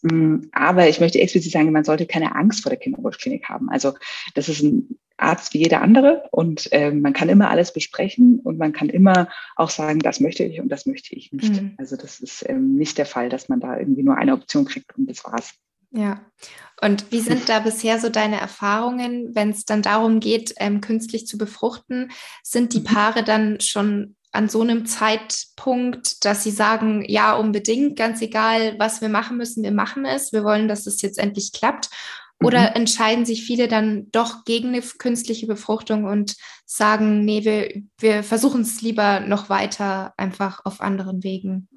Mm, 0.03 0.47
aber 0.53 0.89
ich 0.89 1.01
möchte 1.01 1.21
explizit 1.21 1.53
sagen, 1.53 1.73
man 1.73 1.85
sollte 1.85 2.07
keine 2.07 2.35
Angst 2.35 2.63
vor 2.63 2.71
der 2.71 2.79
Kinderwunschklinik 2.79 3.49
haben. 3.49 3.69
Also 3.71 3.95
das 4.35 4.49
ist 4.49 4.63
ein 4.63 4.99
Arzt 5.17 5.53
wie 5.53 5.59
jeder 5.59 5.83
andere 5.83 6.25
und 6.31 6.73
äh, 6.73 6.91
man 6.91 7.13
kann 7.13 7.29
immer 7.29 7.51
alles 7.51 7.73
besprechen 7.73 8.41
und 8.41 8.59
man 8.59 8.73
kann 8.73 8.89
immer 8.89 9.29
auch 9.57 9.71
sagen, 9.71 10.01
das 10.01 10.21
möchte 10.21 10.45
ich 10.45 10.61
und 10.61 10.71
das 10.71 10.87
möchte 10.87 11.15
ich 11.15 11.33
nicht. 11.33 11.61
Mhm. 11.61 11.75
Also 11.77 11.97
das 11.97 12.21
ist 12.21 12.49
ähm, 12.49 12.77
nicht 12.77 12.97
der 12.97 13.07
Fall, 13.07 13.29
dass 13.29 13.49
man 13.49 13.61
da 13.61 13.79
irgendwie 13.79 14.03
nur 14.03 14.17
eine 14.17 14.33
Option 14.33 14.65
kriegt 14.65 14.97
und 14.97 15.11
das 15.11 15.25
war's. 15.25 15.55
Ja. 15.93 16.21
Und 16.81 17.13
wie 17.13 17.21
sind 17.21 17.49
da 17.49 17.61
bisher 17.61 17.99
so 17.99 18.09
deine 18.09 18.41
Erfahrungen, 18.41 19.35
wenn 19.35 19.51
es 19.51 19.65
dann 19.65 19.83
darum 19.83 20.21
geht, 20.21 20.55
ähm, 20.57 20.81
künstlich 20.81 21.27
zu 21.27 21.37
befruchten? 21.37 22.11
Sind 22.43 22.73
die 22.73 22.81
mhm. 22.81 22.85
Paare 22.85 23.25
dann 23.25 23.61
schon 23.61 24.17
an 24.33 24.49
so 24.49 24.63
einem 24.63 24.87
Zeitpunkt, 24.87 26.25
dass 26.25 26.45
sie 26.45 26.53
sagen, 26.53 27.05
ja, 27.07 27.35
unbedingt, 27.35 27.97
ganz 27.97 28.23
egal, 28.23 28.79
was 28.79 29.01
wir 29.01 29.09
machen 29.09 29.37
müssen, 29.37 29.65
wir 29.65 29.73
machen 29.73 30.05
es, 30.05 30.33
wir 30.33 30.45
wollen, 30.45 30.69
dass 30.69 30.87
es 30.87 31.03
jetzt 31.03 31.19
endlich 31.19 31.53
klappt? 31.53 31.91
Oder 32.43 32.71
mhm. 32.71 32.77
entscheiden 32.77 33.27
sich 33.27 33.45
viele 33.45 33.69
dann 33.69 34.11
doch 34.13 34.45
gegen 34.45 34.69
eine 34.69 34.81
künstliche 34.81 35.47
Befruchtung 35.47 36.05
und 36.05 36.37
sagen, 36.65 37.25
nee, 37.25 37.45
wir, 37.45 37.83
wir 37.99 38.23
versuchen 38.23 38.63
es 38.63 38.81
lieber 38.81 39.21
noch 39.21 39.51
weiter 39.51 40.15
einfach 40.17 40.65
auf 40.65 40.81
anderen 40.81 41.23
Wegen? 41.23 41.69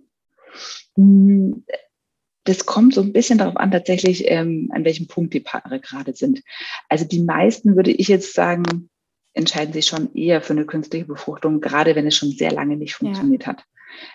Das 2.46 2.66
kommt 2.66 2.94
so 2.94 3.02
ein 3.02 3.14
bisschen 3.14 3.38
darauf 3.38 3.58
an, 3.58 3.72
tatsächlich, 3.72 4.30
ähm, 4.30 4.70
an 4.74 4.84
welchem 4.84 5.08
Punkt 5.08 5.34
die 5.34 5.40
Paare 5.40 5.80
gerade 5.80 6.14
sind. 6.14 6.42
Also 6.90 7.06
die 7.06 7.22
meisten, 7.22 7.76
würde 7.76 7.92
ich 7.92 8.08
jetzt 8.08 8.34
sagen, 8.34 8.90
entscheiden 9.34 9.74
sich 9.74 9.86
schon 9.88 10.14
eher 10.14 10.42
für 10.42 10.54
eine 10.54 10.66
künstliche 10.66 11.06
Befruchtung, 11.06 11.62
gerade 11.62 11.96
wenn 11.96 12.08
es 12.08 12.16
schon 12.16 12.32
sehr 12.32 12.52
lange 12.52 12.78
nicht 12.78 12.96
funktioniert 12.96 13.44
ja. 13.44 13.50
hat. 13.50 13.66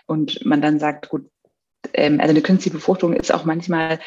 Und 0.07 0.45
man 0.45 0.61
dann 0.61 0.79
sagt, 0.79 1.09
gut, 1.09 1.29
ähm, 1.95 2.20
also 2.20 2.31
eine 2.31 2.43
künstliche 2.43 2.76
Befruchtung 2.76 3.12
ist 3.12 3.33
auch 3.33 3.45
manchmal 3.45 3.99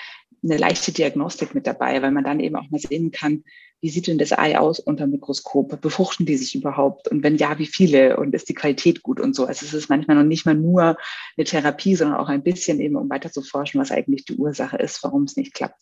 eine 0.43 0.57
leichte 0.57 0.91
Diagnostik 0.91 1.53
mit 1.53 1.67
dabei, 1.67 2.01
weil 2.01 2.11
man 2.11 2.23
dann 2.23 2.39
eben 2.39 2.55
auch 2.55 2.69
mal 2.69 2.79
sehen 2.79 3.11
kann, 3.11 3.43
wie 3.81 3.89
sieht 3.89 4.07
denn 4.07 4.19
das 4.19 4.31
Ei 4.31 4.57
aus 4.59 4.79
unter 4.79 5.07
Mikroskop? 5.07 5.81
Befruchten 5.81 6.25
die 6.25 6.37
sich 6.37 6.53
überhaupt? 6.53 7.07
Und 7.07 7.23
wenn 7.23 7.37
ja, 7.37 7.57
wie 7.57 7.65
viele? 7.65 8.17
Und 8.17 8.33
ist 8.35 8.47
die 8.47 8.53
Qualität 8.53 9.01
gut 9.01 9.19
und 9.19 9.35
so? 9.35 9.45
Also 9.45 9.65
es 9.65 9.73
ist 9.73 9.89
manchmal 9.89 10.17
noch 10.17 10.23
nicht 10.23 10.45
mal 10.45 10.53
nur 10.53 10.97
eine 11.35 11.45
Therapie, 11.45 11.95
sondern 11.95 12.17
auch 12.17 12.29
ein 12.29 12.43
bisschen 12.43 12.79
eben, 12.79 12.95
um 12.95 13.09
weiter 13.09 13.31
zu 13.31 13.41
forschen, 13.41 13.81
was 13.81 13.91
eigentlich 13.91 14.25
die 14.25 14.35
Ursache 14.35 14.77
ist, 14.77 15.03
warum 15.03 15.23
es 15.23 15.35
nicht 15.35 15.53
klappt. 15.53 15.81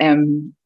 Ähm, 0.00 0.56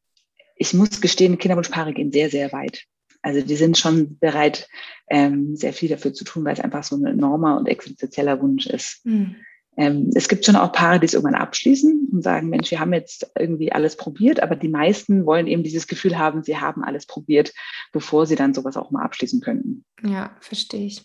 ich 0.55 0.73
muss 0.73 1.01
gestehen, 1.01 1.37
Kinderwunschpaare 1.37 1.93
gehen 1.93 2.11
sehr, 2.11 2.29
sehr 2.31 2.51
weit. 2.51 2.85
Also 3.21 3.41
die 3.41 3.55
sind 3.55 3.77
schon 3.77 4.17
bereit, 4.19 4.67
ähm, 5.09 5.55
sehr 5.55 5.73
viel 5.73 5.89
dafür 5.89 6.13
zu 6.13 6.23
tun, 6.23 6.45
weil 6.45 6.53
es 6.53 6.59
einfach 6.59 6.83
so 6.83 6.95
ein 6.95 7.05
enormer 7.05 7.57
und 7.57 7.67
existenzieller 7.67 8.41
Wunsch 8.41 8.65
ist. 8.65 9.05
Mhm. 9.05 9.35
Ähm, 9.77 10.09
es 10.15 10.29
gibt 10.29 10.45
schon 10.45 10.55
auch 10.55 10.71
Paare, 10.71 10.99
die 10.99 11.05
es 11.05 11.13
irgendwann 11.13 11.39
abschließen 11.39 12.09
und 12.11 12.21
sagen, 12.21 12.49
Mensch, 12.49 12.71
wir 12.71 12.79
haben 12.79 12.93
jetzt 12.93 13.31
irgendwie 13.37 13.71
alles 13.71 13.97
probiert, 13.97 14.41
aber 14.41 14.55
die 14.55 14.69
meisten 14.69 15.25
wollen 15.25 15.47
eben 15.47 15.63
dieses 15.63 15.87
Gefühl 15.87 16.17
haben, 16.17 16.43
sie 16.43 16.57
haben 16.57 16.83
alles 16.83 17.05
probiert, 17.05 17.53
bevor 17.91 18.25
sie 18.25 18.35
dann 18.35 18.53
sowas 18.53 18.77
auch 18.77 18.91
mal 18.91 19.03
abschließen 19.03 19.41
könnten. 19.41 19.83
Ja, 20.01 20.35
verstehe 20.39 20.85
ich. 20.85 21.03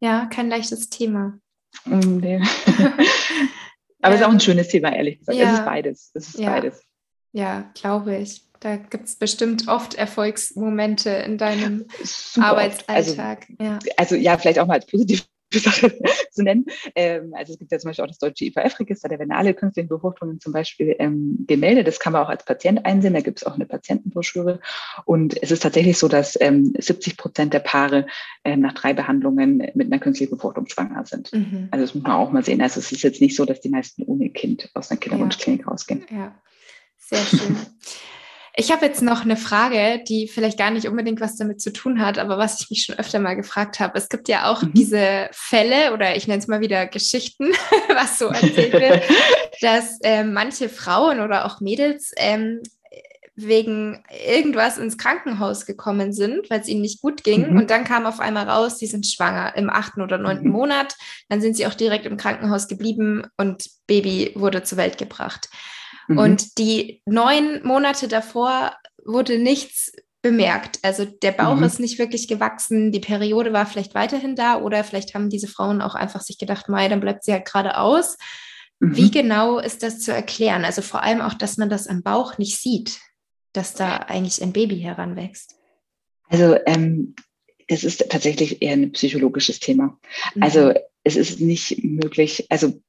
Ja, 0.00 0.26
kein 0.26 0.48
leichtes 0.48 0.90
Thema. 0.90 1.38
Mm, 1.84 2.18
nee. 2.18 2.40
aber 4.02 4.14
es 4.14 4.20
ist 4.20 4.26
auch 4.26 4.32
ein 4.32 4.40
schönes 4.40 4.68
Thema, 4.68 4.94
ehrlich 4.94 5.18
gesagt. 5.18 5.38
Ja. 5.38 5.52
Es 5.52 5.58
ist 5.58 5.64
beides. 5.64 6.10
Es 6.14 6.28
ist 6.28 6.38
ja. 6.38 6.50
beides. 6.50 6.82
Ja, 7.32 7.70
glaube 7.74 8.16
ich. 8.16 8.42
Da 8.60 8.76
gibt 8.76 9.04
es 9.04 9.16
bestimmt 9.16 9.68
oft 9.68 9.94
Erfolgsmomente 9.94 11.10
in 11.10 11.36
deinem 11.36 11.84
Super 12.02 12.46
Arbeitsalltag. 12.46 13.46
Also 13.58 13.62
ja. 13.62 13.78
also 13.96 14.14
ja, 14.14 14.38
vielleicht 14.38 14.58
auch 14.58 14.66
mal 14.66 14.74
als 14.74 14.86
positiv 14.86 15.26
Sache 15.54 15.92
zu 16.30 16.42
nennen. 16.42 16.66
Ähm, 16.94 17.32
also 17.34 17.52
es 17.52 17.58
gibt 17.58 17.72
ja 17.72 17.78
zum 17.78 17.90
Beispiel 17.90 18.04
auch 18.04 18.08
das 18.08 18.18
deutsche 18.18 18.44
IVF-Register, 18.44 19.08
da 19.08 19.18
werden 19.18 19.32
alle 19.32 19.54
künstlichen 19.54 19.88
Befruchtungen 19.88 20.40
zum 20.40 20.52
Beispiel 20.52 20.96
ähm, 20.98 21.44
gemeldet. 21.46 21.86
Das 21.86 22.00
kann 22.00 22.12
man 22.12 22.22
auch 22.22 22.28
als 22.28 22.44
Patient 22.44 22.84
einsehen, 22.84 23.14
da 23.14 23.20
gibt 23.20 23.38
es 23.38 23.46
auch 23.46 23.54
eine 23.54 23.66
Patientenbroschüre. 23.66 24.60
Und 25.04 25.40
es 25.42 25.50
ist 25.50 25.62
tatsächlich 25.62 25.98
so, 25.98 26.08
dass 26.08 26.38
ähm, 26.40 26.74
70 26.78 27.16
Prozent 27.16 27.54
der 27.54 27.60
Paare 27.60 28.06
äh, 28.44 28.56
nach 28.56 28.74
drei 28.74 28.92
Behandlungen 28.92 29.58
mit 29.74 29.92
einer 29.92 30.00
künstlichen 30.00 30.30
Befruchtung 30.30 30.66
schwanger 30.66 31.04
sind. 31.06 31.32
Mhm. 31.32 31.68
Also 31.70 31.84
das 31.84 31.94
muss 31.94 32.04
man 32.04 32.12
auch 32.12 32.32
mal 32.32 32.44
sehen. 32.44 32.60
Also 32.60 32.80
es 32.80 32.92
ist 32.92 33.02
jetzt 33.02 33.20
nicht 33.20 33.36
so, 33.36 33.44
dass 33.44 33.60
die 33.60 33.68
meisten 33.68 34.02
ohne 34.02 34.30
Kind 34.30 34.70
aus 34.74 34.90
einer 34.90 35.00
Kinderwunschklinik 35.00 35.62
ja. 35.62 35.68
rausgehen. 35.68 36.06
Ja, 36.10 36.34
sehr 36.98 37.18
schön. 37.18 37.56
Ich 38.58 38.72
habe 38.72 38.86
jetzt 38.86 39.02
noch 39.02 39.22
eine 39.22 39.36
Frage, 39.36 40.02
die 40.08 40.28
vielleicht 40.28 40.56
gar 40.56 40.70
nicht 40.70 40.88
unbedingt 40.88 41.20
was 41.20 41.36
damit 41.36 41.60
zu 41.60 41.74
tun 41.74 42.00
hat, 42.00 42.18
aber 42.18 42.38
was 42.38 42.58
ich 42.62 42.70
mich 42.70 42.84
schon 42.84 42.98
öfter 42.98 43.18
mal 43.18 43.36
gefragt 43.36 43.80
habe. 43.80 43.98
Es 43.98 44.08
gibt 44.08 44.28
ja 44.28 44.50
auch 44.50 44.62
mhm. 44.62 44.72
diese 44.72 45.28
Fälle 45.32 45.92
oder 45.92 46.16
ich 46.16 46.26
nenne 46.26 46.38
es 46.38 46.48
mal 46.48 46.62
wieder 46.62 46.86
Geschichten, 46.86 47.50
was 47.94 48.18
so 48.18 48.28
erzählt 48.28 48.72
wird, 48.72 49.02
dass 49.60 50.00
äh, 50.00 50.24
manche 50.24 50.70
Frauen 50.70 51.20
oder 51.20 51.44
auch 51.44 51.60
Mädels 51.60 52.12
ähm, 52.16 52.62
wegen 53.34 54.02
irgendwas 54.26 54.78
ins 54.78 54.96
Krankenhaus 54.96 55.66
gekommen 55.66 56.14
sind, 56.14 56.48
weil 56.48 56.60
es 56.60 56.68
ihnen 56.68 56.80
nicht 56.80 57.02
gut 57.02 57.22
ging. 57.24 57.50
Mhm. 57.50 57.58
Und 57.58 57.70
dann 57.70 57.84
kam 57.84 58.06
auf 58.06 58.20
einmal 58.20 58.48
raus, 58.48 58.78
sie 58.78 58.86
sind 58.86 59.06
schwanger 59.06 59.54
im 59.56 59.68
achten 59.68 60.00
oder 60.00 60.16
neunten 60.16 60.46
mhm. 60.46 60.52
Monat. 60.52 60.94
Dann 61.28 61.42
sind 61.42 61.58
sie 61.58 61.66
auch 61.66 61.74
direkt 61.74 62.06
im 62.06 62.16
Krankenhaus 62.16 62.68
geblieben 62.68 63.26
und 63.36 63.68
Baby 63.86 64.32
wurde 64.34 64.62
zur 64.62 64.78
Welt 64.78 64.96
gebracht. 64.96 65.50
Mhm. 66.08 66.18
Und 66.18 66.58
die 66.58 67.02
neun 67.06 67.62
Monate 67.64 68.08
davor 68.08 68.76
wurde 69.04 69.38
nichts 69.38 69.92
bemerkt. 70.22 70.80
Also 70.82 71.04
der 71.04 71.32
Bauch 71.32 71.56
mhm. 71.56 71.64
ist 71.64 71.78
nicht 71.78 71.98
wirklich 71.98 72.26
gewachsen, 72.26 72.90
die 72.90 73.00
Periode 73.00 73.52
war 73.52 73.66
vielleicht 73.66 73.94
weiterhin 73.94 74.34
da 74.34 74.60
oder 74.60 74.82
vielleicht 74.82 75.14
haben 75.14 75.30
diese 75.30 75.46
Frauen 75.46 75.80
auch 75.80 75.94
einfach 75.94 76.20
sich 76.20 76.38
gedacht, 76.38 76.68
Mai, 76.68 76.88
dann 76.88 77.00
bleibt 77.00 77.24
sie 77.24 77.32
halt 77.32 77.44
gerade 77.44 77.78
aus. 77.78 78.16
Mhm. 78.80 78.96
Wie 78.96 79.10
genau 79.10 79.58
ist 79.58 79.82
das 79.82 80.00
zu 80.00 80.12
erklären? 80.12 80.64
Also 80.64 80.82
vor 80.82 81.02
allem 81.02 81.20
auch, 81.20 81.34
dass 81.34 81.58
man 81.58 81.70
das 81.70 81.86
am 81.86 82.02
Bauch 82.02 82.38
nicht 82.38 82.60
sieht, 82.60 82.98
dass 83.52 83.74
da 83.74 83.96
eigentlich 83.96 84.42
ein 84.42 84.52
Baby 84.52 84.80
heranwächst. 84.80 85.54
Also 86.28 86.56
ähm, 86.66 87.14
das 87.68 87.84
ist 87.84 88.10
tatsächlich 88.10 88.62
eher 88.62 88.72
ein 88.72 88.92
psychologisches 88.92 89.60
Thema. 89.60 89.98
Mhm. 90.34 90.42
Also 90.42 90.72
es 91.04 91.14
ist 91.14 91.40
nicht 91.40 91.84
möglich, 91.84 92.46
also 92.50 92.82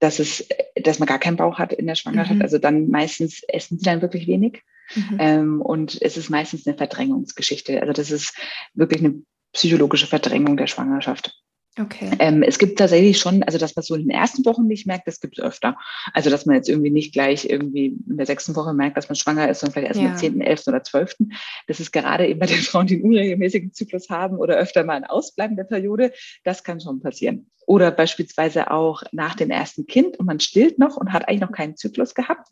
dass 0.00 0.18
es, 0.18 0.46
dass 0.76 0.98
man 0.98 1.08
gar 1.08 1.18
keinen 1.18 1.36
Bauch 1.36 1.58
hat 1.58 1.72
in 1.72 1.86
der 1.86 1.94
Schwangerschaft. 1.94 2.36
Mhm. 2.36 2.42
Also 2.42 2.58
dann 2.58 2.88
meistens 2.88 3.42
essen 3.48 3.78
sie 3.78 3.84
dann 3.84 4.02
wirklich 4.02 4.26
wenig. 4.26 4.62
Mhm. 4.94 5.16
Ähm, 5.18 5.62
und 5.62 6.00
es 6.00 6.16
ist 6.16 6.30
meistens 6.30 6.66
eine 6.66 6.76
Verdrängungsgeschichte. 6.76 7.80
Also 7.80 7.92
das 7.92 8.10
ist 8.10 8.34
wirklich 8.74 9.04
eine 9.04 9.22
psychologische 9.52 10.06
Verdrängung 10.06 10.56
der 10.56 10.66
Schwangerschaft. 10.66 11.34
Okay. 11.80 12.10
Ähm, 12.18 12.42
es 12.42 12.58
gibt 12.58 12.78
tatsächlich 12.78 13.18
schon, 13.18 13.42
also 13.44 13.56
dass 13.56 13.76
man 13.76 13.84
so 13.84 13.94
in 13.94 14.02
den 14.02 14.10
ersten 14.10 14.44
Wochen 14.44 14.66
nicht 14.66 14.86
merkt, 14.86 15.06
das 15.06 15.20
gibt 15.20 15.38
es 15.38 15.44
öfter. 15.44 15.76
Also 16.12 16.28
dass 16.28 16.44
man 16.44 16.56
jetzt 16.56 16.68
irgendwie 16.68 16.90
nicht 16.90 17.12
gleich 17.12 17.48
irgendwie 17.48 17.96
in 18.08 18.16
der 18.16 18.26
sechsten 18.26 18.56
Woche 18.56 18.74
merkt, 18.74 18.96
dass 18.96 19.08
man 19.08 19.16
schwanger 19.16 19.48
ist, 19.48 19.60
sondern 19.60 19.74
vielleicht 19.74 19.88
erst 19.88 20.00
ja. 20.00 20.06
in 20.06 20.12
der 20.12 20.18
zehnten, 20.18 20.40
elften 20.40 20.70
oder 20.70 20.82
zwölften. 20.82 21.32
Das 21.68 21.78
ist 21.78 21.92
gerade 21.92 22.26
eben 22.26 22.40
bei 22.40 22.46
den 22.46 22.58
Frauen, 22.58 22.88
die 22.88 22.94
einen 22.94 23.04
unregelmäßigen 23.04 23.72
Zyklus 23.72 24.10
haben 24.10 24.38
oder 24.38 24.56
öfter 24.56 24.84
mal 24.84 24.96
ein 24.96 25.04
Ausbleiben 25.04 25.56
der 25.56 25.64
Periode. 25.64 26.12
Das 26.42 26.64
kann 26.64 26.80
schon 26.80 27.00
passieren. 27.00 27.48
Oder 27.68 27.90
beispielsweise 27.90 28.70
auch 28.70 29.02
nach 29.12 29.34
dem 29.34 29.50
ersten 29.50 29.86
Kind 29.86 30.18
und 30.18 30.24
man 30.24 30.40
stillt 30.40 30.78
noch 30.78 30.96
und 30.96 31.12
hat 31.12 31.28
eigentlich 31.28 31.42
noch 31.42 31.52
keinen 31.52 31.76
Zyklus 31.76 32.14
gehabt, 32.14 32.48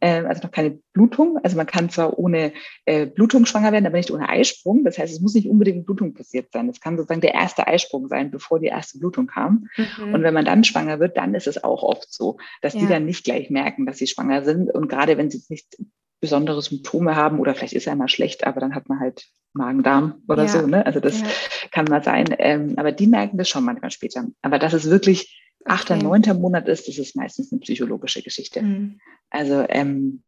äh, 0.00 0.22
also 0.22 0.42
noch 0.42 0.50
keine 0.50 0.78
Blutung. 0.92 1.38
Also 1.42 1.56
man 1.56 1.64
kann 1.64 1.88
zwar 1.88 2.18
ohne 2.18 2.52
äh, 2.84 3.06
Blutung 3.06 3.46
schwanger 3.46 3.72
werden, 3.72 3.86
aber 3.86 3.96
nicht 3.96 4.10
ohne 4.10 4.28
Eisprung. 4.28 4.84
Das 4.84 4.98
heißt, 4.98 5.14
es 5.14 5.22
muss 5.22 5.32
nicht 5.32 5.48
unbedingt 5.48 5.86
Blutung 5.86 6.12
passiert 6.12 6.52
sein. 6.52 6.68
Es 6.68 6.78
kann 6.78 6.98
sozusagen 6.98 7.22
der 7.22 7.32
erste 7.32 7.66
Eisprung 7.66 8.08
sein, 8.08 8.30
bevor 8.30 8.60
die 8.60 8.66
erste 8.66 8.98
Blutung 8.98 9.28
kam. 9.28 9.66
Mhm. 9.78 10.12
Und 10.12 10.22
wenn 10.24 10.34
man 10.34 10.44
dann 10.44 10.62
schwanger 10.62 11.00
wird, 11.00 11.16
dann 11.16 11.34
ist 11.34 11.46
es 11.46 11.64
auch 11.64 11.82
oft 11.82 12.12
so, 12.12 12.36
dass 12.60 12.74
ja. 12.74 12.80
die 12.80 12.86
dann 12.86 13.06
nicht 13.06 13.24
gleich 13.24 13.48
merken, 13.48 13.86
dass 13.86 13.96
sie 13.96 14.08
schwanger 14.08 14.44
sind. 14.44 14.70
Und 14.70 14.88
gerade 14.88 15.16
wenn 15.16 15.30
sie 15.30 15.42
nicht 15.48 15.78
besondere 16.20 16.60
Symptome 16.62 17.16
haben 17.16 17.40
oder 17.40 17.54
vielleicht 17.54 17.72
ist 17.72 17.86
er 17.86 17.96
mal 17.96 18.08
schlecht, 18.08 18.46
aber 18.46 18.60
dann 18.60 18.74
hat 18.74 18.88
man 18.88 19.00
halt 19.00 19.26
Magen-Darm 19.52 20.22
oder 20.28 20.44
ja. 20.44 20.48
so. 20.48 20.66
Ne? 20.66 20.84
Also 20.84 21.00
das 21.00 21.20
ja. 21.20 21.26
kann 21.70 21.86
mal 21.86 22.02
sein. 22.04 22.34
Ähm, 22.38 22.74
aber 22.76 22.92
die 22.92 23.06
merken 23.06 23.38
das 23.38 23.48
schon 23.48 23.64
manchmal 23.64 23.90
später. 23.90 24.26
Aber 24.42 24.58
dass 24.58 24.72
es 24.72 24.90
wirklich 24.90 25.40
achter, 25.64 25.96
okay. 25.96 26.04
neunter 26.04 26.34
Monat 26.34 26.68
ist, 26.68 26.88
das 26.88 26.98
ist 26.98 27.16
meistens 27.16 27.52
eine 27.52 27.60
psychologische 27.60 28.22
Geschichte. 28.22 28.62
Mhm. 28.62 29.00
Also 29.30 29.64
ähm, 29.68 30.22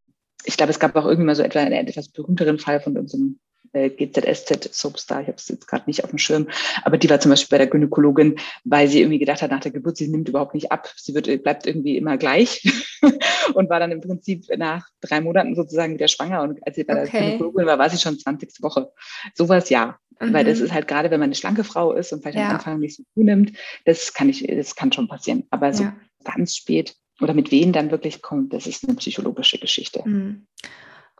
ich 0.44 0.56
glaube, 0.56 0.70
es 0.70 0.80
gab 0.80 0.96
auch 0.96 1.06
irgendwann 1.06 1.36
so 1.36 1.42
etwa 1.42 1.60
einen 1.60 1.86
etwas 1.86 2.08
berühmteren 2.08 2.58
Fall 2.58 2.80
von 2.80 2.96
unserem 2.98 3.38
äh, 3.72 3.90
GZSZ 3.90 4.74
Soapstar, 4.74 5.22
ich 5.22 5.28
habe 5.28 5.36
es 5.36 5.48
jetzt 5.48 5.66
gerade 5.66 5.84
nicht 5.86 6.04
auf 6.04 6.10
dem 6.10 6.18
Schirm, 6.18 6.48
aber 6.84 6.98
die 6.98 7.08
war 7.10 7.20
zum 7.20 7.30
Beispiel 7.30 7.56
bei 7.56 7.58
der 7.58 7.66
Gynäkologin, 7.66 8.36
weil 8.64 8.88
sie 8.88 9.00
irgendwie 9.00 9.18
gedacht 9.18 9.42
hat, 9.42 9.50
nach 9.50 9.60
der 9.60 9.72
Geburt, 9.72 9.96
sie 9.96 10.08
nimmt 10.08 10.28
überhaupt 10.28 10.54
nicht 10.54 10.72
ab, 10.72 10.92
sie 10.96 11.14
wird, 11.14 11.42
bleibt 11.42 11.66
irgendwie 11.66 11.96
immer 11.96 12.16
gleich 12.16 12.62
und 13.54 13.70
war 13.70 13.80
dann 13.80 13.92
im 13.92 14.00
Prinzip 14.00 14.46
nach 14.56 14.86
drei 15.00 15.20
Monaten 15.20 15.54
sozusagen 15.54 15.94
wieder 15.94 16.08
schwanger 16.08 16.42
und 16.42 16.66
als 16.66 16.76
sie 16.76 16.84
bei 16.84 17.02
okay. 17.02 17.10
der 17.12 17.20
Gynäkologin 17.20 17.66
war, 17.66 17.78
war 17.78 17.90
sie 17.90 17.98
schon 17.98 18.18
20. 18.18 18.62
Woche. 18.62 18.92
Sowas 19.34 19.68
ja. 19.70 19.98
Mhm. 20.20 20.32
Weil 20.32 20.44
das 20.44 20.58
mhm. 20.58 20.66
ist 20.66 20.72
halt 20.72 20.88
gerade, 20.88 21.10
wenn 21.10 21.20
man 21.20 21.28
eine 21.28 21.34
schlanke 21.34 21.64
Frau 21.64 21.92
ist 21.92 22.12
und 22.12 22.22
vielleicht 22.22 22.38
ja. 22.38 22.48
am 22.48 22.54
Anfang 22.56 22.78
nicht 22.78 22.96
so 22.96 23.02
zunimmt, 23.14 23.52
das 23.84 24.14
kann 24.14 24.28
ich, 24.28 24.46
das 24.46 24.76
kann 24.76 24.92
schon 24.92 25.08
passieren. 25.08 25.44
Aber 25.50 25.72
so 25.72 25.84
ja. 25.84 25.96
ganz 26.24 26.56
spät 26.56 26.94
oder 27.20 27.34
mit 27.34 27.50
wen 27.50 27.72
dann 27.72 27.90
wirklich 27.90 28.22
kommt, 28.22 28.52
das 28.52 28.66
ist 28.66 28.84
eine 28.84 28.96
psychologische 28.96 29.58
Geschichte. 29.58 30.02
Mhm. 30.04 30.46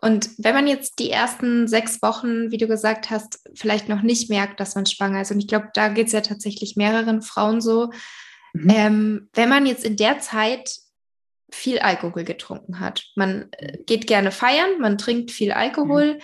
Und 0.03 0.30
wenn 0.36 0.55
man 0.55 0.66
jetzt 0.66 0.98
die 0.98 1.11
ersten 1.11 1.68
sechs 1.68 2.03
Wochen, 2.03 2.50
wie 2.50 2.59
du 2.59 2.66
gesagt 2.66 3.09
hast, 3.11 3.38
vielleicht 3.55 3.88
noch 3.88 4.03
nicht 4.03 4.28
merkt, 4.28 4.59
dass 4.59 4.74
man 4.74 4.84
schwanger 4.84 5.22
ist, 5.22 5.30
und 5.30 5.38
ich 5.38 5.46
glaube, 5.46 5.68
da 5.74 5.88
geht 5.88 6.09
es 6.09 6.12
ja 6.12 6.22
tatsächlich 6.22 6.74
mehreren 6.74 7.22
Frauen 7.22 7.61
so, 7.61 7.90
mhm. 8.53 8.70
ähm, 8.70 9.28
wenn 9.32 9.48
man 9.48 9.64
jetzt 9.64 9.84
in 9.84 9.96
der 9.96 10.18
Zeit 10.18 10.68
viel 11.53 11.78
Alkohol 11.78 12.24
getrunken 12.24 12.80
hat, 12.80 13.05
man 13.14 13.46
äh, 13.53 13.78
geht 13.86 14.09
gerne 14.09 14.32
feiern, 14.32 14.80
man 14.80 14.98
trinkt 14.98 15.30
viel 15.30 15.53
Alkohol, 15.53 16.14
mhm. 16.14 16.18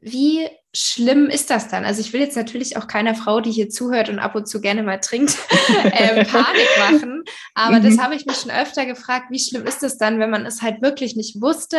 wie 0.00 0.48
schlimm 0.74 1.26
ist 1.26 1.50
das 1.50 1.68
dann? 1.68 1.84
Also 1.84 2.00
ich 2.00 2.12
will 2.12 2.20
jetzt 2.20 2.36
natürlich 2.36 2.76
auch 2.78 2.88
keiner 2.88 3.14
Frau, 3.14 3.40
die 3.40 3.52
hier 3.52 3.68
zuhört 3.68 4.08
und 4.08 4.18
ab 4.18 4.34
und 4.34 4.48
zu 4.48 4.60
gerne 4.60 4.82
mal 4.82 4.98
trinkt, 4.98 5.38
äh, 5.84 6.24
Panik 6.24 6.68
machen. 6.80 7.22
Aber 7.54 7.78
mhm. 7.78 7.84
das 7.84 7.98
habe 7.98 8.16
ich 8.16 8.26
mich 8.26 8.38
schon 8.38 8.50
öfter 8.50 8.86
gefragt, 8.86 9.26
wie 9.30 9.38
schlimm 9.38 9.66
ist 9.66 9.84
das 9.84 9.98
dann, 9.98 10.18
wenn 10.18 10.30
man 10.30 10.46
es 10.46 10.62
halt 10.62 10.82
wirklich 10.82 11.14
nicht 11.14 11.40
wusste 11.40 11.78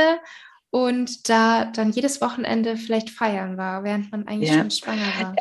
und 0.71 1.29
da 1.29 1.65
dann 1.65 1.91
jedes 1.91 2.21
Wochenende 2.21 2.77
vielleicht 2.77 3.09
feiern 3.09 3.57
war, 3.57 3.83
während 3.83 4.11
man 4.11 4.27
eigentlich 4.27 4.49
ja. 4.49 4.59
schon 4.59 4.71
schwanger 4.71 5.05
war. 5.19 5.35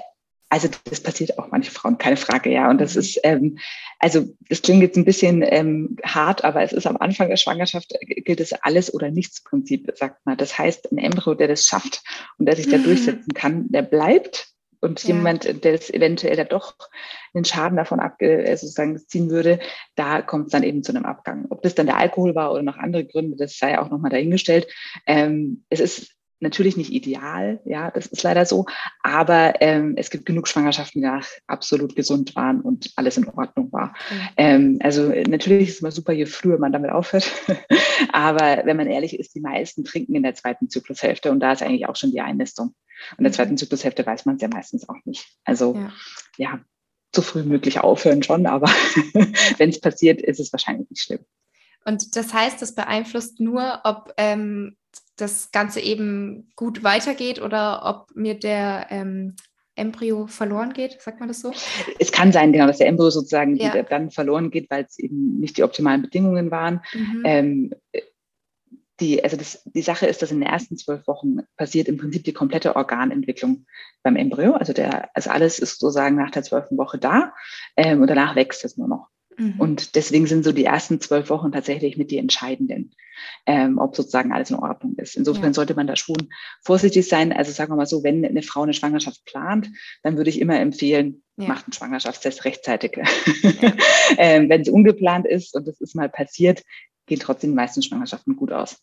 Also 0.52 0.68
das 0.82 1.00
passiert 1.00 1.38
auch 1.38 1.48
manche 1.52 1.70
Frauen, 1.70 1.96
keine 1.96 2.16
Frage, 2.16 2.50
ja. 2.50 2.68
Und 2.68 2.80
das 2.80 2.94
mhm. 2.94 3.00
ist, 3.00 3.20
ähm, 3.22 3.58
also 4.00 4.36
das 4.48 4.62
klingt 4.62 4.82
jetzt 4.82 4.96
ein 4.96 5.04
bisschen 5.04 5.44
ähm, 5.46 5.96
hart, 6.02 6.42
aber 6.42 6.62
es 6.62 6.72
ist 6.72 6.88
am 6.88 6.96
Anfang 6.96 7.28
der 7.28 7.36
Schwangerschaft 7.36 7.92
äh, 7.92 8.20
gilt 8.20 8.40
es 8.40 8.52
alles 8.52 8.92
oder 8.92 9.12
nichts 9.12 9.44
Prinzip, 9.44 9.88
sagt 9.94 10.26
man. 10.26 10.36
Das 10.36 10.58
heißt, 10.58 10.90
ein 10.90 10.98
Embryo, 10.98 11.34
der 11.34 11.46
das 11.46 11.66
schafft 11.66 12.02
und 12.38 12.46
der 12.46 12.56
sich 12.56 12.68
da 12.68 12.78
mhm. 12.78 12.84
durchsetzen 12.84 13.32
kann, 13.32 13.68
der 13.68 13.82
bleibt 13.82 14.49
und 14.80 15.02
ja. 15.02 15.14
jemand, 15.14 15.64
der 15.64 15.74
es 15.74 15.90
eventuell 15.90 16.36
da 16.36 16.44
doch 16.44 16.74
den 17.34 17.44
Schaden 17.44 17.76
davon 17.76 18.00
abge, 18.00 18.44
äh, 18.44 18.56
sozusagen 18.56 18.98
ziehen 18.98 19.30
würde, 19.30 19.58
da 19.94 20.22
kommt 20.22 20.46
es 20.46 20.52
dann 20.52 20.62
eben 20.62 20.82
zu 20.82 20.92
einem 20.92 21.04
Abgang. 21.04 21.46
Ob 21.50 21.62
das 21.62 21.74
dann 21.74 21.86
der 21.86 21.98
Alkohol 21.98 22.34
war 22.34 22.52
oder 22.52 22.62
noch 22.62 22.78
andere 22.78 23.04
Gründe, 23.04 23.36
das 23.36 23.58
sei 23.58 23.78
auch 23.78 23.90
nochmal 23.90 24.10
dahingestellt. 24.10 24.66
Ähm, 25.06 25.64
es 25.68 25.80
ist 25.80 26.16
natürlich 26.40 26.76
nicht 26.76 26.90
ideal, 26.92 27.60
ja, 27.64 27.90
das 27.90 28.06
ist 28.06 28.22
leider 28.22 28.44
so, 28.46 28.66
aber 29.02 29.60
ähm, 29.60 29.94
es 29.96 30.10
gibt 30.10 30.26
genug 30.26 30.48
Schwangerschaften, 30.48 31.00
die 31.00 31.06
nach 31.06 31.26
absolut 31.46 31.94
gesund 31.94 32.34
waren 32.34 32.60
und 32.60 32.92
alles 32.96 33.16
in 33.16 33.28
Ordnung 33.28 33.70
war. 33.72 33.88
Mhm. 34.10 34.28
Ähm, 34.36 34.78
also 34.82 35.08
natürlich 35.08 35.68
ist 35.68 35.74
es 35.76 35.80
immer 35.80 35.90
super, 35.90 36.12
je 36.12 36.26
früher 36.26 36.58
man 36.58 36.72
damit 36.72 36.90
aufhört, 36.90 37.30
aber 38.12 38.62
wenn 38.64 38.76
man 38.76 38.86
ehrlich 38.86 39.18
ist, 39.18 39.34
die 39.34 39.40
meisten 39.40 39.84
trinken 39.84 40.14
in 40.14 40.22
der 40.22 40.34
zweiten 40.34 40.68
Zyklushälfte 40.68 41.30
und 41.30 41.40
da 41.40 41.52
ist 41.52 41.62
eigentlich 41.62 41.86
auch 41.86 41.96
schon 41.96 42.12
die 42.12 42.20
Einnistung. 42.20 42.74
Und 43.12 43.18
in 43.18 43.24
der 43.24 43.32
zweiten 43.32 43.56
Zyklushälfte 43.56 44.04
weiß 44.04 44.26
man 44.26 44.36
es 44.36 44.42
ja 44.42 44.48
meistens 44.48 44.88
auch 44.88 45.04
nicht. 45.04 45.26
Also 45.44 45.74
ja, 45.74 45.92
ja 46.36 46.60
so 47.14 47.22
früh 47.22 47.42
möglich 47.42 47.80
aufhören 47.80 48.22
schon, 48.22 48.46
aber 48.46 48.68
wenn 49.58 49.70
es 49.70 49.80
passiert, 49.80 50.20
ist 50.20 50.40
es 50.40 50.52
wahrscheinlich 50.52 50.88
nicht 50.90 51.02
schlimm. 51.02 51.24
Und 51.84 52.14
das 52.16 52.32
heißt, 52.32 52.60
das 52.60 52.74
beeinflusst 52.74 53.40
nur, 53.40 53.80
ob 53.84 54.12
ähm, 54.16 54.76
das 55.20 55.50
Ganze 55.52 55.80
eben 55.80 56.50
gut 56.56 56.82
weitergeht 56.82 57.40
oder 57.40 57.82
ob 57.84 58.14
mir 58.14 58.34
der 58.34 58.86
ähm, 58.90 59.36
Embryo 59.74 60.26
verloren 60.26 60.72
geht, 60.72 61.00
sagt 61.00 61.20
man 61.20 61.28
das 61.28 61.40
so? 61.40 61.52
Es 61.98 62.12
kann 62.12 62.32
sein, 62.32 62.52
genau, 62.52 62.66
dass 62.66 62.78
der 62.78 62.86
Embryo 62.86 63.10
sozusagen 63.10 63.56
ja. 63.56 63.82
dann 63.82 64.10
verloren 64.10 64.50
geht, 64.50 64.70
weil 64.70 64.84
es 64.84 64.98
eben 64.98 65.38
nicht 65.38 65.56
die 65.56 65.62
optimalen 65.62 66.02
Bedingungen 66.02 66.50
waren. 66.50 66.80
Mhm. 66.92 67.22
Ähm, 67.24 67.74
die, 69.00 69.24
also 69.24 69.36
das, 69.36 69.62
die 69.64 69.82
Sache 69.82 70.06
ist, 70.06 70.20
dass 70.20 70.30
in 70.30 70.40
den 70.40 70.48
ersten 70.48 70.76
zwölf 70.76 71.06
Wochen 71.06 71.38
passiert 71.56 71.88
im 71.88 71.96
Prinzip 71.96 72.24
die 72.24 72.34
komplette 72.34 72.76
Organentwicklung 72.76 73.66
beim 74.02 74.16
Embryo. 74.16 74.52
Also, 74.52 74.72
der, 74.72 75.08
also 75.14 75.30
alles 75.30 75.58
ist 75.58 75.78
sozusagen 75.80 76.16
nach 76.16 76.30
der 76.30 76.42
zwölften 76.42 76.76
Woche 76.76 76.98
da 76.98 77.32
ähm, 77.76 78.02
und 78.02 78.08
danach 78.08 78.36
wächst 78.36 78.64
es 78.64 78.76
nur 78.76 78.88
noch. 78.88 79.08
Mhm. 79.36 79.54
Und 79.58 79.94
deswegen 79.94 80.26
sind 80.26 80.44
so 80.44 80.52
die 80.52 80.64
ersten 80.64 81.00
zwölf 81.00 81.30
Wochen 81.30 81.52
tatsächlich 81.52 81.96
mit 81.96 82.10
die 82.10 82.18
entscheidenden, 82.18 82.94
ähm, 83.46 83.78
ob 83.78 83.96
sozusagen 83.96 84.32
alles 84.32 84.50
in 84.50 84.56
Ordnung 84.56 84.96
ist. 84.96 85.16
Insofern 85.16 85.44
ja. 85.44 85.54
sollte 85.54 85.74
man 85.74 85.86
da 85.86 85.96
schon 85.96 86.28
vorsichtig 86.62 87.08
sein. 87.08 87.32
Also 87.32 87.52
sagen 87.52 87.72
wir 87.72 87.76
mal 87.76 87.86
so, 87.86 88.02
wenn 88.02 88.24
eine 88.24 88.42
Frau 88.42 88.62
eine 88.62 88.74
Schwangerschaft 88.74 89.24
plant, 89.24 89.68
dann 90.02 90.16
würde 90.16 90.30
ich 90.30 90.40
immer 90.40 90.58
empfehlen, 90.58 91.22
ja. 91.36 91.48
macht 91.48 91.66
einen 91.66 91.72
Schwangerschaftstest 91.72 92.44
rechtzeitig. 92.44 92.98
Ja. 93.60 93.72
ähm, 94.16 94.48
wenn 94.48 94.62
es 94.62 94.68
ungeplant 94.68 95.26
ist 95.26 95.54
und 95.54 95.66
das 95.66 95.80
ist 95.80 95.94
mal 95.94 96.08
passiert, 96.08 96.62
gehen 97.06 97.18
trotzdem 97.18 97.50
die 97.50 97.56
meisten 97.56 97.82
Schwangerschaften 97.82 98.36
gut 98.36 98.52
aus. 98.52 98.78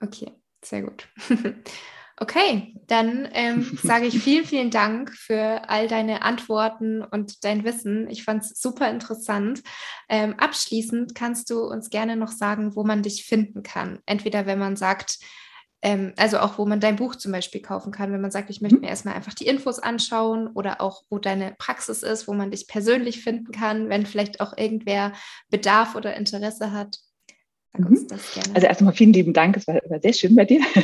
Okay, 0.00 0.30
sehr 0.62 0.82
gut. 0.82 1.08
Okay, 2.20 2.74
dann 2.88 3.28
ähm, 3.32 3.78
sage 3.80 4.06
ich 4.06 4.18
vielen, 4.18 4.44
vielen 4.44 4.70
Dank 4.70 5.14
für 5.14 5.68
all 5.68 5.86
deine 5.86 6.22
Antworten 6.22 7.02
und 7.04 7.44
dein 7.44 7.62
Wissen. 7.62 8.10
Ich 8.10 8.24
fand 8.24 8.42
es 8.42 8.60
super 8.60 8.90
interessant. 8.90 9.62
Ähm, 10.08 10.34
abschließend 10.36 11.14
kannst 11.14 11.48
du 11.48 11.60
uns 11.60 11.90
gerne 11.90 12.16
noch 12.16 12.32
sagen, 12.32 12.74
wo 12.74 12.82
man 12.82 13.02
dich 13.04 13.24
finden 13.24 13.62
kann. 13.62 14.00
Entweder 14.04 14.46
wenn 14.46 14.58
man 14.58 14.74
sagt, 14.74 15.18
ähm, 15.80 16.12
also 16.16 16.38
auch 16.38 16.58
wo 16.58 16.66
man 16.66 16.80
dein 16.80 16.96
Buch 16.96 17.14
zum 17.14 17.30
Beispiel 17.30 17.62
kaufen 17.62 17.92
kann, 17.92 18.12
wenn 18.12 18.20
man 18.20 18.32
sagt, 18.32 18.50
ich 18.50 18.60
möchte 18.60 18.80
mir 18.80 18.88
erstmal 18.88 19.14
einfach 19.14 19.34
die 19.34 19.46
Infos 19.46 19.78
anschauen 19.78 20.48
oder 20.48 20.80
auch 20.80 21.02
wo 21.10 21.18
deine 21.18 21.54
Praxis 21.56 22.02
ist, 22.02 22.26
wo 22.26 22.34
man 22.34 22.50
dich 22.50 22.66
persönlich 22.66 23.22
finden 23.22 23.52
kann, 23.52 23.88
wenn 23.88 24.06
vielleicht 24.06 24.40
auch 24.40 24.56
irgendwer 24.56 25.12
Bedarf 25.50 25.94
oder 25.94 26.16
Interesse 26.16 26.72
hat. 26.72 26.98
Mhm. 27.76 28.06
Also 28.54 28.66
erstmal 28.66 28.94
vielen 28.94 29.12
lieben 29.12 29.32
Dank, 29.32 29.56
es 29.56 29.66
war, 29.66 29.76
war 29.88 30.00
sehr 30.00 30.12
schön 30.12 30.34
bei 30.34 30.44
dir. 30.44 30.60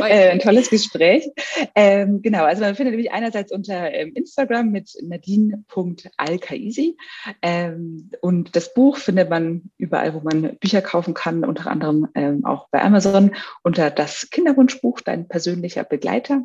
äh, 0.00 0.30
ein 0.30 0.38
tolles 0.40 0.70
Gespräch. 0.70 1.28
Ähm, 1.74 2.22
genau, 2.22 2.44
also 2.44 2.62
man 2.62 2.74
findet 2.74 2.92
nämlich 2.92 3.12
einerseits 3.12 3.52
unter 3.52 3.92
ähm, 3.92 4.12
Instagram 4.14 4.70
mit 4.70 4.90
nadine.alkaisi 5.02 6.96
ähm, 7.42 8.10
und 8.20 8.56
das 8.56 8.72
Buch 8.74 8.96
findet 8.96 9.28
man 9.30 9.70
überall, 9.76 10.14
wo 10.14 10.20
man 10.20 10.56
Bücher 10.58 10.80
kaufen 10.82 11.12
kann, 11.14 11.44
unter 11.44 11.70
anderem 11.70 12.08
ähm, 12.14 12.44
auch 12.44 12.68
bei 12.70 12.82
Amazon 12.82 13.34
unter 13.62 13.90
das 13.90 14.30
Kinderwunschbuch, 14.30 15.00
dein 15.00 15.28
persönlicher 15.28 15.84
Begleiter. 15.84 16.42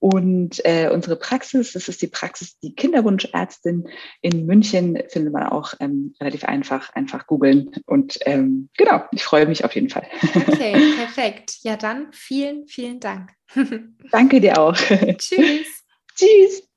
Und 0.00 0.64
äh, 0.64 0.90
unsere 0.92 1.16
Praxis, 1.16 1.72
das 1.72 1.88
ist 1.88 2.00
die 2.02 2.06
Praxis, 2.06 2.58
die 2.60 2.74
Kinderwunschärztin 2.74 3.88
in 4.20 4.46
München, 4.46 5.02
findet 5.08 5.32
man 5.32 5.44
auch 5.44 5.74
ähm, 5.80 6.14
relativ 6.20 6.44
einfach, 6.44 6.94
einfach 6.94 7.26
googeln. 7.26 7.70
Und 7.86 8.18
ähm, 8.24 8.68
genau, 8.76 9.02
ich 9.10 9.24
freue 9.24 9.46
mich 9.46 9.64
auf 9.64 9.74
jeden 9.74 9.88
Fall. 9.88 10.06
Okay, 10.46 10.92
perfekt. 10.96 11.56
Ja, 11.62 11.76
dann 11.76 12.12
vielen, 12.12 12.68
vielen 12.68 13.00
Dank. 13.00 13.32
Danke 14.12 14.40
dir 14.40 14.58
auch. 14.58 14.76
Tschüss. 14.76 15.84
Tschüss. 16.14 16.67